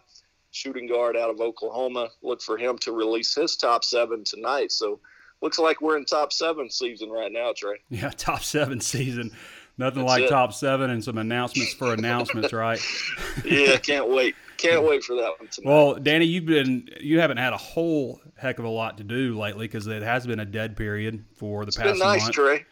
shooting 0.51 0.87
guard 0.87 1.17
out 1.17 1.31
of 1.31 1.41
Oklahoma. 1.41 2.09
Look 2.23 2.41
for 2.41 2.57
him 2.57 2.79
to 2.79 2.93
release 2.93 3.35
his 3.35 3.57
top 3.57 3.85
seven 3.85 4.25
tonight. 4.25 4.73
So 4.73 5.01
looks 5.43 5.59
like 5.59 5.81
we're 5.81 5.97
in 5.97 6.05
top 6.05 6.33
seven 6.33 6.71
season 6.71 7.11
right 7.11 7.33
now, 7.33 7.53
Trey. 7.57 7.77
Yeah, 7.91 8.11
top 8.17 8.43
seven 8.43 8.81
season. 8.81 9.33
Nothing 9.79 10.01
That's 10.03 10.09
like 10.19 10.25
it. 10.25 10.29
top 10.29 10.53
seven 10.53 10.91
and 10.91 11.03
some 11.03 11.19
announcements 11.19 11.73
for 11.75 11.95
announcements, 11.95 12.53
right? 12.53 12.81
Yeah, 13.45 13.77
can't 13.79 14.09
wait. 14.11 14.35
Can't 14.57 14.83
wait 14.83 15.05
for 15.05 15.15
that 15.15 15.39
one 15.39 15.49
tonight. 15.49 15.71
Well, 15.71 15.95
Danny, 15.95 16.25
you've 16.25 16.45
been 16.47 16.89
you 17.01 17.21
haven't 17.21 17.37
had 17.37 17.53
a 17.53 17.57
whole 17.57 18.21
heck 18.37 18.59
of 18.59 18.65
a 18.65 18.69
lot 18.69 18.99
to 18.99 19.05
do 19.05 19.39
lately 19.39 19.67
because 19.69 19.87
it 19.87 20.03
has 20.03 20.27
been 20.27 20.41
a 20.41 20.45
dead 20.45 20.77
period 20.77 21.25
for 21.37 21.65
the 21.65 21.69
it's 21.69 21.77
past 21.77 21.91
been 21.91 21.99
nice, 22.01 22.23
month. 22.23 22.35
Trey. 22.35 22.67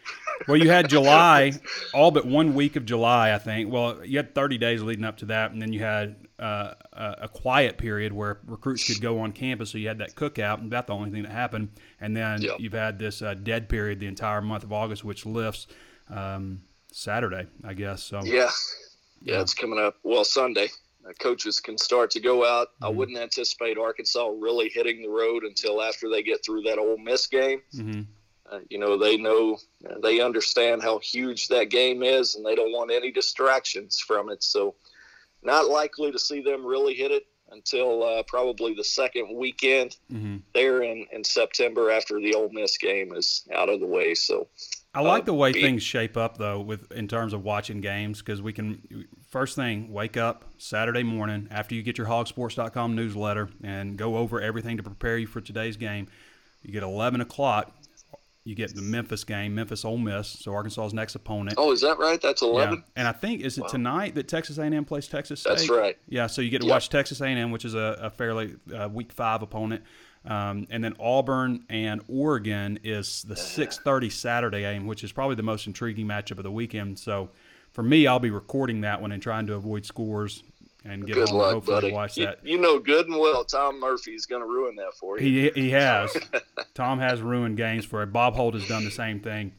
Well, 0.49 0.57
you 0.57 0.69
had 0.69 0.89
July, 0.91 1.53
all 1.95 2.11
but 2.11 2.27
one 2.27 2.55
week 2.55 2.75
of 2.75 2.85
July, 2.85 3.33
I 3.33 3.39
think. 3.39 3.73
Well, 3.73 4.05
you 4.05 4.17
had 4.19 4.35
30 4.35 4.59
days 4.59 4.83
leading 4.83 5.05
up 5.05 5.19
to 5.19 5.27
that, 5.27 5.53
and 5.53 5.63
then 5.63 5.73
you 5.73 5.79
had 5.81 6.17
uh, 6.41 6.75
a, 6.93 7.15
a 7.23 7.29
quiet 7.29 7.79
period 7.79 8.13
where 8.13 8.41
recruits 8.47 8.85
could 8.93 9.01
go 9.01 9.21
on 9.21 9.31
campus. 9.31 9.71
So 9.71 9.79
you 9.79 9.87
had 9.87 9.99
that 9.99 10.17
cookout, 10.17 10.59
and 10.61 10.71
that's 10.73 10.89
the 10.89 10.93
only 10.95 11.11
thing 11.11 11.23
that 11.23 11.31
happened. 11.33 11.69
And 12.01 12.17
then 12.17 12.43
Yep. 12.43 12.57
you've 12.59 12.73
had 12.73 12.99
this 12.99 13.23
uh, 13.23 13.35
dead 13.35 13.69
period 13.69 14.01
the 14.01 14.07
entire 14.09 14.43
month 14.43 14.65
of 14.65 14.73
August, 14.73 15.05
which 15.05 15.25
lifts 15.25 15.69
um, 16.11 16.61
Saturday, 17.01 17.47
I 17.63 17.75
guess. 17.75 18.03
So 18.03 18.21
Yeah. 18.25 18.51
Yeah, 19.23 19.41
it's 19.43 19.53
coming 19.55 19.79
up. 19.79 19.97
Well, 20.03 20.25
Sunday. 20.25 20.69
Uh, 21.07 21.13
coaches 21.21 21.61
can 21.61 21.77
start 21.77 22.11
to 22.13 22.21
go 22.21 22.45
out. 22.47 22.69
I 22.81 22.87
Mm-hmm. 22.87 22.97
wouldn't 22.97 23.19
anticipate 23.19 23.77
Arkansas 23.77 24.29
really 24.39 24.71
hitting 24.71 25.03
the 25.03 25.09
road 25.09 25.45
until 25.45 25.83
after 25.83 26.09
they 26.09 26.23
get 26.23 26.43
through 26.45 26.63
that 26.63 26.79
Ole 26.79 26.97
Miss 26.99 27.27
game. 27.27 27.61
hmm 27.73 28.01
Uh, 28.51 28.61
you 28.71 28.79
know, 28.79 28.97
they 28.97 29.17
know, 29.17 29.59
uh, 29.89 29.99
they 30.03 30.21
understand 30.21 30.83
how 30.83 30.99
huge 31.01 31.49
that 31.49 31.69
game 31.69 32.03
is, 32.03 32.35
and 32.35 32.47
they 32.47 32.55
don't 32.55 32.73
want 32.73 32.91
any 32.91 33.11
distractions 33.13 33.99
from 33.99 34.31
it. 34.31 34.43
So, 34.43 34.75
not 35.43 35.67
likely 35.69 36.11
to 36.13 36.19
see 36.19 36.41
them 36.41 36.65
really 36.65 36.95
hit 36.95 37.11
it 37.11 37.27
until 37.51 38.03
uh, 38.05 38.23
probably 38.23 38.73
the 38.75 38.85
second 38.85 39.37
weekend 39.37 39.97
hmm 40.09 40.37
there 40.55 40.83
in, 40.83 41.07
in 41.13 41.23
September 41.25 41.91
after 41.91 42.19
the 42.21 42.35
Ole 42.35 42.49
Miss 42.53 42.79
game 42.79 43.13
is 43.15 43.43
out 43.55 43.69
of 43.69 43.81
the 43.81 43.87
way. 43.87 44.15
So, 44.15 44.49
I 44.97 45.01
like 45.01 45.23
Uh, 45.23 45.27
the 45.27 45.35
way 45.35 45.53
things 45.53 45.83
shape 45.83 46.17
up 46.17 46.39
though, 46.39 46.61
with 46.61 46.91
in 46.93 47.07
terms 47.09 47.33
of 47.33 47.45
watching 47.45 47.81
games, 47.81 48.21
because 48.21 48.41
we 48.43 48.53
can 48.53 49.07
first 49.29 49.55
thing 49.57 49.93
wake 49.93 50.17
up 50.17 50.45
Saturday 50.59 51.03
morning 51.03 51.49
after 51.51 51.75
you 51.75 51.83
get 51.83 51.99
your 51.99 52.07
Hawgsports.com 52.07 52.95
newsletter 52.95 53.49
and 53.63 53.97
go 53.97 54.17
over 54.17 54.41
everything 54.41 54.77
to 54.79 54.83
prepare 54.83 55.19
you 55.19 55.27
for 55.27 55.41
today's 55.41 55.77
game. 55.77 56.09
You 56.63 56.73
get 56.73 56.83
11 56.83 57.21
o'clock. 57.21 57.73
You 58.45 58.55
get 58.55 58.77
the 58.77 58.81
Memphis 58.83 59.25
game, 59.25 59.57
Memphis 59.57 59.85
Ole 59.85 59.99
Miss, 59.99 60.29
so 60.29 60.53
Arkansas's 60.55 60.95
next 60.95 61.17
opponent. 61.17 61.57
oh, 61.59 61.73
is 61.73 61.81
that 61.81 61.99
right? 61.99 62.21
That's 62.23 62.43
11? 62.43 62.77
Yeah, 62.77 62.83
and 62.95 63.09
I 63.09 63.13
think 63.13 63.41
is 63.41 63.59
it 63.59 63.67
tonight 63.69 64.15
that 64.15 64.29
Texas 64.29 64.57
A&M 64.59 64.85
plays 64.85 65.09
Texas 65.09 65.41
State. 65.41 65.51
That's 65.57 65.69
right. 65.69 65.99
Yeah, 66.09 66.29
so 66.29 66.43
you 66.43 66.51
get 66.51 66.61
to 66.61 66.67
Yep. 66.69 66.73
watch 66.73 66.89
Texas 66.89 67.21
A&M, 67.21 67.51
which 67.51 67.65
is 67.65 67.75
a, 67.75 67.99
a 68.03 68.11
fairly 68.11 68.55
uh, 68.73 68.89
week 68.93 69.11
five 69.13 69.43
opponent, 69.43 69.83
um, 70.27 70.67
and 70.71 70.83
then 70.83 70.95
Auburn 71.01 71.65
and 71.69 72.03
Oregon 72.09 72.79
is 72.85 73.25
the 73.29 73.37
six 73.37 73.79
thirty 73.79 74.11
Saturday 74.11 74.61
game, 74.63 74.87
which 74.87 75.05
is 75.05 75.13
probably 75.13 75.37
the 75.37 75.43
most 75.43 75.67
intriguing 75.67 76.07
matchup 76.07 76.39
of 76.39 76.45
the 76.45 76.51
weekend. 76.51 76.99
So 76.99 77.31
for 77.73 77.83
me, 77.83 78.07
I'll 78.07 78.19
be 78.19 78.31
recording 78.31 78.81
that 78.83 79.01
one 79.01 79.13
and 79.13 79.23
trying 79.23 79.47
to 79.49 79.55
avoid 79.55 79.85
scores 79.87 80.43
and 80.85 81.05
get 81.07 81.15
Good 81.15 81.29
home 81.31 81.39
luck, 81.39 81.53
hopefully 81.55 81.81
buddy. 81.81 81.93
watch 81.93 82.17
You, 82.17 82.27
that. 82.27 82.47
you 82.47 82.59
know 82.59 82.79
good 82.79 83.07
and 83.09 83.19
well 83.19 83.45
Tom 83.45 83.81
Murphy 83.81 84.13
is 84.15 84.25
going 84.27 84.41
to 84.43 84.47
ruin 84.47 84.77
that 84.77 84.95
for 84.95 85.19
you. 85.19 85.51
He 85.53 85.63
he 85.63 85.71
has. 85.71 86.17
Tom 86.75 86.99
has 87.01 87.21
ruined 87.21 87.57
games 87.57 87.85
for 87.85 88.03
it. 88.03 88.13
Bob 88.13 88.35
Holt 88.35 88.55
has 88.55 88.67
done 88.69 88.85
the 88.85 88.91
same 88.91 89.21
thing. 89.21 89.53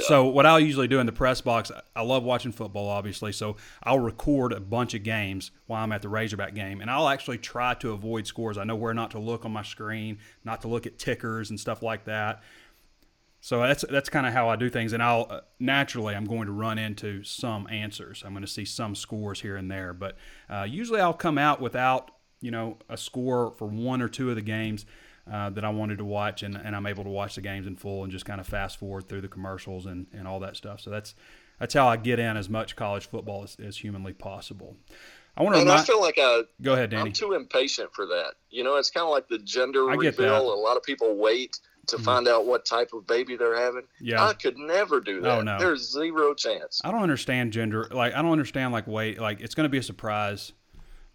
So 0.00 0.26
what 0.26 0.46
I'll 0.46 0.60
usually 0.60 0.88
do 0.88 0.98
in 0.98 1.06
the 1.06 1.12
press 1.12 1.40
box, 1.40 1.70
I 1.94 2.02
love 2.02 2.24
watching 2.24 2.52
football, 2.52 2.88
obviously. 2.88 3.32
So 3.32 3.56
I'll 3.82 4.00
record 4.00 4.52
a 4.52 4.60
bunch 4.60 4.94
of 4.94 5.02
games 5.02 5.50
while 5.66 5.82
I'm 5.82 5.92
at 5.92 6.02
the 6.02 6.08
Razorback 6.08 6.54
game, 6.54 6.80
and 6.80 6.90
I'll 6.90 7.08
actually 7.08 7.38
try 7.38 7.74
to 7.74 7.92
avoid 7.92 8.26
scores. 8.26 8.58
I 8.58 8.64
know 8.64 8.76
where 8.76 8.94
not 8.94 9.12
to 9.12 9.18
look 9.18 9.44
on 9.44 9.52
my 9.52 9.62
screen, 9.62 10.18
not 10.44 10.62
to 10.62 10.68
look 10.68 10.86
at 10.86 10.98
tickers 10.98 11.50
and 11.50 11.60
stuff 11.60 11.82
like 11.82 12.04
that. 12.04 12.42
So 13.40 13.60
that's 13.60 13.84
that's 13.88 14.08
kind 14.08 14.26
of 14.26 14.32
how 14.32 14.48
I 14.48 14.56
do 14.56 14.68
things, 14.68 14.92
and 14.92 15.00
I'll 15.00 15.26
uh, 15.30 15.40
naturally 15.60 16.16
I'm 16.16 16.24
going 16.24 16.46
to 16.46 16.52
run 16.52 16.78
into 16.78 17.22
some 17.22 17.68
answers. 17.70 18.24
I'm 18.26 18.32
going 18.32 18.44
to 18.44 18.50
see 18.50 18.64
some 18.64 18.96
scores 18.96 19.40
here 19.40 19.56
and 19.56 19.70
there, 19.70 19.92
but 19.92 20.16
uh, 20.50 20.66
usually 20.68 21.00
I'll 21.00 21.14
come 21.14 21.38
out 21.38 21.60
without 21.60 22.10
you 22.40 22.50
know 22.50 22.78
a 22.88 22.96
score 22.96 23.52
for 23.52 23.68
one 23.68 24.02
or 24.02 24.08
two 24.08 24.30
of 24.30 24.36
the 24.36 24.42
games 24.42 24.84
uh, 25.30 25.50
that 25.50 25.64
I 25.64 25.70
wanted 25.70 25.98
to 25.98 26.04
watch, 26.04 26.42
and, 26.42 26.56
and 26.56 26.74
I'm 26.74 26.86
able 26.86 27.04
to 27.04 27.10
watch 27.10 27.34
the 27.34 27.40
games 27.40 27.66
in 27.66 27.76
full 27.76 28.04
and 28.04 28.12
just 28.12 28.24
kind 28.24 28.40
of 28.40 28.46
fast 28.46 28.78
forward 28.78 29.08
through 29.08 29.22
the 29.22 29.28
commercials 29.28 29.86
and, 29.86 30.06
and 30.12 30.26
all 30.28 30.40
that 30.40 30.56
stuff. 30.56 30.80
So 30.80 30.90
that's 30.90 31.14
that's 31.58 31.74
how 31.74 31.88
I 31.88 31.96
get 31.96 32.18
in 32.18 32.36
as 32.36 32.48
much 32.48 32.76
college 32.76 33.06
football 33.06 33.42
as, 33.42 33.56
as 33.64 33.78
humanly 33.78 34.12
possible. 34.12 34.76
I 35.36 35.42
want 35.42 35.56
to 35.56 35.60
and 35.60 35.70
I 35.70 35.82
feel 35.82 36.00
like 36.00 36.18
I, 36.18 36.42
Go 36.62 36.72
ahead, 36.72 36.90
Danny. 36.90 37.02
I'm 37.02 37.12
too 37.12 37.34
impatient 37.34 37.90
for 37.94 38.06
that. 38.06 38.34
You 38.50 38.64
know, 38.64 38.76
it's 38.76 38.90
kind 38.90 39.04
of 39.04 39.10
like 39.10 39.28
the 39.28 39.38
gender 39.38 39.90
I 39.90 39.94
reveal. 39.94 40.12
that. 40.12 40.42
Mm-hmm. 40.42 40.46
A 40.46 40.54
lot 40.54 40.76
of 40.76 40.82
people 40.82 41.14
wait 41.16 41.58
to 41.88 41.98
find 41.98 42.26
out 42.26 42.46
what 42.46 42.64
type 42.64 42.92
of 42.92 43.06
baby 43.06 43.36
they're 43.36 43.56
having. 43.56 43.82
Yeah. 44.00 44.24
I 44.24 44.32
could 44.32 44.56
never 44.56 45.00
do 45.00 45.20
that. 45.20 45.38
Oh, 45.38 45.42
no. 45.42 45.58
There's 45.58 45.92
zero 45.92 46.34
chance. 46.34 46.80
I 46.84 46.90
don't 46.90 47.02
understand 47.02 47.52
gender. 47.52 47.88
Like 47.90 48.14
I 48.14 48.22
don't 48.22 48.32
understand 48.32 48.72
like 48.72 48.86
wait. 48.86 49.20
Like 49.20 49.40
it's 49.40 49.54
going 49.54 49.66
to 49.66 49.70
be 49.70 49.78
a 49.78 49.82
surprise, 49.82 50.52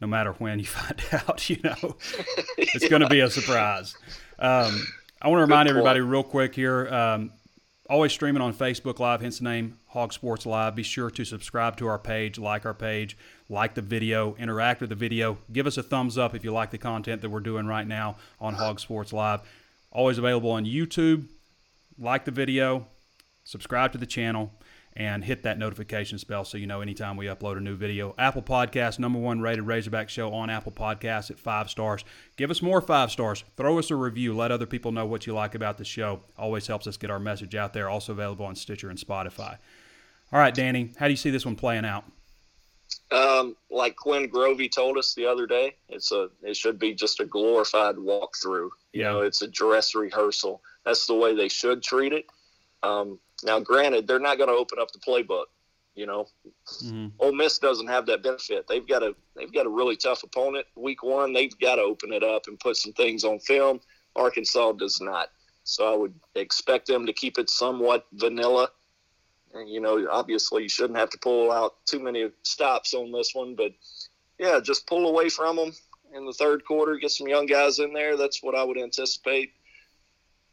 no 0.01 0.07
matter 0.07 0.33
when 0.33 0.59
you 0.59 0.65
find 0.65 1.01
out. 1.13 1.49
You 1.49 1.57
know, 1.63 1.75
it's 2.57 2.87
going 2.87 3.01
to 3.01 3.09
be 3.09 3.19
a 3.19 3.29
surprise. 3.29 3.95
Um, 4.39 4.85
I 5.21 5.27
want 5.27 5.39
to 5.39 5.43
remind 5.43 5.69
everybody 5.69 6.01
real 6.01 6.23
quick 6.23 6.55
here. 6.55 6.87
Um, 6.93 7.31
always 7.89 8.11
streaming 8.11 8.41
on 8.41 8.53
Facebook 8.53 8.99
Live, 8.99 9.21
hence 9.21 9.37
the 9.37 9.43
name 9.43 9.77
Hog 9.87 10.13
Sports 10.13 10.45
Live. 10.45 10.75
Be 10.75 10.83
sure 10.83 11.11
to 11.11 11.23
subscribe 11.23 11.77
to 11.77 11.87
our 11.87 11.99
page, 11.99 12.39
like 12.39 12.65
our 12.65 12.73
page, 12.73 13.17
like 13.49 13.75
the 13.75 13.81
video, 13.81 14.35
interact 14.35 14.81
with 14.81 14.89
the 14.89 14.95
video. 14.95 15.37
Give 15.51 15.67
us 15.67 15.77
a 15.77 15.83
thumbs 15.83 16.17
up 16.17 16.33
if 16.33 16.43
you 16.43 16.51
like 16.51 16.71
the 16.71 16.77
content 16.77 17.21
that 17.21 17.29
we're 17.29 17.39
doing 17.41 17.67
right 17.67 17.87
now 17.87 18.15
on 18.39 18.55
Hog 18.55 18.79
Sports 18.79 19.13
Live. 19.13 19.41
Always 19.91 20.17
available 20.17 20.51
on 20.51 20.65
YouTube. 20.65 21.25
Like 21.99 22.25
the 22.25 22.31
video, 22.31 22.87
subscribe 23.43 23.91
to 23.91 23.99
the 23.99 24.05
channel, 24.07 24.51
and 24.95 25.23
hit 25.23 25.43
that 25.43 25.57
notification 25.57 26.19
bell 26.27 26.43
so 26.43 26.57
you 26.57 26.67
know 26.67 26.81
anytime 26.81 27.15
we 27.17 27.25
upload 27.27 27.57
a 27.57 27.61
new 27.61 27.75
video. 27.75 28.13
Apple 28.17 28.41
Podcast, 28.41 28.99
number 28.99 29.19
one 29.19 29.39
rated 29.39 29.65
Razorback 29.65 30.09
show 30.09 30.33
on 30.33 30.49
Apple 30.49 30.71
Podcasts 30.71 31.31
at 31.31 31.39
five 31.39 31.69
stars. 31.69 32.03
Give 32.35 32.51
us 32.51 32.61
more 32.61 32.81
five 32.81 33.09
stars. 33.11 33.43
Throw 33.55 33.79
us 33.79 33.89
a 33.91 33.95
review. 33.95 34.35
Let 34.35 34.51
other 34.51 34.65
people 34.65 34.91
know 34.91 35.05
what 35.05 35.25
you 35.25 35.33
like 35.33 35.55
about 35.55 35.77
the 35.77 35.85
show. 35.85 36.21
Always 36.37 36.67
helps 36.67 36.87
us 36.87 36.97
get 36.97 37.09
our 37.09 37.19
message 37.19 37.55
out 37.55 37.73
there. 37.73 37.89
Also 37.89 38.11
available 38.11 38.45
on 38.45 38.55
Stitcher 38.55 38.89
and 38.89 38.99
Spotify. 38.99 39.57
All 40.33 40.39
right, 40.39 40.53
Danny, 40.53 40.91
how 40.97 41.07
do 41.07 41.11
you 41.11 41.17
see 41.17 41.29
this 41.29 41.45
one 41.45 41.55
playing 41.55 41.85
out? 41.85 42.03
Um, 43.11 43.55
like 43.69 43.95
Quinn 43.95 44.29
Grovey 44.29 44.71
told 44.71 44.97
us 44.97 45.13
the 45.13 45.25
other 45.25 45.45
day, 45.45 45.75
it's 45.89 46.11
a 46.11 46.29
it 46.43 46.55
should 46.55 46.79
be 46.79 46.93
just 46.93 47.19
a 47.19 47.25
glorified 47.25 47.95
walkthrough. 47.95 48.69
You 48.93 49.01
Yeah. 49.01 49.11
know, 49.11 49.21
it's 49.21 49.41
a 49.41 49.47
dress 49.47 49.95
rehearsal. 49.95 50.61
That's 50.85 51.07
the 51.07 51.15
way 51.15 51.35
they 51.35 51.47
should 51.49 51.83
treat 51.83 52.13
it. 52.13 52.25
Um, 52.83 53.19
now, 53.43 53.59
granted, 53.59 54.07
they're 54.07 54.19
not 54.19 54.37
going 54.37 54.49
to 54.49 54.55
open 54.55 54.79
up 54.79 54.91
the 54.91 54.99
playbook. 54.99 55.45
You 55.93 56.05
know, 56.05 56.27
Mhm. 56.83 57.11
Ole 57.19 57.33
Miss 57.33 57.59
doesn't 57.59 57.87
have 57.87 58.05
that 58.05 58.23
benefit. 58.23 58.65
They've 58.67 58.87
got 58.87 59.03
a 59.03 59.13
they've 59.35 59.51
got 59.51 59.65
a 59.65 59.69
really 59.69 59.97
tough 59.97 60.23
opponent. 60.23 60.65
Week 60.75 61.03
one, 61.03 61.33
they've 61.33 61.57
got 61.59 61.75
to 61.75 61.81
open 61.81 62.13
it 62.13 62.23
up 62.23 62.47
and 62.47 62.59
put 62.59 62.77
some 62.77 62.93
things 62.93 63.25
on 63.25 63.39
film. 63.39 63.81
Arkansas 64.15 64.71
does 64.73 65.01
not. 65.01 65.31
So 65.63 65.91
I 65.93 65.95
would 65.95 66.13
expect 66.35 66.87
them 66.87 67.05
to 67.05 67.13
keep 67.13 67.37
it 67.37 67.49
somewhat 67.49 68.07
vanilla. 68.13 68.71
And, 69.53 69.69
you 69.69 69.81
know, 69.81 70.07
obviously 70.09 70.63
you 70.63 70.69
shouldn't 70.69 70.97
have 70.97 71.09
to 71.09 71.17
pull 71.17 71.51
out 71.51 71.85
too 71.85 71.99
many 71.99 72.31
stops 72.43 72.93
on 72.93 73.11
this 73.11 73.35
one, 73.35 73.55
but 73.55 73.73
yeah, 74.39 74.59
just 74.59 74.87
pull 74.87 75.07
away 75.07 75.29
from 75.29 75.57
them 75.57 75.73
in 76.13 76.25
the 76.25 76.33
third 76.33 76.65
quarter, 76.65 76.95
get 76.95 77.11
some 77.11 77.27
young 77.27 77.45
guys 77.45 77.79
in 77.79 77.93
there. 77.93 78.15
That's 78.15 78.41
what 78.41 78.55
I 78.55 78.63
would 78.63 78.77
anticipate. 78.77 79.51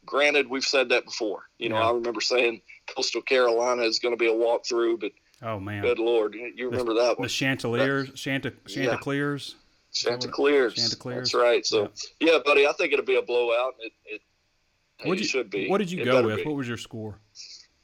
Granted, 0.09 0.49
we've 0.49 0.65
said 0.65 0.89
that 0.89 1.05
before. 1.05 1.43
You 1.59 1.69
know, 1.69 1.75
Yeah. 1.77 1.89
I 1.89 1.91
remember 1.91 2.19
saying 2.19 2.61
Coastal 2.87 3.21
Carolina 3.21 3.83
is 3.83 3.99
going 3.99 4.11
to 4.13 4.17
be 4.17 4.27
a 4.27 4.33
walkthrough, 4.33 4.99
but 4.99 5.11
Oh 5.43 5.59
man, 5.59 5.83
good 5.83 5.99
lord, 5.99 6.33
you 6.33 6.67
remember 6.69 6.95
that 6.95 7.19
one? 7.19 7.27
the? 7.27 7.29
Chanticleers, 7.29 8.09
Chanta, 8.11 8.45
Yeah. 8.67 8.73
Chanticleers. 8.85 9.55
Chanticleers. 9.93 10.73
Chanticleers. 10.73 11.31
That's 11.31 11.33
right. 11.35 11.63
So, 11.65 11.89
yeah. 12.19 12.39
buddy, 12.43 12.65
I 12.67 12.71
think 12.73 12.91
it'll 12.91 13.05
be 13.05 13.17
a 13.17 13.21
blowout. 13.21 13.75
It, 13.79 13.91
it, 14.05 14.21
What 15.07 15.15
did 15.17 15.21
you, 15.21 15.27
should 15.27 15.49
be. 15.51 15.67
What 15.69 15.77
did 15.77 15.91
you 15.91 16.01
It 16.01 16.05
go 16.05 16.23
with? 16.25 16.37
be. 16.37 16.43
What 16.43 16.55
was 16.55 16.67
your 16.67 16.77
score? 16.77 17.19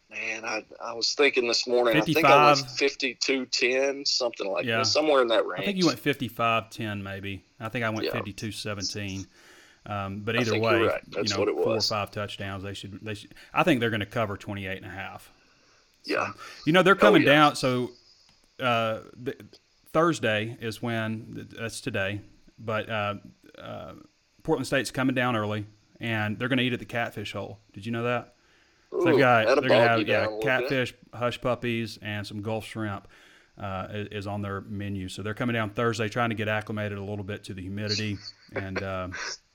Man, 0.10 0.46
I, 0.46 0.64
I 0.84 0.94
was 0.94 1.14
thinking 1.14 1.48
this 1.48 1.68
morning. 1.68 1.98
I 1.98 2.02
think 2.02 2.24
I 2.26 2.54
went 2.54 2.70
52 2.72 3.46
10, 3.46 4.06
something 4.06 4.48
like 4.50 4.66
Yeah. 4.66 4.78
that, 4.78 4.86
somewhere 4.88 5.22
in 5.22 5.28
that 5.28 5.46
range. 5.46 5.62
I 5.62 5.66
think 5.66 5.78
you 5.78 5.86
went 5.88 6.02
55-10 6.04 7.02
maybe. 7.04 7.44
I 7.60 7.70
think 7.70 7.86
I 7.86 7.90
went 7.90 8.06
Yeah. 8.06 8.12
52-17. 8.20 9.28
Um, 9.88 10.22
but 10.22 10.36
either 10.36 10.60
way, 10.60 10.82
right. 10.82 11.02
You 11.16 11.24
know, 11.24 11.46
four 11.64 11.76
or 11.76 11.82
five 11.82 12.12
touchdowns. 12.12 12.64
They 12.64 12.74
should. 12.74 13.00
They 13.04 13.14
should. 13.14 13.34
I 13.54 13.64
think 13.64 13.80
they're 13.80 13.90
going 13.92 14.00
to 14.00 14.06
cover 14.06 14.36
28 14.38 14.78
and 14.78 14.86
a 14.86 14.90
half. 14.90 15.32
Yeah. 16.04 16.32
You 16.66 16.74
know, 16.74 16.82
they're 16.84 16.96
coming 16.96 17.22
Oh, 17.24 17.26
yeah. 17.26 17.32
down. 17.34 17.56
So 17.56 17.92
uh, 18.60 19.00
th- 19.24 19.40
Thursday 19.94 20.58
is 20.60 20.82
when 20.82 21.48
that's 21.58 21.82
today, 21.82 22.22
but 22.58 22.90
uh, 22.90 23.16
uh, 23.60 23.94
Portland 24.44 24.68
State's 24.68 24.92
coming 24.92 25.16
down 25.16 25.36
early, 25.36 25.66
and 26.00 26.38
they're 26.40 26.48
going 26.48 26.58
to 26.58 26.64
eat 26.64 26.74
at 26.74 26.80
the 26.80 26.86
Catfish 26.86 27.34
Hole. 27.34 27.60
Did 27.74 27.86
you 27.86 27.92
know 27.92 28.04
that? 28.04 28.34
So 28.92 29.04
they've 29.06 29.18
got 29.20 29.46
they're 29.46 29.56
going 29.70 29.82
to 29.82 29.88
have 29.88 30.08
yeah 30.08 30.22
little 30.22 30.40
bit. 30.40 30.46
catfish, 30.46 30.94
hush 31.14 31.42
puppies, 31.42 32.00
and 32.02 32.26
some 32.26 32.42
Gulf 32.42 32.66
shrimp. 32.66 33.08
Uh, 33.58 33.88
is, 33.94 34.08
is 34.12 34.28
on 34.28 34.42
their 34.42 34.60
menu, 34.62 35.08
so 35.08 35.22
they're 35.24 35.34
coming 35.34 35.54
down 35.54 35.70
Thursday, 35.70 36.10
trying 36.10 36.28
to 36.30 36.36
get 36.36 36.50
acclimated 36.50 36.98
a 36.98 37.02
little 37.02 37.24
bit 37.24 37.42
to 37.46 37.54
the 37.54 37.62
humidity, 37.62 38.18
and 38.54 38.84
uh, 38.84 39.08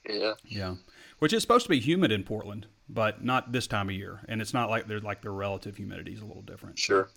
Yeah. 0.09 0.33
yeah, 0.45 0.75
which 1.19 1.33
is 1.33 1.43
supposed 1.43 1.65
to 1.67 1.71
be 1.71 1.79
humid 1.81 2.11
in 2.13 2.25
Portland, 2.25 2.67
but 2.89 3.23
not 3.25 3.53
this 3.53 3.67
time 3.67 3.89
of 3.89 3.95
year, 3.95 4.21
and 4.29 4.41
it's 4.41 4.55
not 4.55 4.71
like 4.71 4.87
they're 4.89 5.01
like 5.01 5.23
their 5.23 5.33
relative 5.33 5.77
humidity 5.77 6.13
is 6.13 6.21
a 6.23 6.25
little 6.27 6.43
different. 6.43 6.79
Sure. 6.79 7.09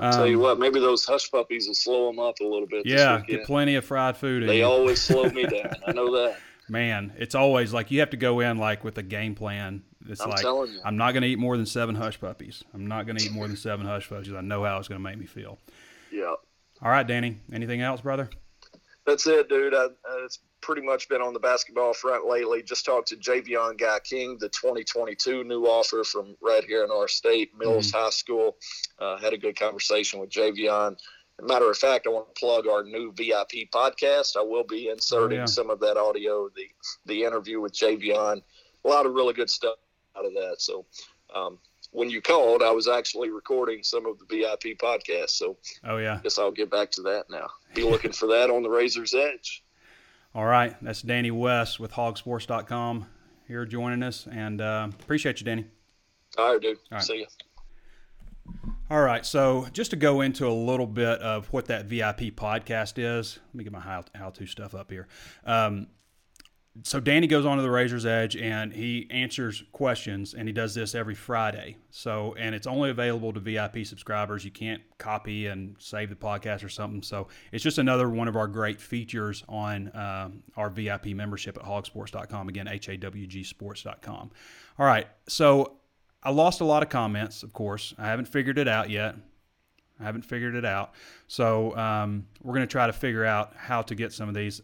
I'll 0.00 0.12
tell 0.12 0.26
you 0.26 0.36
Um, 0.36 0.42
what, 0.42 0.58
maybe 0.58 0.80
those 0.80 1.04
hush 1.04 1.30
puppies 1.30 1.66
will 1.66 1.74
slow 1.74 2.06
them 2.06 2.18
up 2.18 2.36
a 2.40 2.44
little 2.44 2.66
bit. 2.68 2.86
Yeah, 2.86 3.20
get 3.26 3.44
plenty 3.44 3.74
of 3.74 3.84
fried 3.84 4.16
food. 4.16 4.48
They 4.48 4.62
always 4.62 5.00
slow 5.02 5.24
me 5.24 5.42
down. 5.46 5.74
I 5.86 5.92
know 5.92 6.10
that. 6.16 6.38
Man, 6.68 7.12
it's 7.18 7.34
always 7.34 7.72
like 7.74 7.90
you 7.90 8.00
have 8.00 8.10
to 8.10 8.16
go 8.16 8.40
in 8.40 8.56
like 8.56 8.84
with 8.84 8.96
a 8.96 9.02
game 9.02 9.34
plan. 9.34 9.82
It's 10.08 10.20
I'm 10.20 10.30
like 10.30 10.40
telling 10.40 10.72
you. 10.72 10.80
I'm 10.84 10.96
not 10.96 11.12
going 11.12 11.22
to 11.22 11.28
eat 11.28 11.38
more 11.38 11.56
than 11.56 11.66
seven 11.66 11.94
hush 11.94 12.18
puppies. 12.20 12.62
I'm 12.72 12.86
not 12.86 13.04
going 13.06 13.18
to 13.18 13.24
eat 13.24 13.32
more 13.32 13.46
than 13.46 13.56
seven 13.56 13.84
hush 13.84 14.08
puppies. 14.08 14.32
I 14.32 14.40
know 14.40 14.64
how 14.64 14.78
it's 14.78 14.88
going 14.88 14.98
to 15.00 15.02
make 15.02 15.18
me 15.18 15.26
feel. 15.26 15.58
Yeah. 16.12 16.34
All 16.82 16.90
right, 16.90 17.06
Danny. 17.06 17.40
Anything 17.54 17.80
else, 17.80 18.02
brother? 18.02 18.28
That's 19.06 19.26
it, 19.26 19.48
dude. 19.48 19.74
I, 19.74 19.84
uh, 19.86 19.88
it's 20.24 20.38
pretty 20.60 20.82
much 20.82 21.08
been 21.08 21.20
on 21.20 21.32
the 21.32 21.40
basketball 21.40 21.92
front 21.92 22.26
lately. 22.26 22.62
Just 22.62 22.84
talked 22.84 23.08
to 23.08 23.16
Javion 23.16 23.76
Guy 23.76 23.98
King, 24.04 24.38
the 24.38 24.48
2022 24.48 25.44
new 25.44 25.64
offer 25.64 26.04
from 26.04 26.36
right 26.40 26.62
here 26.64 26.84
in 26.84 26.90
our 26.90 27.08
state, 27.08 27.50
Mills 27.58 27.90
High 27.90 28.10
School. 28.10 28.56
Uh, 28.98 29.18
had 29.18 29.32
a 29.32 29.38
good 29.38 29.58
conversation 29.58 30.20
with 30.20 30.30
Javion. 30.30 30.96
Matter 31.40 31.68
of 31.68 31.76
fact, 31.76 32.06
I 32.06 32.10
want 32.10 32.32
to 32.32 32.38
plug 32.38 32.68
our 32.68 32.84
new 32.84 33.12
VIP 33.12 33.68
podcast. 33.74 34.36
I 34.36 34.42
will 34.42 34.64
be 34.64 34.88
inserting 34.90 35.40
yeah. 35.40 35.46
some 35.46 35.70
of 35.70 35.80
that 35.80 35.96
audio, 35.96 36.48
the 36.54 36.68
the 37.06 37.24
interview 37.24 37.60
with 37.60 37.72
Javion. 37.72 38.42
A 38.84 38.88
lot 38.88 39.06
of 39.06 39.14
really 39.14 39.34
good 39.34 39.50
stuff 39.50 39.76
out 40.16 40.24
of 40.24 40.34
that. 40.34 40.56
So, 40.58 40.84
um, 41.34 41.58
when 41.92 42.10
you 42.10 42.20
called, 42.20 42.62
I 42.62 42.70
was 42.70 42.88
actually 42.88 43.30
recording 43.30 43.82
some 43.82 44.06
of 44.06 44.18
the 44.18 44.24
VIP 44.24 44.78
podcast. 44.78 45.30
So, 45.30 45.56
Oh 45.84 45.98
yeah. 45.98 46.16
I 46.16 46.22
guess 46.22 46.38
I'll 46.38 46.50
get 46.50 46.70
back 46.70 46.90
to 46.92 47.02
that 47.02 47.24
now. 47.30 47.48
Be 47.74 47.84
looking 47.84 48.12
for 48.12 48.26
that 48.28 48.50
on 48.50 48.62
the 48.62 48.70
Razor's 48.70 49.14
Edge. 49.14 49.62
All 50.34 50.46
right. 50.46 50.74
That's 50.82 51.02
Danny 51.02 51.30
West 51.30 51.78
with 51.78 51.92
Hawgsports.com 51.92 53.06
here 53.46 53.66
joining 53.66 54.02
us, 54.02 54.26
and 54.30 54.60
uh, 54.60 54.88
appreciate 55.00 55.40
you, 55.40 55.44
Danny. 55.44 55.66
All 56.38 56.52
right, 56.52 56.62
dude. 56.62 56.78
All 56.90 56.96
right. 56.96 57.02
See 57.02 57.18
you. 57.18 57.26
All 58.90 59.00
right, 59.00 59.24
so 59.24 59.66
just 59.72 59.90
to 59.92 59.96
go 59.96 60.20
into 60.20 60.46
a 60.46 60.52
little 60.52 60.86
bit 60.86 61.20
of 61.20 61.46
what 61.46 61.66
that 61.66 61.86
VIP 61.86 62.36
podcast 62.36 62.94
is, 62.98 63.38
let 63.48 63.54
me 63.54 63.64
get 63.64 63.72
my 63.72 63.80
how, 63.80 64.04
how-to 64.14 64.46
stuff 64.46 64.74
up 64.74 64.90
here. 64.90 65.06
Um, 65.46 65.86
so 66.84 67.00
Danny 67.00 67.26
goes 67.26 67.44
on 67.44 67.58
to 67.58 67.62
the 67.62 67.70
Razor's 67.70 68.06
Edge 68.06 68.34
and 68.34 68.72
he 68.72 69.06
answers 69.10 69.62
questions, 69.72 70.32
and 70.32 70.48
he 70.48 70.52
does 70.52 70.74
this 70.74 70.94
every 70.94 71.14
Friday. 71.14 71.76
So, 71.90 72.34
and 72.38 72.54
it's 72.54 72.66
only 72.66 72.88
available 72.88 73.32
to 73.34 73.40
VIP 73.40 73.84
subscribers. 73.84 74.44
You 74.44 74.50
can't 74.50 74.80
copy 74.96 75.48
and 75.48 75.76
save 75.78 76.08
the 76.08 76.16
podcast 76.16 76.64
or 76.64 76.70
something. 76.70 77.02
So, 77.02 77.28
it's 77.52 77.62
just 77.62 77.76
another 77.76 78.08
one 78.08 78.26
of 78.26 78.36
our 78.36 78.46
great 78.46 78.80
features 78.80 79.44
on 79.48 79.94
um, 79.94 80.42
our 80.56 80.70
VIP 80.70 81.08
membership 81.08 81.58
at 81.58 81.64
hawgsports.com. 81.64 82.48
Again, 82.48 82.68
H 82.68 82.88
A 82.88 82.96
W 82.96 83.26
G 83.26 83.44
sports.com. 83.44 84.30
All 84.78 84.86
right, 84.86 85.06
so 85.28 85.76
I 86.22 86.30
lost 86.30 86.62
a 86.62 86.64
lot 86.64 86.82
of 86.82 86.88
comments, 86.88 87.42
of 87.42 87.52
course. 87.52 87.92
I 87.98 88.06
haven't 88.06 88.28
figured 88.28 88.56
it 88.56 88.68
out 88.68 88.88
yet. 88.88 89.16
I 90.00 90.04
haven't 90.04 90.22
figured 90.22 90.54
it 90.54 90.64
out. 90.64 90.94
So 91.28 91.76
um, 91.76 92.26
we're 92.42 92.54
going 92.54 92.66
to 92.66 92.72
try 92.72 92.86
to 92.86 92.92
figure 92.92 93.24
out 93.24 93.52
how 93.56 93.82
to 93.82 93.94
get 93.94 94.12
some 94.12 94.28
of 94.28 94.34
these. 94.34 94.62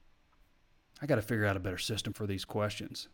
I 1.01 1.07
got 1.07 1.17
to 1.17 1.23
figure 1.23 1.47
out 1.47 1.57
a 1.57 1.61
better 1.61 1.79
system 1.79 2.13
for 2.13 2.27
these 2.27 2.45
questions. 2.45 3.09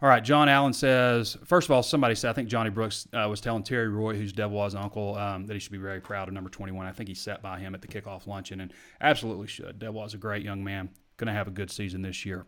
All 0.00 0.08
right, 0.08 0.22
John 0.22 0.48
Allen 0.48 0.72
says, 0.72 1.36
first 1.44 1.66
of 1.66 1.72
all, 1.72 1.82
somebody 1.82 2.14
said, 2.14 2.30
I 2.30 2.32
think 2.32 2.48
Johnny 2.48 2.70
Brooks 2.70 3.08
uh, 3.12 3.26
was 3.28 3.40
telling 3.40 3.64
Terry 3.64 3.88
Roy, 3.88 4.14
who's 4.14 4.32
Devwah's 4.32 4.76
uncle, 4.76 5.16
um, 5.16 5.46
that 5.46 5.54
he 5.54 5.60
should 5.60 5.72
be 5.72 5.78
very 5.78 6.00
proud 6.00 6.28
of 6.28 6.34
number 6.34 6.48
21. 6.48 6.86
I 6.86 6.92
think 6.92 7.08
he 7.08 7.14
sat 7.14 7.42
by 7.42 7.58
him 7.58 7.74
at 7.74 7.82
the 7.82 7.88
kickoff 7.88 8.26
luncheon 8.26 8.60
and 8.60 8.72
absolutely 9.00 9.48
should. 9.48 9.80
Devois 9.80 10.06
is 10.06 10.14
a 10.14 10.18
great 10.18 10.44
young 10.44 10.62
man, 10.62 10.88
going 11.16 11.26
to 11.26 11.32
have 11.32 11.48
a 11.48 11.50
good 11.52 11.70
season 11.70 12.02
this 12.02 12.24
year. 12.24 12.46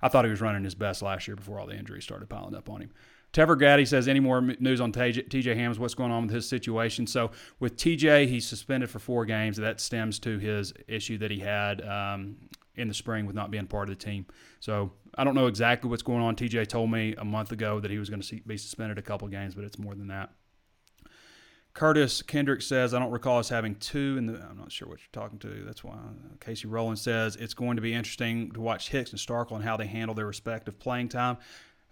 I 0.00 0.08
thought 0.08 0.24
he 0.24 0.30
was 0.30 0.40
running 0.40 0.62
his 0.62 0.76
best 0.76 1.02
last 1.02 1.26
year 1.26 1.36
before 1.36 1.58
all 1.58 1.66
the 1.66 1.76
injuries 1.76 2.04
started 2.04 2.28
piling 2.28 2.54
up 2.54 2.70
on 2.70 2.82
him. 2.82 2.90
Tever 3.32 3.56
Gaddy 3.56 3.84
says, 3.84 4.06
any 4.06 4.20
more 4.20 4.40
news 4.40 4.80
on 4.80 4.92
TJ, 4.92 5.28
TJ 5.28 5.56
Hammonds? 5.56 5.78
What's 5.78 5.94
going 5.94 6.12
on 6.12 6.26
with 6.26 6.34
his 6.34 6.48
situation? 6.48 7.06
So 7.06 7.32
with 7.58 7.76
TJ, 7.76 8.28
he's 8.28 8.46
suspended 8.46 8.88
for 8.88 8.98
four 8.98 9.24
games. 9.24 9.56
That 9.56 9.80
stems 9.80 10.18
to 10.20 10.38
his 10.38 10.72
issue 10.86 11.18
that 11.18 11.30
he 11.30 11.40
had 11.40 11.86
um, 11.86 12.36
in 12.76 12.88
the 12.88 12.94
spring 12.94 13.26
with 13.26 13.34
not 13.34 13.50
being 13.50 13.66
part 13.66 13.88
of 13.88 13.98
the 13.98 14.04
team. 14.04 14.26
So 14.60 14.92
I 15.14 15.24
don't 15.24 15.34
know 15.34 15.46
exactly 15.46 15.88
what's 15.88 16.02
going 16.02 16.22
on. 16.22 16.36
TJ 16.36 16.66
told 16.68 16.90
me 16.90 17.14
a 17.16 17.24
month 17.24 17.52
ago 17.52 17.80
that 17.80 17.90
he 17.90 17.98
was 17.98 18.10
going 18.10 18.20
to 18.20 18.40
be 18.46 18.56
suspended 18.56 18.98
a 18.98 19.02
couple 19.02 19.26
games, 19.28 19.54
but 19.54 19.64
it's 19.64 19.78
more 19.78 19.94
than 19.94 20.08
that. 20.08 20.30
Curtis 21.76 22.22
Kendrick 22.22 22.62
says, 22.62 22.94
I 22.94 22.98
don't 22.98 23.10
recall 23.10 23.38
us 23.38 23.50
having 23.50 23.74
two 23.74 24.16
in 24.16 24.26
the. 24.26 24.42
I'm 24.48 24.56
not 24.56 24.72
sure 24.72 24.88
what 24.88 24.98
you're 24.98 25.08
talking 25.12 25.38
to. 25.40 25.62
That's 25.62 25.84
why. 25.84 25.92
Uh, 25.92 26.34
Casey 26.40 26.66
Rowland 26.66 26.98
says, 26.98 27.36
it's 27.36 27.52
going 27.52 27.76
to 27.76 27.82
be 27.82 27.92
interesting 27.92 28.50
to 28.52 28.60
watch 28.62 28.88
Hicks 28.88 29.10
and 29.10 29.20
Starkel 29.20 29.56
and 29.56 29.62
how 29.62 29.76
they 29.76 29.86
handle 29.86 30.14
their 30.14 30.26
respective 30.26 30.78
playing 30.78 31.10
time. 31.10 31.36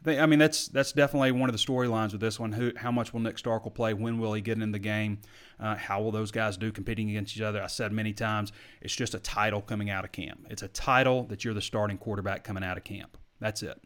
I, 0.06 0.26
mean, 0.26 0.38
that's 0.38 0.68
that's 0.68 0.92
definitely 0.92 1.32
one 1.32 1.48
of 1.48 1.54
the 1.54 1.58
storylines 1.58 2.12
with 2.12 2.20
this 2.20 2.38
one. 2.38 2.52
Who, 2.52 2.72
how 2.76 2.92
much 2.92 3.12
will 3.12 3.20
Nick 3.20 3.36
Starkel 3.36 3.72
play? 3.72 3.94
When 3.94 4.18
will 4.18 4.34
he 4.34 4.42
get 4.42 4.58
in 4.60 4.70
the 4.70 4.78
game? 4.78 5.18
Uh, 5.58 5.76
how 5.76 6.02
will 6.02 6.10
those 6.10 6.30
guys 6.30 6.56
do 6.56 6.70
competing 6.70 7.08
against 7.10 7.36
each 7.36 7.42
other? 7.42 7.62
I 7.62 7.68
said 7.68 7.92
many 7.92 8.12
times, 8.12 8.52
it's 8.82 8.94
just 8.94 9.14
a 9.14 9.18
title 9.18 9.62
coming 9.62 9.88
out 9.88 10.04
of 10.04 10.12
camp. 10.12 10.46
It's 10.50 10.62
a 10.62 10.68
title 10.68 11.24
that 11.24 11.44
you're 11.44 11.54
the 11.54 11.62
starting 11.62 11.96
quarterback 11.96 12.44
coming 12.44 12.62
out 12.62 12.76
of 12.76 12.84
camp. 12.84 13.16
That's 13.40 13.62
it. 13.62 13.80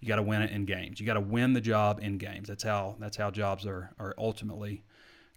You 0.00 0.08
got 0.08 0.16
to 0.16 0.22
win 0.22 0.42
it 0.42 0.50
in 0.50 0.64
games. 0.64 1.00
You 1.00 1.06
got 1.06 1.14
to 1.14 1.20
win 1.20 1.52
the 1.52 1.60
job 1.60 2.00
in 2.02 2.18
games. 2.18 2.48
That's 2.48 2.64
how 2.64 2.96
that's 2.98 3.16
how 3.16 3.30
jobs 3.30 3.64
are 3.64 3.94
are 3.98 4.14
ultimately 4.18 4.84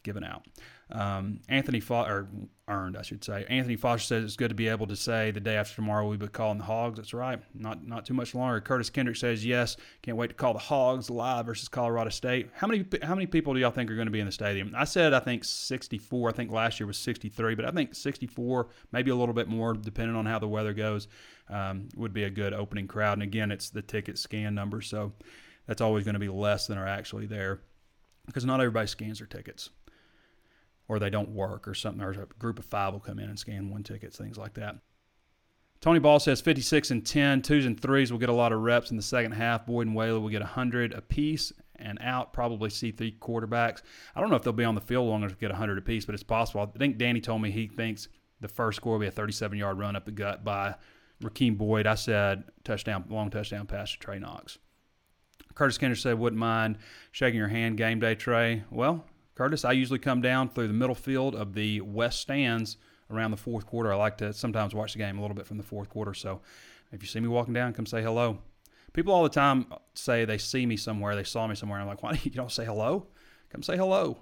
given 0.03 0.23
out. 0.23 0.45
Um, 0.91 1.39
Anthony 1.49 1.79
Fo- 1.79 2.05
or 2.05 2.27
earned, 2.67 2.95
I 2.97 3.01
should 3.01 3.23
say. 3.23 3.45
Anthony 3.49 3.75
Foster 3.75 4.05
says 4.05 4.23
it's 4.23 4.35
good 4.35 4.49
to 4.49 4.55
be 4.55 4.67
able 4.67 4.87
to 4.87 4.95
say 4.95 5.31
the 5.31 5.39
day 5.39 5.55
after 5.55 5.75
tomorrow 5.75 6.07
we'll 6.07 6.17
be 6.17 6.27
calling 6.27 6.59
the 6.59 6.63
Hogs. 6.63 6.97
That's 6.97 7.13
right. 7.13 7.39
Not 7.53 7.85
not 7.87 8.05
too 8.05 8.13
much 8.13 8.35
longer. 8.35 8.61
Curtis 8.61 8.89
Kendrick 8.89 9.17
says 9.17 9.45
yes. 9.45 9.77
Can't 10.03 10.17
wait 10.17 10.27
to 10.27 10.33
call 10.35 10.53
the 10.53 10.59
Hogs 10.59 11.09
live 11.09 11.47
versus 11.47 11.67
Colorado 11.67 12.09
State. 12.11 12.49
How 12.53 12.67
many 12.67 12.85
how 13.01 13.15
many 13.15 13.25
people 13.25 13.53
do 13.53 13.59
y'all 13.59 13.71
think 13.71 13.89
are 13.89 13.95
going 13.95 14.07
to 14.07 14.11
be 14.11 14.19
in 14.19 14.27
the 14.27 14.31
stadium? 14.31 14.73
I 14.75 14.83
said 14.83 15.13
I 15.13 15.19
think 15.19 15.43
64. 15.43 16.29
I 16.29 16.33
think 16.33 16.51
last 16.51 16.79
year 16.79 16.87
was 16.87 16.97
63, 16.97 17.55
but 17.55 17.65
I 17.65 17.71
think 17.71 17.95
64, 17.95 18.67
maybe 18.91 19.11
a 19.11 19.15
little 19.15 19.35
bit 19.35 19.47
more, 19.47 19.73
depending 19.73 20.15
on 20.15 20.25
how 20.25 20.39
the 20.39 20.47
weather 20.47 20.73
goes, 20.73 21.07
um, 21.49 21.89
would 21.95 22.13
be 22.13 22.23
a 22.23 22.29
good 22.29 22.53
opening 22.53 22.87
crowd. 22.87 23.13
And 23.13 23.23
again, 23.23 23.51
it's 23.51 23.69
the 23.69 23.81
ticket 23.81 24.19
scan 24.19 24.53
number, 24.53 24.81
so 24.81 25.13
that's 25.65 25.81
always 25.81 26.05
going 26.05 26.13
to 26.13 26.19
be 26.19 26.29
less 26.29 26.67
than 26.67 26.77
are 26.77 26.87
actually 26.87 27.25
there 27.25 27.61
because 28.27 28.45
not 28.45 28.59
everybody 28.59 28.87
scans 28.87 29.19
their 29.19 29.27
tickets 29.27 29.69
or 30.87 30.99
they 30.99 31.09
don't 31.09 31.29
work 31.29 31.67
or 31.67 31.73
something. 31.73 32.03
Or 32.03 32.11
a 32.11 32.25
group 32.39 32.59
of 32.59 32.65
five 32.65 32.93
will 32.93 32.99
come 32.99 33.19
in 33.19 33.29
and 33.29 33.39
scan 33.39 33.69
one 33.69 33.83
tickets, 33.83 34.17
things 34.17 34.37
like 34.37 34.53
that. 34.55 34.77
Tony 35.81 35.99
Ball 35.99 36.19
says 36.19 36.41
56 36.41 36.91
and 36.91 37.05
10, 37.05 37.41
twos 37.41 37.65
and 37.65 37.79
threes 37.79 38.11
will 38.11 38.19
get 38.19 38.29
a 38.29 38.33
lot 38.33 38.51
of 38.51 38.61
reps 38.61 38.91
in 38.91 38.97
the 38.97 39.03
second 39.03 39.33
half. 39.33 39.65
Boyd 39.65 39.87
and 39.87 39.95
Whaley 39.95 40.19
will 40.19 40.29
get 40.29 40.41
100 40.41 40.93
apiece 40.93 41.51
and 41.75 41.99
out, 42.01 42.33
probably 42.33 42.69
see 42.69 42.91
three 42.91 43.15
quarterbacks. 43.19 43.81
I 44.15 44.21
don't 44.21 44.29
know 44.29 44.35
if 44.35 44.43
they'll 44.43 44.53
be 44.53 44.63
on 44.63 44.75
the 44.75 44.81
field 44.81 45.07
long 45.07 45.21
enough 45.21 45.33
to 45.33 45.37
get 45.37 45.51
100 45.51 45.77
apiece, 45.77 46.05
but 46.05 46.15
it's 46.15 46.23
possible. 46.23 46.61
I 46.61 46.77
think 46.77 46.97
Danny 46.97 47.21
told 47.21 47.41
me 47.41 47.51
he 47.51 47.67
thinks 47.67 48.07
the 48.41 48.47
first 48.47 48.77
score 48.77 48.93
will 48.93 48.99
be 48.99 49.07
a 49.07 49.11
37 49.11 49.57
yard 49.57 49.77
run 49.77 49.95
up 49.95 50.05
the 50.05 50.11
gut 50.11 50.43
by 50.43 50.75
Rakeem 51.21 51.57
Boyd. 51.57 51.87
I 51.87 51.95
said 51.95 52.43
touchdown, 52.63 53.05
long 53.09 53.29
touchdown 53.29 53.67
pass 53.67 53.91
to 53.91 53.99
Trey 53.99 54.19
Knox. 54.19 54.57
Curtis 55.53 55.77
Kendrick 55.77 55.99
said, 55.99 56.19
wouldn't 56.19 56.39
mind 56.39 56.77
shaking 57.11 57.39
your 57.39 57.47
hand 57.47 57.77
game 57.77 57.99
day, 57.99 58.15
Trey. 58.15 58.63
Well, 58.69 59.05
Curtis, 59.35 59.65
I 59.65 59.73
usually 59.73 59.99
come 59.99 60.21
down 60.21 60.49
through 60.49 60.67
the 60.67 60.73
middle 60.73 60.95
field 60.95 61.35
of 61.35 61.53
the 61.53 61.81
west 61.81 62.21
stands 62.21 62.77
around 63.11 63.31
the 63.31 63.37
fourth 63.37 63.65
quarter. 63.65 63.91
I 63.91 63.97
like 63.97 64.17
to 64.17 64.33
sometimes 64.33 64.73
watch 64.73 64.93
the 64.93 64.99
game 64.99 65.17
a 65.17 65.21
little 65.21 65.35
bit 65.35 65.45
from 65.45 65.57
the 65.57 65.63
fourth 65.63 65.89
quarter. 65.89 66.13
So 66.13 66.41
if 66.91 67.01
you 67.01 67.07
see 67.07 67.19
me 67.19 67.27
walking 67.27 67.53
down, 67.53 67.73
come 67.73 67.85
say 67.85 68.01
hello. 68.01 68.39
People 68.93 69.13
all 69.13 69.23
the 69.23 69.29
time 69.29 69.65
say 69.93 70.23
they 70.23 70.37
see 70.37 70.65
me 70.65 70.77
somewhere, 70.77 71.15
they 71.15 71.23
saw 71.23 71.47
me 71.47 71.55
somewhere. 71.55 71.79
I'm 71.79 71.87
like, 71.87 72.01
why 72.03 72.19
you 72.23 72.31
don't 72.31 72.51
say 72.51 72.65
hello? 72.65 73.07
Come 73.49 73.61
say 73.61 73.75
hello. 73.75 74.17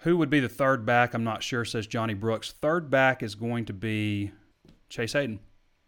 Who 0.00 0.16
would 0.18 0.28
be 0.28 0.40
the 0.40 0.48
third 0.48 0.84
back? 0.84 1.14
I'm 1.14 1.24
not 1.24 1.42
sure, 1.42 1.64
says 1.64 1.86
Johnny 1.86 2.14
Brooks. 2.14 2.52
Third 2.52 2.90
back 2.90 3.22
is 3.22 3.34
going 3.34 3.64
to 3.66 3.72
be 3.72 4.32
Chase 4.88 5.14
Hayden. 5.14 5.40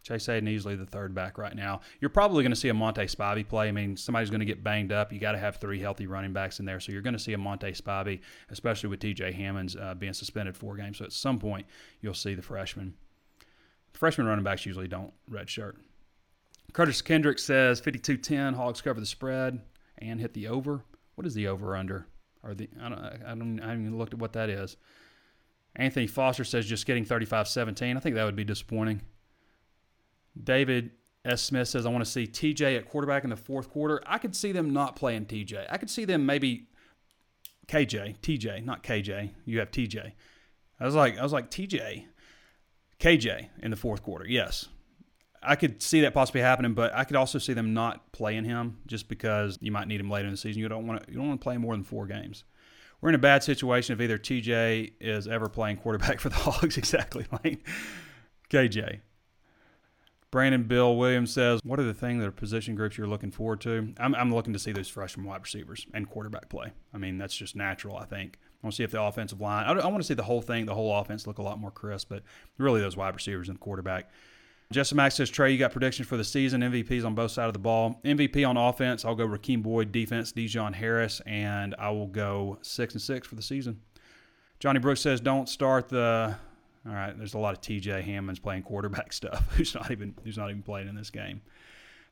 Chase 0.08 0.24
Hayden 0.26 0.48
easily 0.48 0.74
the 0.74 0.86
third 0.86 1.14
back 1.14 1.36
right 1.36 1.54
now. 1.54 1.80
You're 2.00 2.08
probably 2.08 2.42
going 2.42 2.52
to 2.52 2.56
see 2.56 2.70
a 2.70 2.74
Monte 2.74 3.02
Spivey 3.02 3.46
play. 3.46 3.68
I 3.68 3.72
mean, 3.72 3.94
somebody's 3.94 4.30
going 4.30 4.40
to 4.40 4.46
get 4.46 4.64
banged 4.64 4.90
up. 4.90 5.12
You 5.12 5.18
got 5.18 5.32
to 5.32 5.38
have 5.38 5.56
three 5.56 5.78
healthy 5.78 6.06
running 6.06 6.32
backs 6.32 6.60
in 6.60 6.64
there, 6.64 6.80
so 6.80 6.92
you're 6.92 7.02
going 7.02 7.12
to 7.12 7.18
see 7.18 7.34
a 7.34 7.38
Monte 7.38 7.72
Spivey, 7.72 8.20
especially 8.48 8.88
with 8.88 9.00
T.J. 9.00 9.32
Hammonds 9.32 9.76
uh, 9.76 9.92
being 9.92 10.14
suspended 10.14 10.56
four 10.56 10.76
games. 10.76 10.96
So 10.96 11.04
at 11.04 11.12
some 11.12 11.38
point, 11.38 11.66
you'll 12.00 12.14
see 12.14 12.34
the 12.34 12.40
freshman. 12.40 12.94
Freshman 13.92 14.26
running 14.26 14.44
backs 14.44 14.64
usually 14.64 14.88
don't 14.88 15.12
redshirt. 15.30 15.74
Curtis 16.72 17.02
Kendrick 17.02 17.38
says 17.38 17.80
52-10. 17.82 18.54
Hogs 18.54 18.80
cover 18.80 19.00
the 19.00 19.06
spread 19.06 19.60
and 19.98 20.20
hit 20.20 20.32
the 20.32 20.48
over. 20.48 20.84
What 21.16 21.26
is 21.26 21.34
the 21.34 21.48
over 21.48 21.76
under? 21.76 22.06
Or 22.42 22.54
the 22.54 22.70
I 22.80 22.88
don't 22.88 22.98
I 22.98 23.34
don't 23.34 23.60
I 23.60 23.68
haven't 23.68 23.86
even 23.86 23.98
looked 23.98 24.14
at 24.14 24.20
what 24.20 24.32
that 24.34 24.48
is. 24.48 24.76
Anthony 25.76 26.06
Foster 26.06 26.44
says 26.44 26.66
just 26.66 26.86
getting 26.86 27.04
35-17. 27.04 27.96
I 27.96 28.00
think 28.00 28.14
that 28.14 28.24
would 28.24 28.36
be 28.36 28.44
disappointing. 28.44 29.02
David 30.42 30.90
S. 31.24 31.42
Smith 31.42 31.68
says, 31.68 31.84
I 31.84 31.90
want 31.90 32.04
to 32.04 32.10
see 32.10 32.26
TJ 32.26 32.76
at 32.76 32.88
quarterback 32.88 33.24
in 33.24 33.30
the 33.30 33.36
fourth 33.36 33.70
quarter. 33.70 34.02
I 34.06 34.18
could 34.18 34.34
see 34.34 34.52
them 34.52 34.72
not 34.72 34.96
playing 34.96 35.26
TJ. 35.26 35.66
I 35.68 35.76
could 35.76 35.90
see 35.90 36.04
them 36.04 36.24
maybe 36.24 36.68
KJ, 37.66 38.18
TJ, 38.20 38.64
not 38.64 38.82
KJ. 38.82 39.30
You 39.44 39.58
have 39.58 39.70
TJ. 39.70 40.12
I 40.80 40.84
was 40.84 40.94
like, 40.94 41.18
I 41.18 41.22
was 41.22 41.32
like 41.32 41.50
TJ, 41.50 42.04
KJ 43.00 43.48
in 43.62 43.70
the 43.70 43.76
fourth 43.76 44.02
quarter. 44.02 44.26
Yes, 44.26 44.68
I 45.42 45.56
could 45.56 45.82
see 45.82 46.00
that 46.02 46.14
possibly 46.14 46.40
happening, 46.40 46.74
but 46.74 46.94
I 46.94 47.04
could 47.04 47.16
also 47.16 47.38
see 47.38 47.52
them 47.52 47.74
not 47.74 48.12
playing 48.12 48.44
him 48.44 48.78
just 48.86 49.08
because 49.08 49.58
you 49.60 49.70
might 49.70 49.88
need 49.88 50.00
him 50.00 50.10
later 50.10 50.26
in 50.26 50.32
the 50.32 50.38
season. 50.38 50.60
You 50.60 50.68
don't 50.68 50.86
want 50.86 51.04
to, 51.04 51.10
you 51.10 51.18
don't 51.18 51.28
want 51.28 51.40
to 51.40 51.44
play 51.44 51.56
more 51.56 51.74
than 51.74 51.84
four 51.84 52.06
games. 52.06 52.44
We're 53.00 53.10
in 53.10 53.14
a 53.14 53.18
bad 53.18 53.44
situation 53.44 53.94
if 53.94 54.00
either 54.00 54.18
TJ 54.18 54.94
is 55.00 55.28
ever 55.28 55.48
playing 55.48 55.76
quarterback 55.76 56.20
for 56.20 56.28
the 56.30 56.34
Hogs. 56.36 56.76
exactly, 56.76 57.26
like 57.30 57.66
KJ. 58.50 59.00
Brandon 60.30 60.64
Bill 60.64 60.96
Williams 60.96 61.32
says, 61.32 61.60
What 61.64 61.80
are 61.80 61.84
the 61.84 61.94
things 61.94 62.20
that 62.20 62.28
are 62.28 62.32
position 62.32 62.74
groups 62.74 62.98
you're 62.98 63.06
looking 63.06 63.30
forward 63.30 63.60
to? 63.62 63.94
I'm, 63.98 64.14
I'm 64.14 64.34
looking 64.34 64.52
to 64.52 64.58
see 64.58 64.72
those 64.72 64.88
freshman 64.88 65.26
wide 65.26 65.42
receivers 65.42 65.86
and 65.94 66.08
quarterback 66.08 66.48
play. 66.50 66.72
I 66.92 66.98
mean, 66.98 67.16
that's 67.16 67.34
just 67.34 67.56
natural, 67.56 67.96
I 67.96 68.04
think. 68.04 68.38
I 68.42 68.66
want 68.66 68.74
to 68.74 68.76
see 68.76 68.84
if 68.84 68.90
the 68.90 69.02
offensive 69.02 69.40
line, 69.40 69.64
I, 69.64 69.72
I 69.80 69.86
want 69.86 69.98
to 69.98 70.06
see 70.06 70.14
the 70.14 70.24
whole 70.24 70.42
thing, 70.42 70.66
the 70.66 70.74
whole 70.74 70.94
offense 70.94 71.26
look 71.26 71.38
a 71.38 71.42
lot 71.42 71.58
more 71.58 71.70
crisp, 71.70 72.08
but 72.10 72.22
really 72.58 72.80
those 72.80 72.96
wide 72.96 73.14
receivers 73.14 73.48
and 73.48 73.58
quarterback. 73.58 74.10
Jesse 74.70 74.94
Max 74.94 75.14
says, 75.14 75.30
Trey, 75.30 75.50
you 75.50 75.58
got 75.58 75.72
predictions 75.72 76.06
for 76.06 76.18
the 76.18 76.24
season, 76.24 76.60
MVPs 76.60 77.06
on 77.06 77.14
both 77.14 77.30
sides 77.30 77.48
of 77.48 77.52
the 77.54 77.58
ball. 77.58 77.98
MVP 78.04 78.46
on 78.46 78.58
offense, 78.58 79.02
I'll 79.02 79.14
go 79.14 79.26
Rakeem 79.26 79.62
Boyd, 79.62 79.92
defense, 79.92 80.30
De'Jon 80.32 80.74
Harris, 80.74 81.22
and 81.24 81.74
I 81.78 81.88
will 81.88 82.06
go 82.06 82.58
six 82.60 82.92
and 82.92 83.00
six 83.00 83.26
for 83.26 83.34
the 83.34 83.42
season. 83.42 83.80
Johnny 84.60 84.78
Brooks 84.78 85.00
says, 85.00 85.22
don't 85.22 85.48
start 85.48 85.88
the 85.88 86.36
all 86.86 86.94
right, 86.94 87.16
there's 87.16 87.34
a 87.34 87.38
lot 87.38 87.54
of 87.54 87.60
T.J. 87.60 88.02
Hammonds 88.02 88.40
playing 88.40 88.62
quarterback 88.62 89.12
stuff. 89.14 89.46
Who's 89.56 89.74
not 89.74 89.90
even 89.90 90.14
who's 90.24 90.36
not 90.36 90.50
even 90.50 90.62
playing 90.62 90.88
in 90.88 90.94
this 90.94 91.10
game. 91.10 91.42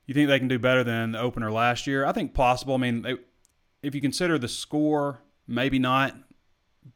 You 0.07 0.14
think 0.14 0.29
they 0.29 0.39
can 0.39 0.49
do 0.49 0.59
better 0.59 0.85
than 0.85 1.12
the 1.12 1.21
opener 1.21 1.51
last 1.51 1.87
year? 1.87 2.05
I 2.05 2.12
think 2.12 2.33
possible. 2.33 2.75
I 2.75 2.79
mean, 2.79 3.03
they, 3.03 3.17
if 3.83 3.95
you 3.95 4.01
consider 4.01 4.39
the 4.39 4.49
score, 4.49 5.21
maybe 5.49 5.79
not 5.79 6.14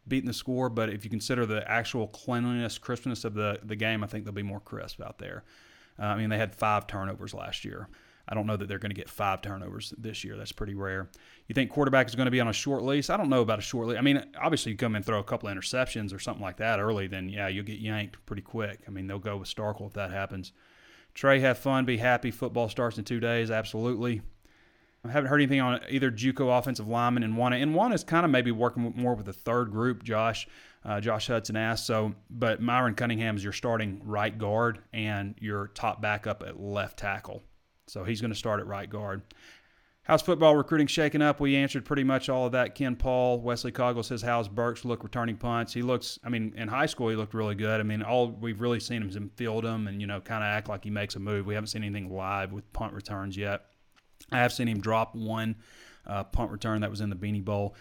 beating 0.07 0.29
the 0.29 0.33
score, 0.33 0.68
but 0.68 0.91
if 0.91 1.05
you 1.05 1.11
consider 1.11 1.45
the 1.45 1.68
actual 1.68 2.07
cleanliness, 2.07 2.79
crispness 2.79 3.25
of 3.25 3.35
the 3.35 3.61
the 3.62 3.77
game, 3.77 4.05
I 4.05 4.07
think 4.07 4.25
they'll 4.25 4.33
be 4.33 4.43
more 4.43 4.61
crisp 4.61 5.01
out 5.01 5.18
there. 5.18 5.45
Uh, 5.99 6.05
I 6.05 6.16
mean, 6.16 6.31
they 6.31 6.39
had 6.39 6.55
five 6.55 6.87
turnovers 6.87 7.35
last 7.35 7.64
year. 7.64 7.89
I 8.31 8.35
don't 8.35 8.47
know 8.47 8.57
that 8.57 8.68
they're 8.68 8.78
going 8.78 8.91
to 8.91 8.97
get 8.97 9.11
five 9.11 9.43
turnovers 9.43 9.93
this 9.99 10.22
year. 10.22 10.37
That's 10.37 10.53
pretty 10.53 10.74
rare. 10.74 11.11
You 11.49 11.55
think 11.55 11.70
quarterback 11.70 12.07
is 12.09 12.14
going 12.14 12.26
to 12.26 12.31
be 12.31 12.41
on 12.41 12.47
a 12.47 12.53
short 12.53 12.83
lease? 12.85 13.11
I 13.11 13.16
don't 13.16 13.28
know 13.28 13.43
about 13.43 13.59
a 13.59 13.62
short 13.62 13.89
lease. 13.89 13.99
I 13.99 14.03
mean, 14.03 14.24
obviously, 14.41 14.72
you 14.72 14.78
come 14.78 14.95
and 14.95 15.05
throw 15.05 15.18
a 15.18 15.24
couple 15.24 15.49
of 15.49 15.57
interceptions 15.57 16.14
or 16.14 16.20
something 16.20 16.43
like 16.43 16.59
that 16.59 16.78
early, 16.78 17.09
then 17.09 17.28
yeah, 17.28 17.49
you'll 17.49 17.64
get 17.64 17.81
yanked 17.81 18.24
pretty 18.26 18.43
quick. 18.43 18.81
I 18.87 18.91
mean, 18.91 19.09
they'll 19.09 19.18
go 19.18 19.39
with 19.39 19.53
Starkel 19.53 19.87
if 19.87 19.95
that 19.95 20.12
happens. 20.12 20.53
Trey, 21.12 21.41
have 21.41 21.59
fun, 21.59 21.85
be 21.85 21.97
happy. 21.97 22.31
Football 22.31 22.68
starts 22.68 22.99
in 22.99 23.05
two 23.05 23.18
days. 23.18 23.51
Absolutely. 23.51 24.22
I 25.05 25.11
haven't 25.11 25.31
heard 25.31 25.41
anything 25.41 25.61
on 25.61 25.81
either 25.89 26.11
JUCO 26.11 26.59
offensive 26.59 26.87
lineman 26.87 27.22
and 27.22 27.37
one. 27.37 27.53
And 27.53 27.95
is 27.95 28.05
kind 28.05 28.24
of 28.24 28.31
maybe 28.31 28.53
working 28.53 28.93
more 28.97 29.14
with 29.14 29.26
the 29.26 29.33
third 29.33 29.70
group. 29.70 30.03
Josh, 30.03 30.47
uh, 30.85 31.01
Josh 31.01 31.26
Hudson 31.26 31.57
asked. 31.57 31.87
So, 31.87 32.14
but 32.28 32.61
Myron 32.61 32.95
Cunningham 32.95 33.37
is 33.37 33.43
your 33.43 33.55
starting 33.55 34.03
right 34.05 34.37
guard 34.37 34.81
and 34.93 35.35
your 35.41 35.68
top 35.68 36.03
backup 36.03 36.43
at 36.47 36.61
left 36.61 36.99
tackle. 36.99 37.43
So 37.91 38.05
he's 38.05 38.20
going 38.20 38.32
to 38.32 38.38
start 38.38 38.61
at 38.61 38.66
right 38.66 38.88
guard. 38.88 39.22
How's 40.05 40.22
football 40.22 40.57
recruiting 40.57 40.86
shaking 40.86 41.22
up? 41.22 41.41
We 41.41 41.57
answered 41.57 41.84
pretty 41.84 42.05
much 42.05 42.28
all 42.28 42.47
of 42.47 42.53
that. 42.53 42.74
Ken 42.74 42.97
Paul, 42.97 43.41
Wesley 43.41 43.70
Coggle 43.70 44.05
says, 44.05 44.22
How's 44.22 44.49
Burks 44.49 44.84
look 44.84 45.05
returning 45.05 45.36
punts? 45.36 45.74
He 45.74 45.82
looks, 45.82 46.18
I 46.24 46.30
mean, 46.30 46.55
in 46.57 46.68
high 46.68 46.86
school, 46.86 47.11
he 47.11 47.16
looked 47.16 47.34
really 47.34 47.55
good. 47.55 47.80
I 47.80 47.82
mean, 47.82 48.03
all 48.03 48.28
we've 48.28 48.61
really 48.61 48.80
seen 48.80 49.03
him 49.03 49.09
is 49.09 49.18
field 49.36 49.64
him 49.64 49.86
and, 49.86 50.01
you 50.01 50.07
know, 50.07 50.20
kind 50.20 50.43
of 50.43 50.49
act 50.49 50.68
like 50.68 50.84
he 50.84 50.91
makes 50.91 51.16
a 51.16 51.20
move. 51.20 51.47
We 51.47 51.55
haven't 51.55 51.68
seen 51.68 51.84
anything 51.84 52.11
live 52.11 52.53
with 52.53 52.72
punt 52.72 52.95
returns 52.95 53.36
yet. 53.36 53.66
I 54.32 54.38
have 54.38 54.53
seen 54.53 54.68
him 54.68 54.80
drop 54.80 55.14
one 55.14 55.57
uh, 56.07 56.24
punt 56.24 56.51
return 56.51 56.80
that 56.80 56.91
was 56.91 57.01
in 57.01 57.11
the 57.11 57.16
Beanie 57.16 57.45
Bowl. 57.45 57.74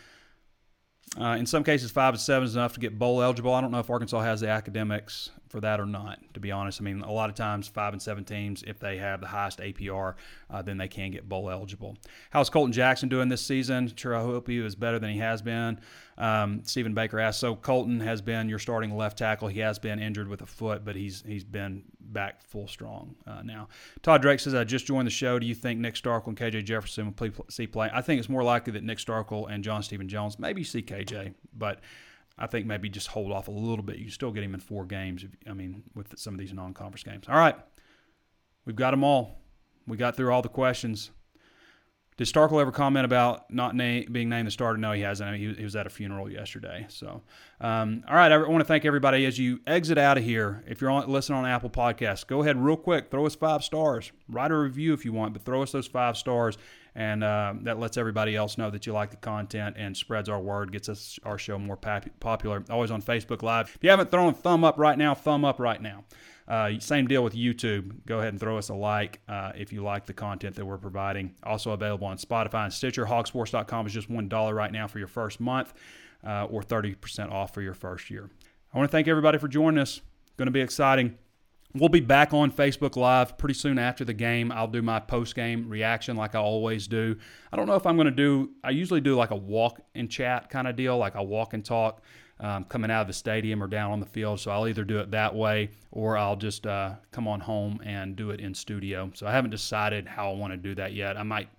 Uh, 1.18 1.36
in 1.40 1.46
some 1.46 1.64
cases, 1.64 1.90
five 1.92 2.14
and 2.14 2.22
seven 2.22 2.46
is 2.46 2.56
enough 2.56 2.74
to 2.74 2.80
get 2.80 3.00
bowl 3.00 3.22
eligible. 3.22 3.54
I 3.54 3.62
don't 3.62 3.72
know 3.72 3.80
if 3.80 3.90
Arkansas 3.90 4.22
has 4.22 4.42
the 4.42 4.50
academics 4.50 5.32
for 5.50 5.60
that 5.62 5.80
or 5.80 5.86
not. 5.86 6.20
To 6.36 6.40
be 6.40 6.52
honest, 6.52 6.80
I 6.80 6.84
mean, 6.84 7.02
a 7.02 7.12
lot 7.12 7.30
of 7.30 7.36
times 7.36 7.68
five 7.68 7.94
and 7.94 8.02
seven 8.02 8.24
teams, 8.24 8.64
if 8.68 8.80
they 8.80 8.98
have 8.98 9.20
the 9.20 9.28
highest 9.28 9.60
APR, 9.60 10.14
uh, 10.50 10.62
then 10.62 10.78
they 10.78 10.88
can 10.88 11.12
get 11.12 11.28
bowl 11.28 11.50
eligible. 11.50 11.98
How's 12.30 12.50
Colton 12.50 12.72
Jackson 12.72 13.10
doing 13.10 13.30
this 13.30 13.46
season? 13.46 13.92
Sure, 13.96 14.16
I 14.16 14.22
hope 14.22 14.48
he 14.48 14.60
is 14.60 14.76
better 14.76 15.00
than 15.00 15.10
he 15.10 15.18
has 15.18 15.42
been. 15.42 15.80
Um, 16.20 16.62
Stephen 16.66 16.94
Baker 16.94 17.20
asked. 17.20 17.40
So 17.40 17.56
Colton 17.56 18.02
has 18.02 18.22
been 18.22 18.50
your 18.50 18.60
starting 18.60 18.96
left 18.96 19.18
tackle. 19.18 19.48
He 19.48 19.62
has 19.62 19.80
been 19.80 20.00
injured 20.00 20.28
with 20.28 20.42
a 20.42 20.46
foot, 20.46 20.84
but 20.84 20.96
he's 20.96 21.24
he's 21.26 21.46
been 21.46 21.84
back 22.00 22.42
full 22.42 22.68
strong 22.68 23.16
uh, 23.26 23.42
now. 23.42 23.70
Todd 24.02 24.22
Drake 24.22 24.40
says, 24.40 24.54
I 24.54 24.66
just 24.66 24.86
joined 24.86 25.08
the 25.08 25.12
show. 25.12 25.40
Do 25.40 25.48
you 25.48 25.56
think 25.56 25.80
Nick 25.80 25.96
Starkel 25.96 26.28
and 26.28 26.38
KJ 26.38 26.66
Jefferson 26.66 27.06
will 27.06 27.14
play, 27.14 27.32
see 27.50 27.68
play? 27.68 27.90
I 27.94 28.02
think 28.02 28.20
it's 28.20 28.30
more 28.30 28.44
likely 28.44 28.74
that 28.74 28.84
Nick 28.84 28.98
Starkel 28.98 29.50
and 29.50 29.64
John 29.64 29.82
Stephen 29.82 30.10
Jones 30.10 30.38
maybe 30.38 30.64
see 30.64 30.82
KJ, 30.82 31.34
but 31.54 31.80
I 32.38 32.48
think 32.48 32.66
maybe 32.66 32.90
just 32.90 33.08
hold 33.08 33.32
off 33.32 33.48
a 33.48 33.52
little 33.52 33.84
bit. 33.84 33.98
You 33.98 34.10
still 34.10 34.32
get 34.32 34.44
him 34.44 34.54
in 34.54 34.60
four 34.60 34.86
games. 34.86 35.24
If, 35.24 35.32
I 35.50 35.54
mean, 35.54 35.84
with 35.96 36.18
some 36.20 36.34
of 36.34 36.40
these 36.40 36.54
non-conference 36.54 37.04
games. 37.04 37.26
All 37.30 37.38
right, 37.38 37.56
we've 38.66 38.76
got 38.76 38.92
them 38.92 39.06
all. 39.06 39.40
We 39.88 39.96
got 39.96 40.18
through 40.18 40.32
all 40.34 40.42
the 40.42 40.50
questions. 40.50 41.12
Did 42.20 42.28
Starkel 42.28 42.60
ever 42.60 42.74
comment 42.74 43.06
about 43.06 43.50
not 43.50 43.74
na- 43.78 44.02
being 44.12 44.28
named 44.28 44.46
the 44.46 44.52
starter? 44.52 44.78
No, 44.78 44.92
he 44.92 45.04
hasn't. 45.04 45.30
I 45.30 45.32
mean, 45.32 45.52
he, 45.52 45.56
he 45.56 45.64
was 45.64 45.78
at 45.78 45.88
a 45.88 45.90
funeral 45.90 46.30
yesterday. 46.30 46.86
So, 46.90 47.22
um, 47.62 48.04
all 48.10 48.14
right, 48.14 48.30
I 48.30 48.38
want 48.40 48.60
to 48.60 48.66
thank 48.66 48.84
everybody 48.84 49.26
as 49.26 49.40
you 49.40 49.62
exit 49.66 49.98
out 49.98 50.18
of 50.18 50.26
here. 50.26 50.62
If 50.68 50.82
you're 50.82 50.90
on, 50.90 51.10
listening 51.10 51.40
on 51.40 51.46
Apple 51.46 51.70
Podcasts, 51.70 52.28
go 52.28 52.42
ahead 52.42 52.62
real 52.62 52.76
quick, 52.76 53.10
throw 53.10 53.26
us 53.26 53.36
five 53.36 53.64
stars. 53.64 54.12
Write 54.28 54.52
a 54.52 54.58
review 54.58 54.92
if 54.92 55.06
you 55.06 55.14
want, 55.14 55.32
but 55.32 55.46
throw 55.46 55.64
us 55.64 55.72
those 55.72 55.88
five 55.88 56.18
stars, 56.18 56.58
and 57.00 57.24
uh, 57.24 57.54
that 57.62 57.80
lets 57.80 57.96
everybody 57.96 58.36
else 58.36 58.58
know 58.58 58.70
that 58.70 58.86
you 58.86 58.92
like 58.92 59.10
the 59.10 59.18
content 59.18 59.78
and 59.80 59.96
spreads 59.96 60.28
our 60.28 60.40
word, 60.40 60.70
gets 60.74 60.90
us 60.90 61.18
our 61.24 61.38
show 61.38 61.58
more 61.58 61.78
pop- 61.78 62.10
popular. 62.20 62.62
Always 62.70 62.92
on 62.92 63.02
Facebook 63.02 63.42
Live. 63.42 63.72
If 63.74 63.82
you 63.82 63.90
haven't 63.90 64.12
thrown 64.12 64.34
a 64.34 64.36
thumb 64.36 64.66
up 64.66 64.78
right 64.78 64.98
now, 64.98 65.16
thumb 65.16 65.46
up 65.46 65.62
right 65.62 65.82
now. 65.82 66.04
Uh, 66.46 66.72
same 66.80 67.08
deal 67.08 67.24
with 67.24 67.34
YouTube. 67.34 68.06
Go 68.06 68.20
ahead 68.20 68.34
and 68.34 68.40
throw 68.40 68.58
us 68.58 68.68
a 68.68 68.74
like 68.74 69.22
uh, 69.30 69.54
if 69.56 69.72
you 69.72 69.82
like 69.82 70.08
the 70.08 70.14
content 70.14 70.58
that 70.58 70.66
we're 70.66 70.78
providing. 70.78 71.36
Also 71.44 71.72
available 71.72 72.06
on 72.06 72.18
Spotify 72.18 72.66
and 72.66 72.74
Stitcher. 72.74 73.06
Hawgsports.com 73.06 73.88
is 73.88 73.94
just 73.94 74.10
$1 74.10 74.54
right 74.54 74.72
now 74.72 74.86
for 74.86 75.00
your 75.00 75.08
first 75.08 75.40
month 75.40 75.74
uh, 76.28 76.46
or 76.46 76.62
30% 76.62 77.32
off 77.32 77.54
for 77.54 77.62
your 77.62 77.74
first 77.74 78.10
year. 78.10 78.30
I 78.74 78.78
want 78.78 78.90
to 78.90 78.92
thank 78.92 79.08
everybody 79.08 79.38
for 79.38 79.48
joining 79.48 79.80
us. 79.80 80.02
Going 80.36 80.48
to 80.48 80.52
be 80.52 80.62
exciting. 80.62 81.18
We'll 81.76 81.90
be 81.90 82.00
back 82.00 82.34
on 82.34 82.52
Facebook 82.52 82.96
Live 82.96 83.38
pretty 83.38 83.54
soon 83.54 83.78
after 83.78 84.04
the 84.04 84.14
game. 84.14 84.52
I'll 84.52 84.68
do 84.68 84.82
my 84.82 85.00
post 85.00 85.36
game 85.36 85.70
reaction 85.70 86.18
like 86.18 86.34
I 86.34 86.40
always 86.40 86.88
do. 86.88 87.16
I 87.54 87.58
don't 87.58 87.68
know 87.68 87.76
if 87.76 87.86
I'm 87.86 87.96
going 87.96 88.06
to 88.06 88.12
do, 88.12 88.50
I 88.64 88.72
usually 88.72 89.02
do 89.02 89.16
like 89.16 89.30
a 89.30 89.36
walk 89.36 89.80
and 89.94 90.10
chat 90.10 90.50
kind 90.50 90.68
of 90.68 90.76
deal, 90.76 90.98
like 90.98 91.16
I 91.16 91.22
walk 91.22 91.54
and 91.54 91.64
talk 91.64 92.02
um, 92.40 92.64
coming 92.64 92.90
out 92.90 93.02
of 93.02 93.08
the 93.08 93.14
stadium 93.14 93.62
or 93.62 93.68
down 93.68 93.92
on 93.92 94.00
the 94.00 94.08
field. 94.08 94.40
So 94.40 94.50
I'll 94.50 94.68
either 94.68 94.84
do 94.84 94.98
it 94.98 95.12
that 95.12 95.36
way 95.36 95.70
or 95.92 96.18
I'll 96.18 96.36
just 96.36 96.66
uh, 96.66 96.96
come 97.12 97.28
on 97.28 97.40
home 97.40 97.80
and 97.86 98.16
do 98.16 98.32
it 98.32 98.40
in 98.40 98.56
studio. 98.56 99.12
So 99.14 99.28
I 99.28 99.32
haven't 99.32 99.52
decided 99.52 100.08
how 100.08 100.32
I 100.32 100.34
want 100.34 100.54
to 100.54 100.58
do 100.58 100.74
that 100.74 100.94
yet. 100.94 101.18
I 101.18 101.24
might 101.24 101.50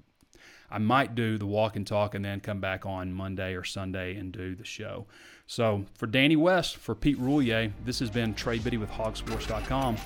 I 0.70 0.78
might 0.78 1.14
do 1.14 1.38
the 1.38 1.46
walk 1.46 1.76
and 1.76 1.86
talk 1.86 2.14
and 2.14 2.24
then 2.24 2.40
come 2.40 2.60
back 2.60 2.86
on 2.86 3.12
Monday 3.12 3.54
or 3.54 3.64
Sunday 3.64 4.16
and 4.16 4.32
do 4.32 4.54
the 4.54 4.64
show. 4.64 5.06
So 5.46 5.84
for 5.94 6.06
Danny 6.06 6.36
West, 6.36 6.76
for 6.76 6.94
Pete 6.94 7.18
Roulier, 7.18 7.72
this 7.84 7.98
has 7.98 8.10
been 8.10 8.34
Trey 8.34 8.58
Biddy 8.58 8.76
with 8.76 8.90
hawgsports.com, 8.90 9.96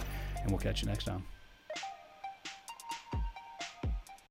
and 0.41 0.51
we'll 0.51 0.61
catch 0.61 0.83
you 0.83 0.89
next 0.89 1.05
time. 1.05 1.25